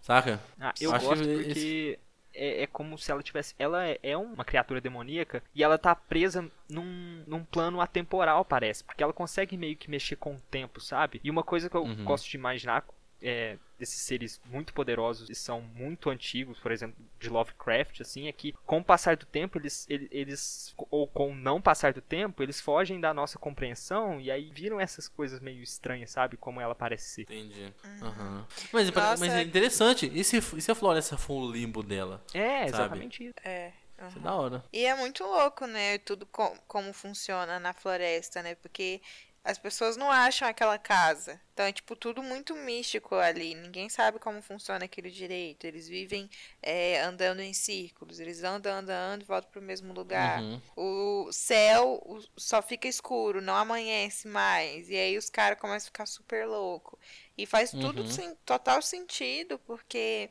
Saca? 0.01 0.41
Ah, 0.61 0.75
eu 0.81 0.93
Acho 0.93 1.07
gosto 1.07 1.29
que 1.29 1.29
porque 1.29 1.99
é, 2.37 2.63
é 2.63 2.67
como 2.67 2.97
se 2.99 3.11
ela 3.11 3.23
tivesse. 3.23 3.55
Ela 3.59 3.87
é, 3.89 3.99
é 4.03 4.17
uma 4.17 4.45
criatura 4.45 4.81
demoníaca 4.81 5.43
e 5.55 5.63
ela 5.65 5.79
tá 5.79 5.95
presa 5.95 6.49
num, 6.69 7.25
num 7.27 7.45
plano 7.45 7.81
atemporal, 7.81 8.45
parece. 8.45 8.85
Porque 8.85 9.03
ela 9.03 9.13
consegue 9.13 9.57
meio 9.57 9.77
que 9.77 9.91
mexer 9.91 10.17
com 10.17 10.35
o 10.35 10.41
tempo, 10.51 10.81
sabe? 10.81 11.21
E 11.25 11.31
uma 11.31 11.43
coisa 11.43 11.69
que 11.71 11.77
eu 11.77 11.85
Uhum. 11.85 12.05
gosto 12.05 12.29
de 12.29 12.37
imaginar 12.37 12.85
é, 13.23 13.57
desses 13.79 14.01
seres 14.01 14.41
muito 14.47 14.73
poderosos 14.73 15.29
e 15.31 15.35
são 15.35 15.61
muito 15.61 16.11
antigos, 16.11 16.59
por 16.59 16.73
exemplo, 16.73 16.97
de 17.19 17.29
Lovecraft, 17.29 18.01
assim, 18.01 18.29
é 18.29 18.33
que 18.33 18.53
com 18.65 18.79
o 18.79 18.85
passar 18.85 19.17
do 19.17 19.27
tempo, 19.27 19.59
eles, 19.59 19.87
eles, 19.89 20.75
ou 20.91 21.07
com 21.07 21.31
o 21.31 21.35
não 21.35 21.61
passar 21.61 21.93
do 21.93 22.01
tempo, 22.01 22.43
eles 22.43 22.61
fogem 22.61 23.01
da 23.01 23.13
nossa 23.13 23.39
compreensão 23.39 24.21
e 24.21 24.31
aí 24.31 24.51
viram 24.53 24.81
essas 24.81 25.09
coisas 25.09 25.41
meio 25.41 25.63
estranhas, 25.63 26.11
sabe? 26.11 26.37
Como 26.37 26.61
ela 26.61 26.75
parece 26.75 27.09
ser. 27.09 27.23
Entendi. 27.23 27.73
Uhum. 28.03 28.45
Mas, 28.73 28.91
mas, 28.91 29.23
é 29.23 29.43
interessante. 29.43 30.11
E 30.13 30.25
se, 30.25 30.39
e 30.39 30.61
se 30.61 30.71
a 30.71 30.75
floresta 30.75 31.17
for 31.17 31.43
o 31.43 31.51
limbo 31.51 31.83
dela? 31.83 32.23
É, 32.35 32.67
exatamente 32.67 33.25
isso. 33.25 33.35
É. 33.45 33.73
Uhum. 33.99 34.09
Isso 34.09 34.19
é 34.19 34.21
da 34.21 34.35
hora. 34.35 34.65
E 34.73 34.85
é 34.85 34.95
muito 34.95 35.25
louco, 35.25 35.67
né? 35.67 35.99
Tudo 35.99 36.27
com, 36.27 36.55
como 36.69 36.93
funciona 36.93 37.59
na 37.59 37.73
floresta, 37.73 38.43
né? 38.43 38.55
Porque 38.55 39.01
as 39.47 39.59
pessoas 39.59 39.97
não 39.97 40.11
acham 40.11 40.49
aquela 40.49 40.77
casa. 40.77 41.41
Então 41.55 41.65
é 41.65 41.73
tipo 41.73 41.95
tudo 41.95 42.21
muito 42.21 42.55
místico 42.57 43.15
ali. 43.15 43.55
Ninguém 43.55 43.89
sabe 43.89 44.19
como 44.19 44.43
funciona 44.43 44.85
aquilo 44.85 45.09
direito. 45.09 45.65
Eles 45.65 45.87
vivem 45.87 46.29
é, 46.61 47.01
andando 47.01 47.41
em 47.41 47.55
círculos. 47.55 48.19
Eles 48.19 48.43
andam, 48.43 48.73
andam, 48.73 49.21
e 49.21 49.25
voltam 49.25 49.49
para 49.49 49.61
o 49.61 49.63
mesmo 49.63 49.95
lugar. 49.95 50.43
Uhum. 50.43 50.61
O 50.75 51.33
céu 51.33 52.21
só 52.37 52.61
fica 52.61 52.89
escuro, 52.89 53.41
não 53.41 53.55
amanhece 53.55 54.27
mais. 54.27 54.91
E 54.91 54.97
aí 54.97 55.17
os 55.17 55.31
caras 55.31 55.61
começam 55.61 55.87
a 55.87 55.93
ficar 55.93 56.07
super 56.07 56.45
louco. 56.45 56.99
E 57.39 57.47
faz 57.47 57.73
uhum. 57.73 57.81
tudo 57.81 58.11
sim, 58.11 58.35
total 58.45 58.83
sentido, 58.83 59.61
porque 59.61 60.29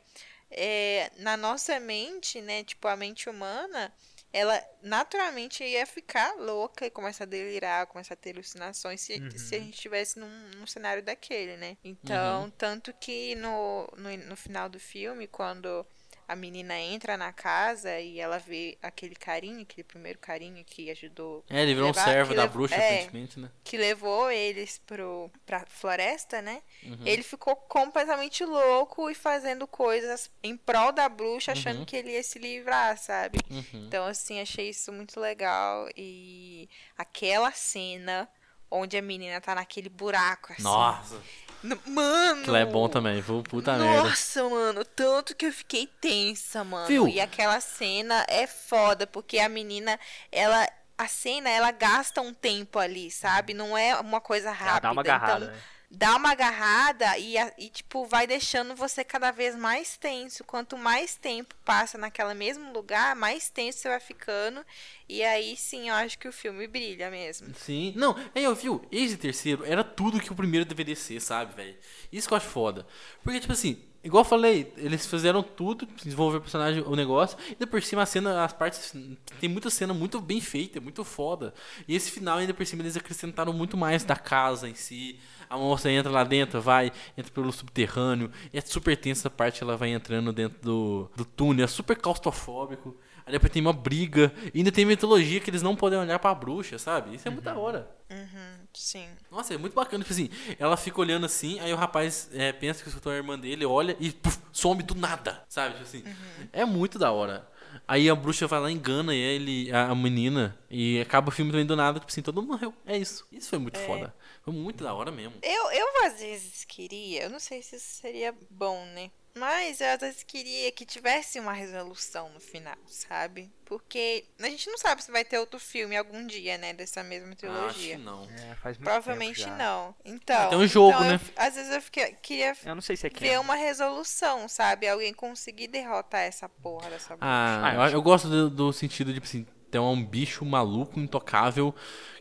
é, 0.50 1.10
na 1.16 1.38
nossa 1.38 1.80
mente, 1.80 2.42
né? 2.42 2.64
Tipo, 2.64 2.86
a 2.86 2.96
mente 2.96 3.30
humana 3.30 3.90
ela 4.36 4.62
naturalmente 4.82 5.64
ia 5.64 5.86
ficar 5.86 6.34
louca 6.36 6.84
e 6.84 6.90
começar 6.90 7.24
a 7.24 7.26
delirar, 7.26 7.86
começar 7.86 8.12
a 8.12 8.16
ter 8.18 8.34
alucinações 8.34 9.00
se, 9.00 9.14
uhum. 9.14 9.30
se 9.30 9.54
a 9.54 9.58
gente 9.58 9.72
estivesse 9.72 10.18
num, 10.18 10.28
num, 10.58 10.66
cenário 10.66 11.02
daquele, 11.02 11.56
né? 11.56 11.78
Então, 11.82 12.42
uhum. 12.42 12.50
tanto 12.50 12.92
que 12.92 13.34
no, 13.36 13.88
no, 13.96 14.14
no 14.28 14.36
final 14.36 14.68
do 14.68 14.78
filme, 14.78 15.26
quando 15.26 15.86
a 16.28 16.34
menina 16.34 16.78
entra 16.78 17.16
na 17.16 17.32
casa 17.32 18.00
e 18.00 18.18
ela 18.18 18.38
vê 18.38 18.76
aquele 18.82 19.14
carinho, 19.14 19.62
aquele 19.62 19.84
primeiro 19.84 20.18
carinho 20.18 20.64
que 20.64 20.90
ajudou. 20.90 21.44
É, 21.48 21.62
ele 21.62 21.74
virou 21.74 21.88
levar, 21.88 22.00
um 22.00 22.04
servo 22.04 22.34
da 22.34 22.46
bruxa, 22.46 22.74
é, 22.74 22.78
aparentemente, 22.78 23.38
né? 23.38 23.50
Que 23.62 23.76
levou 23.76 24.30
eles 24.30 24.78
pro, 24.84 25.30
pra 25.44 25.64
floresta, 25.66 26.42
né? 26.42 26.62
Uhum. 26.82 26.98
Ele 27.04 27.22
ficou 27.22 27.54
completamente 27.54 28.44
louco 28.44 29.08
e 29.08 29.14
fazendo 29.14 29.66
coisas 29.68 30.30
em 30.42 30.56
prol 30.56 30.90
da 30.90 31.08
bruxa, 31.08 31.52
achando 31.52 31.80
uhum. 31.80 31.84
que 31.84 31.96
ele 31.96 32.12
ia 32.12 32.22
se 32.22 32.38
livrar, 32.38 32.98
sabe? 32.98 33.38
Uhum. 33.48 33.86
Então, 33.86 34.06
assim, 34.06 34.40
achei 34.40 34.70
isso 34.70 34.92
muito 34.92 35.20
legal. 35.20 35.88
E 35.96 36.68
aquela 36.98 37.52
cena 37.52 38.28
onde 38.68 38.96
a 38.96 39.02
menina 39.02 39.40
tá 39.40 39.54
naquele 39.54 39.88
buraco, 39.88 40.52
assim. 40.52 40.62
Nossa! 40.62 41.22
Mano! 41.62 42.42
Aquilo 42.42 42.56
é 42.56 42.64
bom 42.64 42.88
também, 42.88 43.20
vou 43.20 43.42
puta 43.42 43.72
Nossa, 43.72 43.84
merda. 43.84 44.08
Nossa, 44.08 44.48
mano, 44.48 44.84
tanto 44.84 45.34
que 45.34 45.46
eu 45.46 45.52
fiquei 45.52 45.86
tensa, 46.00 46.62
mano. 46.62 46.86
Viu? 46.86 47.08
E 47.08 47.20
aquela 47.20 47.60
cena 47.60 48.24
é 48.28 48.46
foda, 48.46 49.06
porque 49.06 49.38
a 49.38 49.48
menina, 49.48 49.98
ela. 50.30 50.66
A 50.98 51.08
cena, 51.08 51.50
ela 51.50 51.70
gasta 51.72 52.22
um 52.22 52.32
tempo 52.32 52.78
ali, 52.78 53.10
sabe? 53.10 53.52
Não 53.52 53.76
é 53.76 53.94
uma 54.00 54.18
coisa 54.18 54.50
rápida. 54.50 54.70
Ela 54.70 54.80
dá 54.80 54.92
uma 54.92 55.02
agarrada, 55.02 55.44
então, 55.44 55.54
né? 55.54 55.62
Dá 55.90 56.16
uma 56.16 56.32
agarrada 56.32 57.16
e, 57.18 57.36
e, 57.58 57.70
tipo, 57.70 58.04
vai 58.06 58.26
deixando 58.26 58.74
você 58.74 59.04
cada 59.04 59.30
vez 59.30 59.54
mais 59.56 59.96
tenso. 59.96 60.44
Quanto 60.44 60.76
mais 60.76 61.16
tempo 61.16 61.54
passa 61.64 61.96
naquele 61.96 62.34
mesmo 62.34 62.72
lugar, 62.72 63.14
mais 63.14 63.48
tenso 63.48 63.78
você 63.78 63.88
vai 63.88 64.00
ficando. 64.00 64.64
E 65.08 65.22
aí 65.22 65.56
sim, 65.56 65.88
eu 65.88 65.94
acho 65.94 66.18
que 66.18 66.28
o 66.28 66.32
filme 66.32 66.66
brilha 66.66 67.10
mesmo. 67.10 67.54
Sim. 67.54 67.92
Não, 67.96 68.16
aí, 68.34 68.42
eu 68.42 68.54
viu, 68.54 68.84
esse 68.90 69.16
terceiro 69.16 69.64
era 69.64 69.84
tudo 69.84 70.20
que 70.20 70.32
o 70.32 70.36
primeiro 70.36 70.66
deveria 70.66 70.96
ser, 70.96 71.20
sabe, 71.20 71.54
velho? 71.54 71.76
Isso 72.12 72.26
que 72.26 72.34
eu 72.34 72.38
acho 72.38 72.48
foda. 72.48 72.86
Porque, 73.22 73.40
tipo 73.40 73.52
assim, 73.52 73.85
Igual 74.06 74.20
eu 74.20 74.28
falei, 74.28 74.72
eles 74.76 75.04
fizeram 75.04 75.42
tudo, 75.42 75.84
desenvolver 75.96 76.36
o 76.36 76.40
personagem, 76.40 76.80
o 76.86 76.94
negócio, 76.94 77.36
e 77.48 77.54
ainda 77.54 77.66
por 77.66 77.82
cima 77.82 78.02
a 78.02 78.06
cena, 78.06 78.44
as 78.44 78.52
partes. 78.52 78.94
Tem 79.40 79.48
muita 79.48 79.68
cena 79.68 79.92
muito 79.92 80.20
bem 80.20 80.40
feita, 80.40 80.80
muito 80.80 81.02
foda. 81.02 81.52
E 81.88 81.96
esse 81.96 82.12
final, 82.12 82.38
ainda 82.38 82.54
por 82.54 82.64
cima, 82.64 82.82
eles 82.82 82.96
acrescentaram 82.96 83.52
muito 83.52 83.76
mais 83.76 84.04
da 84.04 84.14
casa 84.14 84.68
em 84.68 84.76
si. 84.76 85.18
A 85.50 85.58
moça 85.58 85.90
entra 85.90 86.08
lá 86.08 86.22
dentro, 86.22 86.60
vai, 86.60 86.92
entra 87.18 87.32
pelo 87.32 87.50
subterrâneo. 87.50 88.30
É 88.52 88.60
super 88.60 88.96
tensa 88.96 89.26
a 89.26 89.30
parte, 89.30 89.64
ela 89.64 89.76
vai 89.76 89.88
entrando 89.88 90.32
dentro 90.32 90.56
do, 90.62 91.10
do 91.16 91.24
túnel, 91.24 91.64
é 91.64 91.68
super 91.68 91.96
claustrofóbico. 91.96 92.96
Aí 93.26 93.32
depois 93.32 93.52
tem 93.52 93.60
uma 93.60 93.72
briga. 93.72 94.32
E 94.54 94.58
ainda 94.58 94.70
tem 94.70 94.84
mitologia 94.84 95.40
que 95.40 95.50
eles 95.50 95.60
não 95.60 95.74
podem 95.74 95.98
olhar 95.98 96.16
pra 96.20 96.32
bruxa, 96.32 96.78
sabe? 96.78 97.16
Isso 97.16 97.26
é 97.26 97.30
muito 97.30 97.44
da 97.44 97.58
hora. 97.58 97.90
Uhum, 98.08 98.66
sim. 98.72 99.08
Nossa, 99.30 99.52
é 99.52 99.58
muito 99.58 99.74
bacana. 99.74 100.04
Tipo 100.04 100.14
assim, 100.14 100.30
ela 100.60 100.76
fica 100.76 101.00
olhando 101.00 101.26
assim, 101.26 101.58
aí 101.58 101.72
o 101.72 101.76
rapaz 101.76 102.30
é, 102.32 102.52
pensa 102.52 102.82
que 102.82 102.88
escutou 102.88 103.10
a 103.10 103.16
irmã 103.16 103.36
dele, 103.36 103.66
olha 103.66 103.96
e 103.98 104.12
puf, 104.12 104.38
some 104.52 104.80
do 104.80 104.94
nada, 104.94 105.42
sabe? 105.48 105.74
Tipo 105.74 105.82
assim, 105.82 106.02
uhum. 106.06 106.48
é 106.52 106.64
muito 106.64 107.00
da 107.00 107.10
hora. 107.10 107.48
Aí 107.86 108.08
a 108.08 108.14
bruxa 108.14 108.46
vai 108.46 108.60
lá, 108.60 108.70
engana 108.70 109.12
ele, 109.12 109.70
a, 109.72 109.90
a, 109.90 109.94
menina, 109.94 110.56
e 110.70 111.00
acaba 111.00 111.28
o 111.28 111.32
filme 111.32 111.50
também 111.50 111.66
do 111.66 111.76
nada, 111.76 111.98
tipo 111.98 112.10
assim, 112.10 112.22
todo 112.22 112.40
mundo 112.40 112.52
morreu. 112.52 112.72
É 112.86 112.96
isso. 112.96 113.26
Isso 113.32 113.50
foi 113.50 113.58
muito 113.58 113.78
é. 113.78 113.86
foda. 113.86 114.14
Foi 114.46 114.54
muito 114.54 114.84
da 114.84 114.94
hora 114.94 115.10
mesmo. 115.10 115.34
Eu, 115.42 115.70
eu 115.72 116.06
às 116.06 116.20
vezes 116.20 116.64
queria, 116.64 117.24
eu 117.24 117.30
não 117.30 117.40
sei 117.40 117.60
se 117.62 117.74
isso 117.74 118.00
seria 118.00 118.32
bom, 118.48 118.86
né? 118.94 119.10
Mas 119.36 119.80
eu 119.80 119.88
às 119.88 119.98
vezes 119.98 120.22
queria 120.22 120.70
que 120.70 120.86
tivesse 120.86 121.40
uma 121.40 121.52
resolução 121.52 122.30
no 122.30 122.38
final, 122.38 122.76
sabe? 122.86 123.50
Porque 123.64 124.24
a 124.40 124.48
gente 124.48 124.70
não 124.70 124.78
sabe 124.78 125.02
se 125.02 125.10
vai 125.10 125.24
ter 125.24 125.40
outro 125.40 125.58
filme 125.58 125.96
algum 125.96 126.24
dia, 126.24 126.56
né? 126.56 126.72
Dessa 126.72 127.02
mesma 127.02 127.34
trilogia. 127.34 127.96
Acho 127.96 128.04
não. 128.04 128.22
É, 128.22 128.54
faz 128.54 128.78
muito 128.78 128.84
Provavelmente 128.84 129.44
não. 129.50 129.92
Então. 130.04 130.46
Ah, 130.46 130.46
tem 130.46 130.58
um 130.58 130.66
jogo, 130.66 130.90
então 130.90 131.08
né? 131.08 131.14
Eu, 131.14 131.42
às 131.42 131.54
vezes 131.56 131.74
eu 131.74 131.82
fiquei, 131.82 132.12
queria 132.22 132.56
eu 132.64 132.74
não 132.76 132.82
sei 132.82 132.96
se 132.96 133.08
é 133.08 133.10
ver 133.10 133.40
uma 133.40 133.56
resolução, 133.56 134.48
sabe? 134.48 134.86
Alguém 134.86 135.12
conseguir 135.12 135.66
derrotar 135.66 136.20
essa 136.20 136.48
porra 136.48 136.88
dessa 136.88 137.16
bruxa. 137.16 137.20
Ah, 137.20 137.74
eu, 137.74 137.94
eu 137.94 138.02
gosto 138.02 138.28
do, 138.28 138.48
do, 138.48 138.72
sentido 138.72 139.08
de, 139.08 139.14
tipo 139.14 139.26
assim, 139.26 139.44
ter 139.72 139.80
um 139.80 140.02
bicho 140.02 140.44
maluco, 140.44 141.00
intocável, 141.00 141.74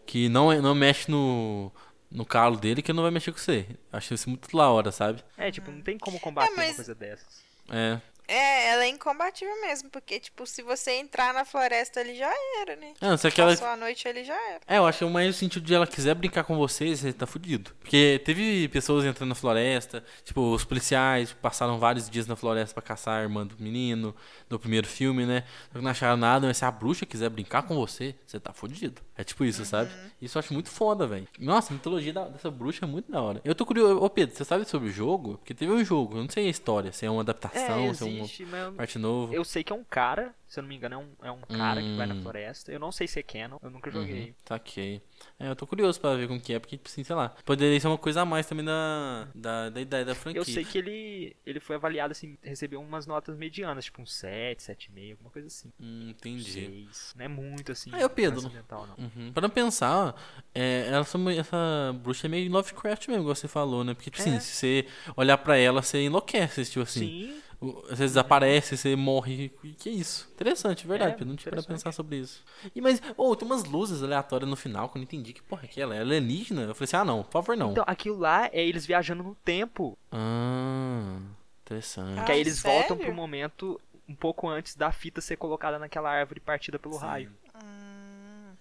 que 0.08 0.28
não, 0.28 0.52
é, 0.52 0.60
não 0.60 0.74
mexe 0.74 1.10
no 1.10 1.72
no 2.16 2.26
calo 2.26 2.58
dele 2.58 2.82
que 2.82 2.94
não 2.94 3.04
vai 3.04 3.12
mexer 3.12 3.32
com 3.32 3.38
você. 3.38 3.68
Acho 3.92 4.14
isso 4.14 4.30
muito 4.30 4.56
da 4.56 4.70
hora, 4.70 4.92
sabe? 4.92 5.24
É, 5.38 5.52
tipo, 5.52 5.70
não 5.70 5.82
tem 5.82 5.98
como 5.98 6.20
combater 6.20 6.52
é, 6.52 6.56
mas... 6.56 6.70
uma 6.70 6.76
coisa 6.76 6.96
dessas. 6.96 7.44
É. 7.70 8.00
É, 8.28 8.70
ela 8.70 8.86
é 8.86 8.88
incombatível 8.88 9.54
mesmo, 9.62 9.90
porque, 9.90 10.20
tipo, 10.20 10.46
se 10.48 10.64
você 10.64 10.94
entrar 10.94 11.34
na 11.34 11.46
floresta, 11.46 12.02
ele 12.02 12.16
já 12.16 12.32
era, 12.62 12.76
né? 12.76 12.94
Não, 13.00 13.16
se 13.18 13.28
aquela... 13.28 13.52
Passou 13.52 13.68
a 13.68 13.78
noite, 13.78 14.08
ele 14.08 14.24
já 14.24 14.34
era. 14.50 14.62
É, 14.68 14.78
eu 14.78 14.86
acho 14.86 15.00
que 15.00 15.04
é 15.04 15.08
mais 15.08 15.36
o 15.36 15.38
sentido 15.38 15.66
de 15.66 15.74
ela 15.74 15.86
quiser 15.86 16.16
brincar 16.16 16.44
com 16.44 16.58
você, 16.58 16.96
você 16.96 17.14
tá 17.14 17.28
fudido. 17.28 17.72
Porque 17.80 18.20
teve 18.26 18.68
pessoas 18.70 19.06
entrando 19.06 19.30
na 19.30 19.36
floresta, 19.36 20.04
tipo, 20.24 20.42
os 20.54 20.66
policiais 20.66 21.34
passaram 21.34 21.78
vários 21.78 22.10
dias 22.10 22.26
na 22.26 22.36
floresta 22.36 22.74
para 22.74 22.82
caçar 22.82 23.20
a 23.20 23.24
irmã 23.24 23.46
do 23.46 23.56
menino, 23.60 24.16
do 24.50 24.60
primeiro 24.60 24.88
filme, 24.88 25.26
né? 25.26 25.44
Não 25.74 25.90
acharam 25.90 26.18
nada, 26.18 26.48
mas 26.48 26.58
se 26.58 26.66
a 26.66 26.72
bruxa 26.72 27.06
quiser 27.06 27.30
brincar 27.30 27.64
com 27.64 27.76
você, 27.76 28.16
você 28.26 28.40
tá 28.40 28.52
fudido. 28.52 29.02
É 29.18 29.24
tipo 29.24 29.46
isso, 29.46 29.60
uhum. 29.60 29.66
sabe? 29.66 29.92
Isso 30.22 30.38
eu 30.38 30.40
acho 30.40 30.54
muito 30.54 30.70
foda, 30.70 31.08
velho. 31.08 31.28
Nossa, 31.40 31.72
a 31.72 31.76
mitologia 31.76 32.12
da, 32.12 32.28
dessa 32.28 32.52
bruxa 32.52 32.86
é 32.86 32.88
muito 32.88 33.10
da 33.12 33.22
hora. 33.22 33.42
Eu 33.46 33.56
tô 33.56 33.66
curioso. 33.66 34.02
Ô, 34.02 34.10
Pedro, 34.10 34.36
você 34.36 34.44
sabe 34.44 34.66
sobre 34.66 34.90
o 34.90 34.92
jogo? 34.92 35.38
Porque 35.38 35.54
teve 35.54 35.72
um 35.72 35.84
jogo, 35.86 36.18
eu 36.18 36.22
não 36.22 36.30
sei 36.30 36.48
a 36.48 36.50
história, 36.50 36.92
se 36.92 37.06
é 37.06 37.10
uma 37.10 37.22
adaptação, 37.22 37.80
é, 37.80 37.88
existe, 37.88 38.46
se 38.46 38.56
é 38.56 38.68
uma 38.68 38.74
parte 38.74 39.00
novo. 39.00 39.34
Eu 39.34 39.46
sei 39.46 39.64
que 39.64 39.72
é 39.72 39.76
um 39.76 39.84
cara, 39.84 40.36
se 40.56 40.60
eu 40.60 40.64
não 40.64 40.70
me 40.70 40.76
engano, 40.76 40.96
é 40.96 40.98
um, 40.98 41.28
é 41.28 41.32
um 41.32 41.42
cara 41.42 41.82
hum. 41.82 41.84
que 41.84 41.98
vai 41.98 42.08
na 42.08 42.16
hum. 42.16 42.22
floresta. 42.22 42.72
Eu 42.72 42.80
não 42.80 42.92
sei 42.92 43.08
se 43.08 43.20
é 43.20 43.24
canon, 43.24 43.58
eu 43.62 43.70
nunca 43.70 43.92
joguei. 43.92 44.30
Uhum, 44.30 44.34
tá 44.46 44.56
ok. 44.56 45.02
É, 45.38 45.50
eu 45.50 45.56
tô 45.56 45.68
curioso 45.68 46.00
pra 46.00 46.16
ver 46.16 46.28
como 46.28 46.40
que 46.40 46.54
é, 46.54 46.60
porque, 46.60 46.78
tipo 46.78 46.88
assim, 46.88 47.04
sei 47.04 47.16
lá, 47.16 47.30
poderia 47.44 47.78
ser 47.80 47.88
uma 47.88 47.98
coisa 47.98 48.22
a 48.22 48.26
mais 48.26 48.48
também 48.48 48.66
da, 48.66 49.28
da, 49.36 49.70
da 49.70 49.82
ideia 49.82 50.06
da 50.06 50.16
franquia. 50.16 50.40
Eu 50.40 50.46
sei 50.46 50.64
que 50.64 50.78
ele, 50.78 51.36
ele 51.46 51.60
foi 51.60 51.76
avaliado, 51.76 52.12
assim, 52.12 52.38
recebeu 52.42 52.82
umas 52.82 53.06
notas 53.06 53.36
medianas, 53.38 53.86
tipo 53.86 54.02
um 54.02 54.06
7, 54.06 54.62
7,5, 54.62 55.12
alguma 55.12 55.30
coisa 55.30 55.48
assim. 55.48 55.74
Hum, 55.80 56.10
entendi. 56.10 56.44
6. 56.44 57.14
Não 57.18 57.26
é 57.26 57.28
muito, 57.28 57.74
assim, 57.74 57.90
ah, 57.94 58.00
eu 58.00 58.10
Pedro. 58.10 58.42
não. 58.42 58.96
Uhum. 58.98 59.34
Pra 59.34 59.42
não 59.42 59.50
pensar, 59.50 60.16
é, 60.54 60.88
essa, 60.90 61.18
essa 61.32 61.94
bruxa 62.02 62.28
é 62.28 62.30
meio 62.30 62.50
Lovecraft 62.50 63.10
mesmo, 63.10 63.24
igual 63.24 63.36
você 63.36 63.50
falou, 63.50 63.84
né? 63.84 63.94
Porque, 63.94 64.10
tipo 64.10 64.22
assim, 64.22 64.36
é. 64.36 64.38
assim, 64.38 64.48
se 64.48 64.56
você 64.56 64.88
olhar 65.18 65.38
pra 65.38 65.58
ela, 65.58 65.82
você 65.82 66.02
enlouquece, 66.02 66.64
tipo 66.64 66.84
assim. 66.84 67.00
Sim. 67.00 67.45
Às 67.90 68.00
vezes 68.00 68.18
aparece, 68.18 68.78
você 68.78 68.96
morre. 68.96 69.50
Que 69.78 69.90
é 69.90 69.92
isso? 69.92 70.30
Interessante, 70.34 70.88
verdade. 70.88 71.16
É, 71.18 71.22
eu 71.22 71.26
não 71.26 71.36
tinha 71.36 71.52
pra 71.52 71.64
pensar 71.64 71.92
sobre 71.92 72.18
isso. 72.18 72.44
E, 72.76 72.82
mas, 72.82 73.02
oh, 73.18 73.36
tem 73.36 73.48
umas 73.48 73.64
luzes 73.64 74.02
aleatórias 74.04 74.50
no 74.50 74.56
final 74.56 74.90
que 74.90 74.98
eu 74.98 75.00
não 75.00 75.04
entendi 75.04 75.34
que 75.34 75.42
porra 75.42 75.64
é 75.64 75.66
aquela. 75.66 75.96
É 75.96 76.00
alienígena? 76.00 76.64
Eu 76.64 76.76
falei 76.76 76.86
assim, 76.86 76.98
ah 76.98 77.06
não, 77.06 77.24
por 77.24 77.32
favor 77.32 77.58
não. 77.58 77.72
Então, 77.72 77.84
aquilo 77.88 78.18
lá 78.18 78.48
é 78.52 78.66
eles 78.66 78.86
viajando 78.86 79.24
no 79.24 79.36
tempo. 79.36 79.98
Ah, 80.12 81.20
interessante. 81.64 82.20
Ah, 82.20 82.24
que 82.24 82.32
aí 82.32 82.40
eles 82.40 82.60
sério? 82.60 82.80
voltam 82.80 82.98
pro 82.98 83.14
momento 83.14 83.80
um 84.08 84.16
pouco 84.16 84.48
antes 84.48 84.76
da 84.76 84.92
fita 84.92 85.20
ser 85.22 85.36
colocada 85.36 85.80
naquela 85.80 86.12
árvore 86.12 86.40
partida 86.40 86.78
pelo 86.78 86.96
Sim. 86.96 87.02
raio. 87.02 87.32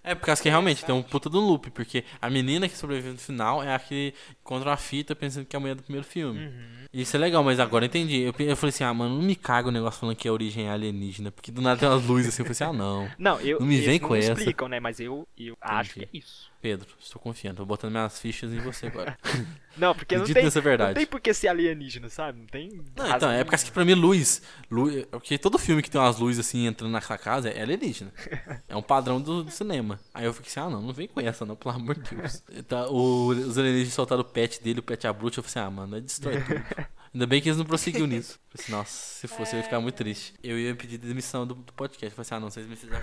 É, 0.04 0.14
por 0.14 0.26
causa 0.26 0.42
que 0.42 0.50
realmente 0.50 0.84
tem 0.84 0.94
um 0.94 1.02
puta 1.02 1.30
do 1.30 1.40
loop, 1.40 1.70
porque 1.70 2.04
a 2.20 2.28
menina 2.28 2.68
que 2.68 2.76
sobrevive 2.76 3.12
no 3.12 3.18
final 3.18 3.62
é 3.62 3.74
a 3.74 3.78
que 3.78 4.12
encontra 4.40 4.68
uma 4.68 4.76
fita 4.76 5.16
pensando 5.16 5.46
que 5.46 5.56
é 5.56 5.58
a 5.58 5.60
mulher 5.60 5.74
do 5.74 5.82
primeiro 5.82 6.06
filme. 6.06 6.40
Uhum. 6.44 6.84
Isso 6.92 7.16
é 7.16 7.18
legal, 7.18 7.42
mas 7.42 7.58
agora 7.58 7.84
eu 7.84 7.88
entendi. 7.88 8.20
Eu, 8.20 8.32
eu 8.38 8.56
falei 8.56 8.68
assim, 8.68 8.84
ah, 8.84 8.94
mano, 8.94 9.16
não 9.16 9.22
me 9.22 9.34
caga 9.34 9.68
o 9.68 9.72
negócio 9.72 9.98
falando 9.98 10.14
que 10.14 10.28
a 10.28 10.32
origem 10.32 10.68
é 10.68 10.70
alienígena, 10.70 11.32
porque 11.32 11.50
do 11.50 11.60
nada 11.60 11.80
tem 11.80 11.88
umas 11.88 12.06
luzes 12.06 12.28
assim, 12.28 12.42
eu 12.42 12.46
falei 12.46 12.52
assim, 12.52 12.64
ah, 12.64 12.72
não. 12.72 13.10
Não, 13.18 13.40
eu, 13.40 13.58
Não 13.58 13.66
me 13.66 13.80
vem 13.80 13.98
não 13.98 14.08
com 14.08 14.14
essa. 14.14 14.32
explicam, 14.32 14.68
né? 14.68 14.78
Mas 14.78 15.00
eu, 15.00 15.26
eu 15.36 15.56
acho 15.60 15.94
que 15.94 16.02
é 16.04 16.08
isso. 16.12 16.52
Pedro, 16.60 16.86
estou 17.00 17.20
confiando, 17.20 17.56
tô 17.58 17.66
botando 17.66 17.90
minhas 17.90 18.18
fichas 18.20 18.52
em 18.52 18.58
você 18.58 18.86
agora. 18.86 19.18
Não, 19.76 19.92
porque 19.92 20.16
não 20.16 20.24
tem, 20.24 20.48
verdade. 20.48 20.90
não 20.90 20.94
tem 20.94 21.04
por 21.04 21.20
que 21.20 21.34
ser 21.34 21.48
alienígena, 21.48 22.08
sabe? 22.08 22.38
Não 22.38 22.46
tem 22.46 22.70
Não, 22.96 23.16
então, 23.16 23.28
é 23.28 23.42
por 23.42 23.50
causa 23.50 23.64
que 23.64 23.72
pra 23.72 23.84
mim 23.84 23.94
luz, 23.94 24.40
luz. 24.70 24.98
é 24.98 25.06
Porque 25.06 25.36
todo 25.36 25.58
filme 25.58 25.82
que 25.82 25.90
tem 25.90 26.00
umas 26.00 26.16
luzes 26.16 26.46
assim 26.46 26.66
entrando 26.66 26.92
naquela 26.92 27.18
casa 27.18 27.48
é 27.48 27.60
alienígena. 27.60 28.12
É 28.68 28.76
um 28.76 28.82
padrão 28.82 29.20
do, 29.20 29.42
do 29.42 29.50
cinema. 29.50 29.93
Aí 30.12 30.24
eu 30.24 30.32
fiquei 30.32 30.50
assim, 30.50 30.60
ah 30.60 30.70
não, 30.70 30.82
não 30.82 30.92
vem 30.92 31.08
com 31.08 31.20
essa 31.20 31.44
não, 31.44 31.56
pelo 31.56 31.74
amor 31.74 31.94
de 31.96 32.14
Deus. 32.14 32.42
Tá, 32.68 32.88
o, 32.88 33.28
os 33.28 33.58
alienígenas 33.58 33.94
soltaram 33.94 34.22
o 34.22 34.24
pet 34.24 34.62
dele, 34.62 34.80
o 34.80 34.82
pet 34.82 35.06
abrute, 35.06 35.38
eu 35.38 35.44
falei 35.44 35.64
assim, 35.64 35.68
ah 35.68 35.70
mano, 35.70 35.96
é 35.96 36.00
destrói 36.00 36.40
tudo. 36.40 36.62
Ainda 37.14 37.26
bem 37.28 37.40
que 37.40 37.48
eles 37.48 37.58
não 37.58 37.64
prosseguiu 37.64 38.06
nisso. 38.08 38.40
Eu 38.52 38.58
falei 38.58 38.64
assim, 38.64 38.72
nossa, 38.72 38.90
se 38.90 39.28
fosse 39.28 39.54
eu 39.54 39.58
ia 39.58 39.62
ficar 39.62 39.80
muito 39.80 39.94
triste. 39.94 40.34
Eu 40.42 40.58
ia 40.58 40.74
pedir 40.74 40.98
demissão 40.98 41.46
do, 41.46 41.54
do 41.54 41.72
podcast. 41.72 42.06
Eu 42.06 42.10
falei 42.10 42.22
assim, 42.22 42.34
ah 42.34 42.40
não, 42.40 42.50
vocês 42.50 42.66
me 42.66 42.74
fizeram 42.74 43.02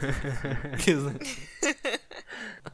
isso. 0.78 1.32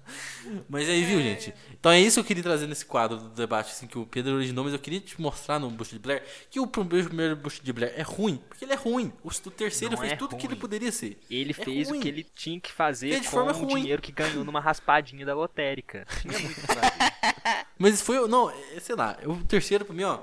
Mas 0.69 0.87
aí, 0.89 1.03
viu, 1.03 1.21
gente? 1.21 1.53
Então 1.79 1.91
é 1.91 1.99
isso 1.99 2.15
que 2.15 2.19
eu 2.21 2.23
queria 2.25 2.43
trazer 2.43 2.67
nesse 2.67 2.85
quadro 2.85 3.17
do 3.17 3.29
debate, 3.29 3.71
assim, 3.71 3.87
que 3.87 3.97
o 3.97 4.05
Pedro 4.05 4.35
originou, 4.35 4.63
mas 4.63 4.73
eu 4.73 4.79
queria 4.79 4.99
te 4.99 5.19
mostrar 5.21 5.59
no 5.59 5.69
Bush 5.69 5.89
de 5.91 5.99
Blair 5.99 6.23
que 6.49 6.59
o 6.59 6.67
primeiro 6.67 7.35
Bush 7.35 7.59
de 7.61 7.71
Blair 7.73 7.93
é 7.95 8.01
ruim, 8.01 8.37
porque 8.49 8.65
ele 8.65 8.73
é 8.73 8.75
ruim. 8.75 9.11
O, 9.23 9.29
o 9.29 9.51
terceiro 9.51 9.93
Não 9.95 10.01
fez 10.01 10.13
é 10.13 10.15
tudo 10.15 10.35
que 10.35 10.45
ele 10.47 10.55
poderia 10.55 10.91
ser. 10.91 11.19
Ele 11.29 11.51
É 11.51 11.53
fez 11.53 11.89
ruim. 11.89 11.99
o 11.99 12.01
que 12.01 12.07
ele 12.07 12.23
tinha 12.35 12.59
que 12.59 12.71
fazer 12.71 13.09
Fez 13.09 13.21
de 13.21 13.29
com 13.29 13.37
o 13.39 13.51
ruim. 13.51 13.81
dinheiro 13.81 14.01
que 14.01 14.11
ganhou 14.11 14.43
numa 14.43 14.59
raspadinha 14.59 15.25
da 15.25 15.33
lotérica. 15.35 16.05
Tinha 16.21 16.37
muito. 16.39 16.61
Mas 17.77 18.01
foi, 18.01 18.27
não, 18.27 18.49
é, 18.49 18.79
sei 18.79 18.95
lá, 18.95 19.17
o 19.25 19.35
terceiro 19.43 19.85
pra 19.85 19.93
mim, 19.93 20.03
ó, 20.03 20.19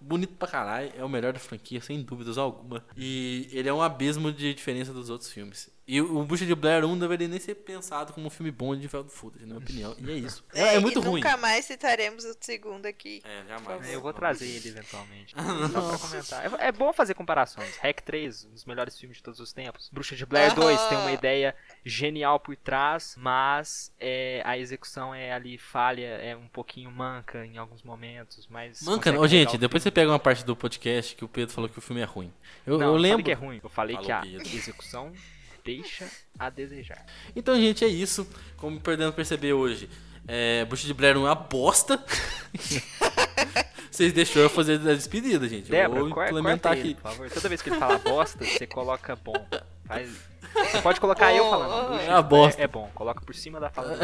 bonito 0.00 0.34
pra 0.34 0.48
caralho, 0.48 0.92
é 0.96 1.04
o 1.04 1.08
melhor 1.08 1.32
da 1.32 1.38
franquia, 1.38 1.80
sem 1.80 2.02
dúvidas 2.02 2.38
alguma. 2.38 2.84
E 2.96 3.48
ele 3.52 3.68
é 3.68 3.72
um 3.72 3.82
abismo 3.82 4.32
de 4.32 4.54
diferença 4.54 4.92
dos 4.92 5.10
outros 5.10 5.30
filmes. 5.30 5.68
E 5.86 6.00
o 6.00 6.22
Bush 6.24 6.40
de 6.46 6.54
Blair 6.54 6.84
1 6.84 6.88
não 6.88 6.98
deveria 6.98 7.26
nem 7.26 7.40
ser 7.40 7.56
pensado 7.56 8.12
como 8.12 8.28
um 8.28 8.30
filme 8.30 8.52
bom 8.52 8.76
de 8.76 8.86
found 8.88 9.10
footage, 9.10 9.44
na 9.44 9.54
minha 9.54 9.58
opinião. 9.58 9.96
E 9.98 10.10
é 10.10 10.14
isso. 10.14 10.44
É, 10.54 10.76
é 10.76 10.78
muito 10.78 11.00
e 11.00 11.02
ruim. 11.02 11.20
nunca 11.20 11.36
mais 11.36 11.64
citaremos 11.64 12.24
o 12.24 12.36
segundo 12.40 12.86
aqui. 12.86 13.20
É, 13.24 13.44
jamais. 13.48 13.90
Eu 13.92 14.00
vou 14.00 14.12
trazer 14.12 14.46
ele 14.46 14.68
eventualmente. 14.68 15.34
Só 15.72 15.88
pra 15.88 15.98
comentar. 15.98 16.60
É, 16.60 16.68
é 16.68 16.72
bom 16.72 16.92
fazer 16.92 17.14
comparações. 17.14 17.76
Hack 17.78 18.00
3, 18.02 18.44
um 18.44 18.50
dos 18.50 18.64
melhores 18.64 18.96
filmes 18.98 19.16
de 19.16 19.22
todos 19.24 19.40
os 19.40 19.52
tempos. 19.52 19.90
Bruxa 19.92 20.14
de 20.14 20.24
Blair 20.24 20.54
2 20.54 20.80
tem 20.88 20.98
uma 20.98 21.10
ideia 21.10 21.54
genial 21.84 22.38
por 22.38 22.54
trás, 22.56 23.16
mas 23.18 23.92
é, 23.98 24.40
a 24.44 24.56
execução 24.56 25.12
é 25.14 25.32
ali 25.32 25.58
falha, 25.58 26.06
é 26.06 26.36
um 26.36 26.46
pouquinho 26.48 26.90
manca 26.92 27.44
em 27.44 27.58
alguns 27.58 27.82
momentos, 27.82 28.46
mas. 28.48 28.82
Manca, 28.82 29.18
ô, 29.18 29.26
gente, 29.26 29.58
depois 29.58 29.82
você 29.82 29.90
pega 29.90 30.10
uma 30.10 30.18
parte 30.18 30.44
do 30.44 30.54
podcast 30.54 31.16
que 31.16 31.24
o 31.24 31.28
Pedro 31.28 31.52
falou 31.54 31.68
que 31.68 31.78
o 31.78 31.82
filme 31.82 32.02
é 32.02 32.04
ruim. 32.04 32.32
Eu, 32.64 32.78
Não, 32.78 32.86
eu 32.86 32.86
não 32.86 32.94
falei 32.94 33.10
lembro. 33.10 33.24
que 33.24 33.30
é 33.32 33.34
ruim. 33.34 33.60
Eu 33.62 33.68
falei 33.68 33.96
Falou, 33.96 34.06
que 34.06 34.12
a 34.12 34.20
Pedro. 34.20 34.46
execução 34.56 35.12
deixa 35.64 36.08
a 36.38 36.50
desejar. 36.50 37.04
Então, 37.34 37.54
gente, 37.56 37.84
é 37.84 37.88
isso. 37.88 38.26
Como 38.56 38.80
perdendo 38.80 39.12
perceber 39.12 39.52
hoje, 39.52 39.88
é, 40.26 40.64
Bush 40.64 40.82
de 40.82 40.94
Blair 40.94 41.16
1 41.16 41.20
é 41.26 41.30
uma 41.30 41.34
bosta. 41.34 42.02
Vocês 43.90 44.12
deixaram 44.12 44.42
eu 44.42 44.50
fazer 44.50 44.74
a 44.74 44.94
despedida, 44.94 45.46
gente. 45.48 45.70
eu 45.70 45.76
Débora, 45.76 46.00
vou 46.00 46.08
implementar 46.08 46.72
ele, 46.72 46.80
aqui. 46.80 46.94
por 46.94 47.02
favor. 47.02 47.30
Toda 47.30 47.48
vez 47.48 47.60
que 47.60 47.68
ele 47.68 47.78
fala 47.78 47.98
bosta, 47.98 48.44
você 48.44 48.66
coloca 48.66 49.14
bom. 49.16 49.34
Faz... 49.84 50.10
Você 50.54 50.82
pode 50.82 51.00
colocar 51.00 51.32
eu 51.34 51.48
falando. 51.48 51.72
Oh, 51.72 51.88
Bruxa 51.88 52.02
é 52.02 52.04
de 52.04 52.10
uma 52.10 52.22
Blair 52.22 52.44
bosta. 52.44 52.62
É 52.62 52.66
bom. 52.66 52.90
Coloca 52.94 53.20
por 53.20 53.34
cima 53.34 53.58
da 53.60 53.70
fala. 53.70 53.98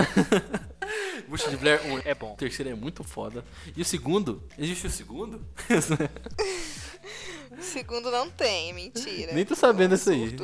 Bush 1.28 1.48
de 1.48 1.56
Blair 1.56 1.80
1 1.86 2.00
É 2.04 2.14
bom. 2.14 2.32
O 2.32 2.36
terceiro 2.36 2.70
é 2.70 2.74
muito 2.74 3.04
foda. 3.04 3.44
E 3.76 3.82
o 3.82 3.84
segundo? 3.84 4.42
Existe 4.58 4.86
o 4.86 4.90
segundo? 4.90 5.44
Segundo 7.60 8.10
não 8.10 8.30
tem, 8.30 8.72
mentira. 8.72 9.32
Nem 9.32 9.44
tô 9.44 9.54
sabendo 9.54 9.94
isso 9.94 10.10
aí. 10.10 10.36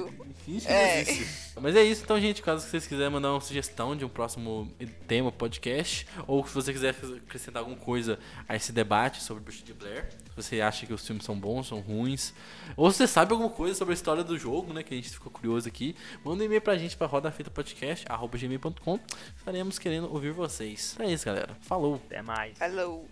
Finge 0.45 0.67
que 0.67 0.73
É. 0.73 1.01
existe. 1.01 1.55
Mas 1.61 1.75
é 1.77 1.83
isso, 1.83 2.03
então, 2.05 2.21
gente. 2.21 2.43
Caso 2.43 2.67
vocês 2.69 2.87
quiserem 2.87 3.11
mandar 3.12 3.31
uma 3.33 3.41
sugestão 3.41 3.97
de 3.97 4.05
um 4.05 4.09
próximo 4.09 4.71
tema, 5.07 5.31
podcast, 5.33 6.07
ou 6.27 6.47
se 6.47 6.53
você 6.53 6.73
quiser 6.73 6.91
acrescentar 7.27 7.61
alguma 7.62 7.79
coisa 7.79 8.19
a 8.49 8.55
esse 8.57 8.73
debate 8.73 9.23
sobre 9.23 9.43
Bush 9.43 9.62
de 9.62 9.73
Blair, 9.73 10.11
se 10.11 10.19
você 10.37 10.61
acha 10.61 10.85
que 10.85 10.93
os 10.93 11.07
filmes 11.07 11.25
são 11.25 11.39
bons, 11.39 11.69
são 11.69 11.81
ruins, 11.81 12.35
ou 12.77 12.91
se 12.91 12.99
você 12.99 13.07
sabe 13.07 13.33
alguma 13.33 13.49
coisa 13.51 13.75
sobre 13.75 13.93
a 13.93 13.95
história 13.95 14.23
do 14.25 14.37
jogo, 14.37 14.73
né, 14.73 14.83
que 14.83 14.93
a 14.93 14.97
gente 14.97 15.09
ficou 15.11 15.31
curioso 15.33 15.67
aqui, 15.69 15.95
manda 16.25 16.43
um 16.43 16.47
e-mail 16.47 16.61
pra 16.61 16.77
gente 16.77 16.97
pra 16.97 17.07
rodafitapodcast.gmail.com. 17.07 18.99
Estaremos 19.39 19.79
querendo 19.79 20.12
ouvir 20.12 20.33
vocês. 20.33 20.97
É 20.99 21.07
isso, 21.11 21.25
galera. 21.25 21.57
Falou! 21.62 21.95
Até 22.07 22.21
mais. 22.21 22.59
Falou. 22.59 23.09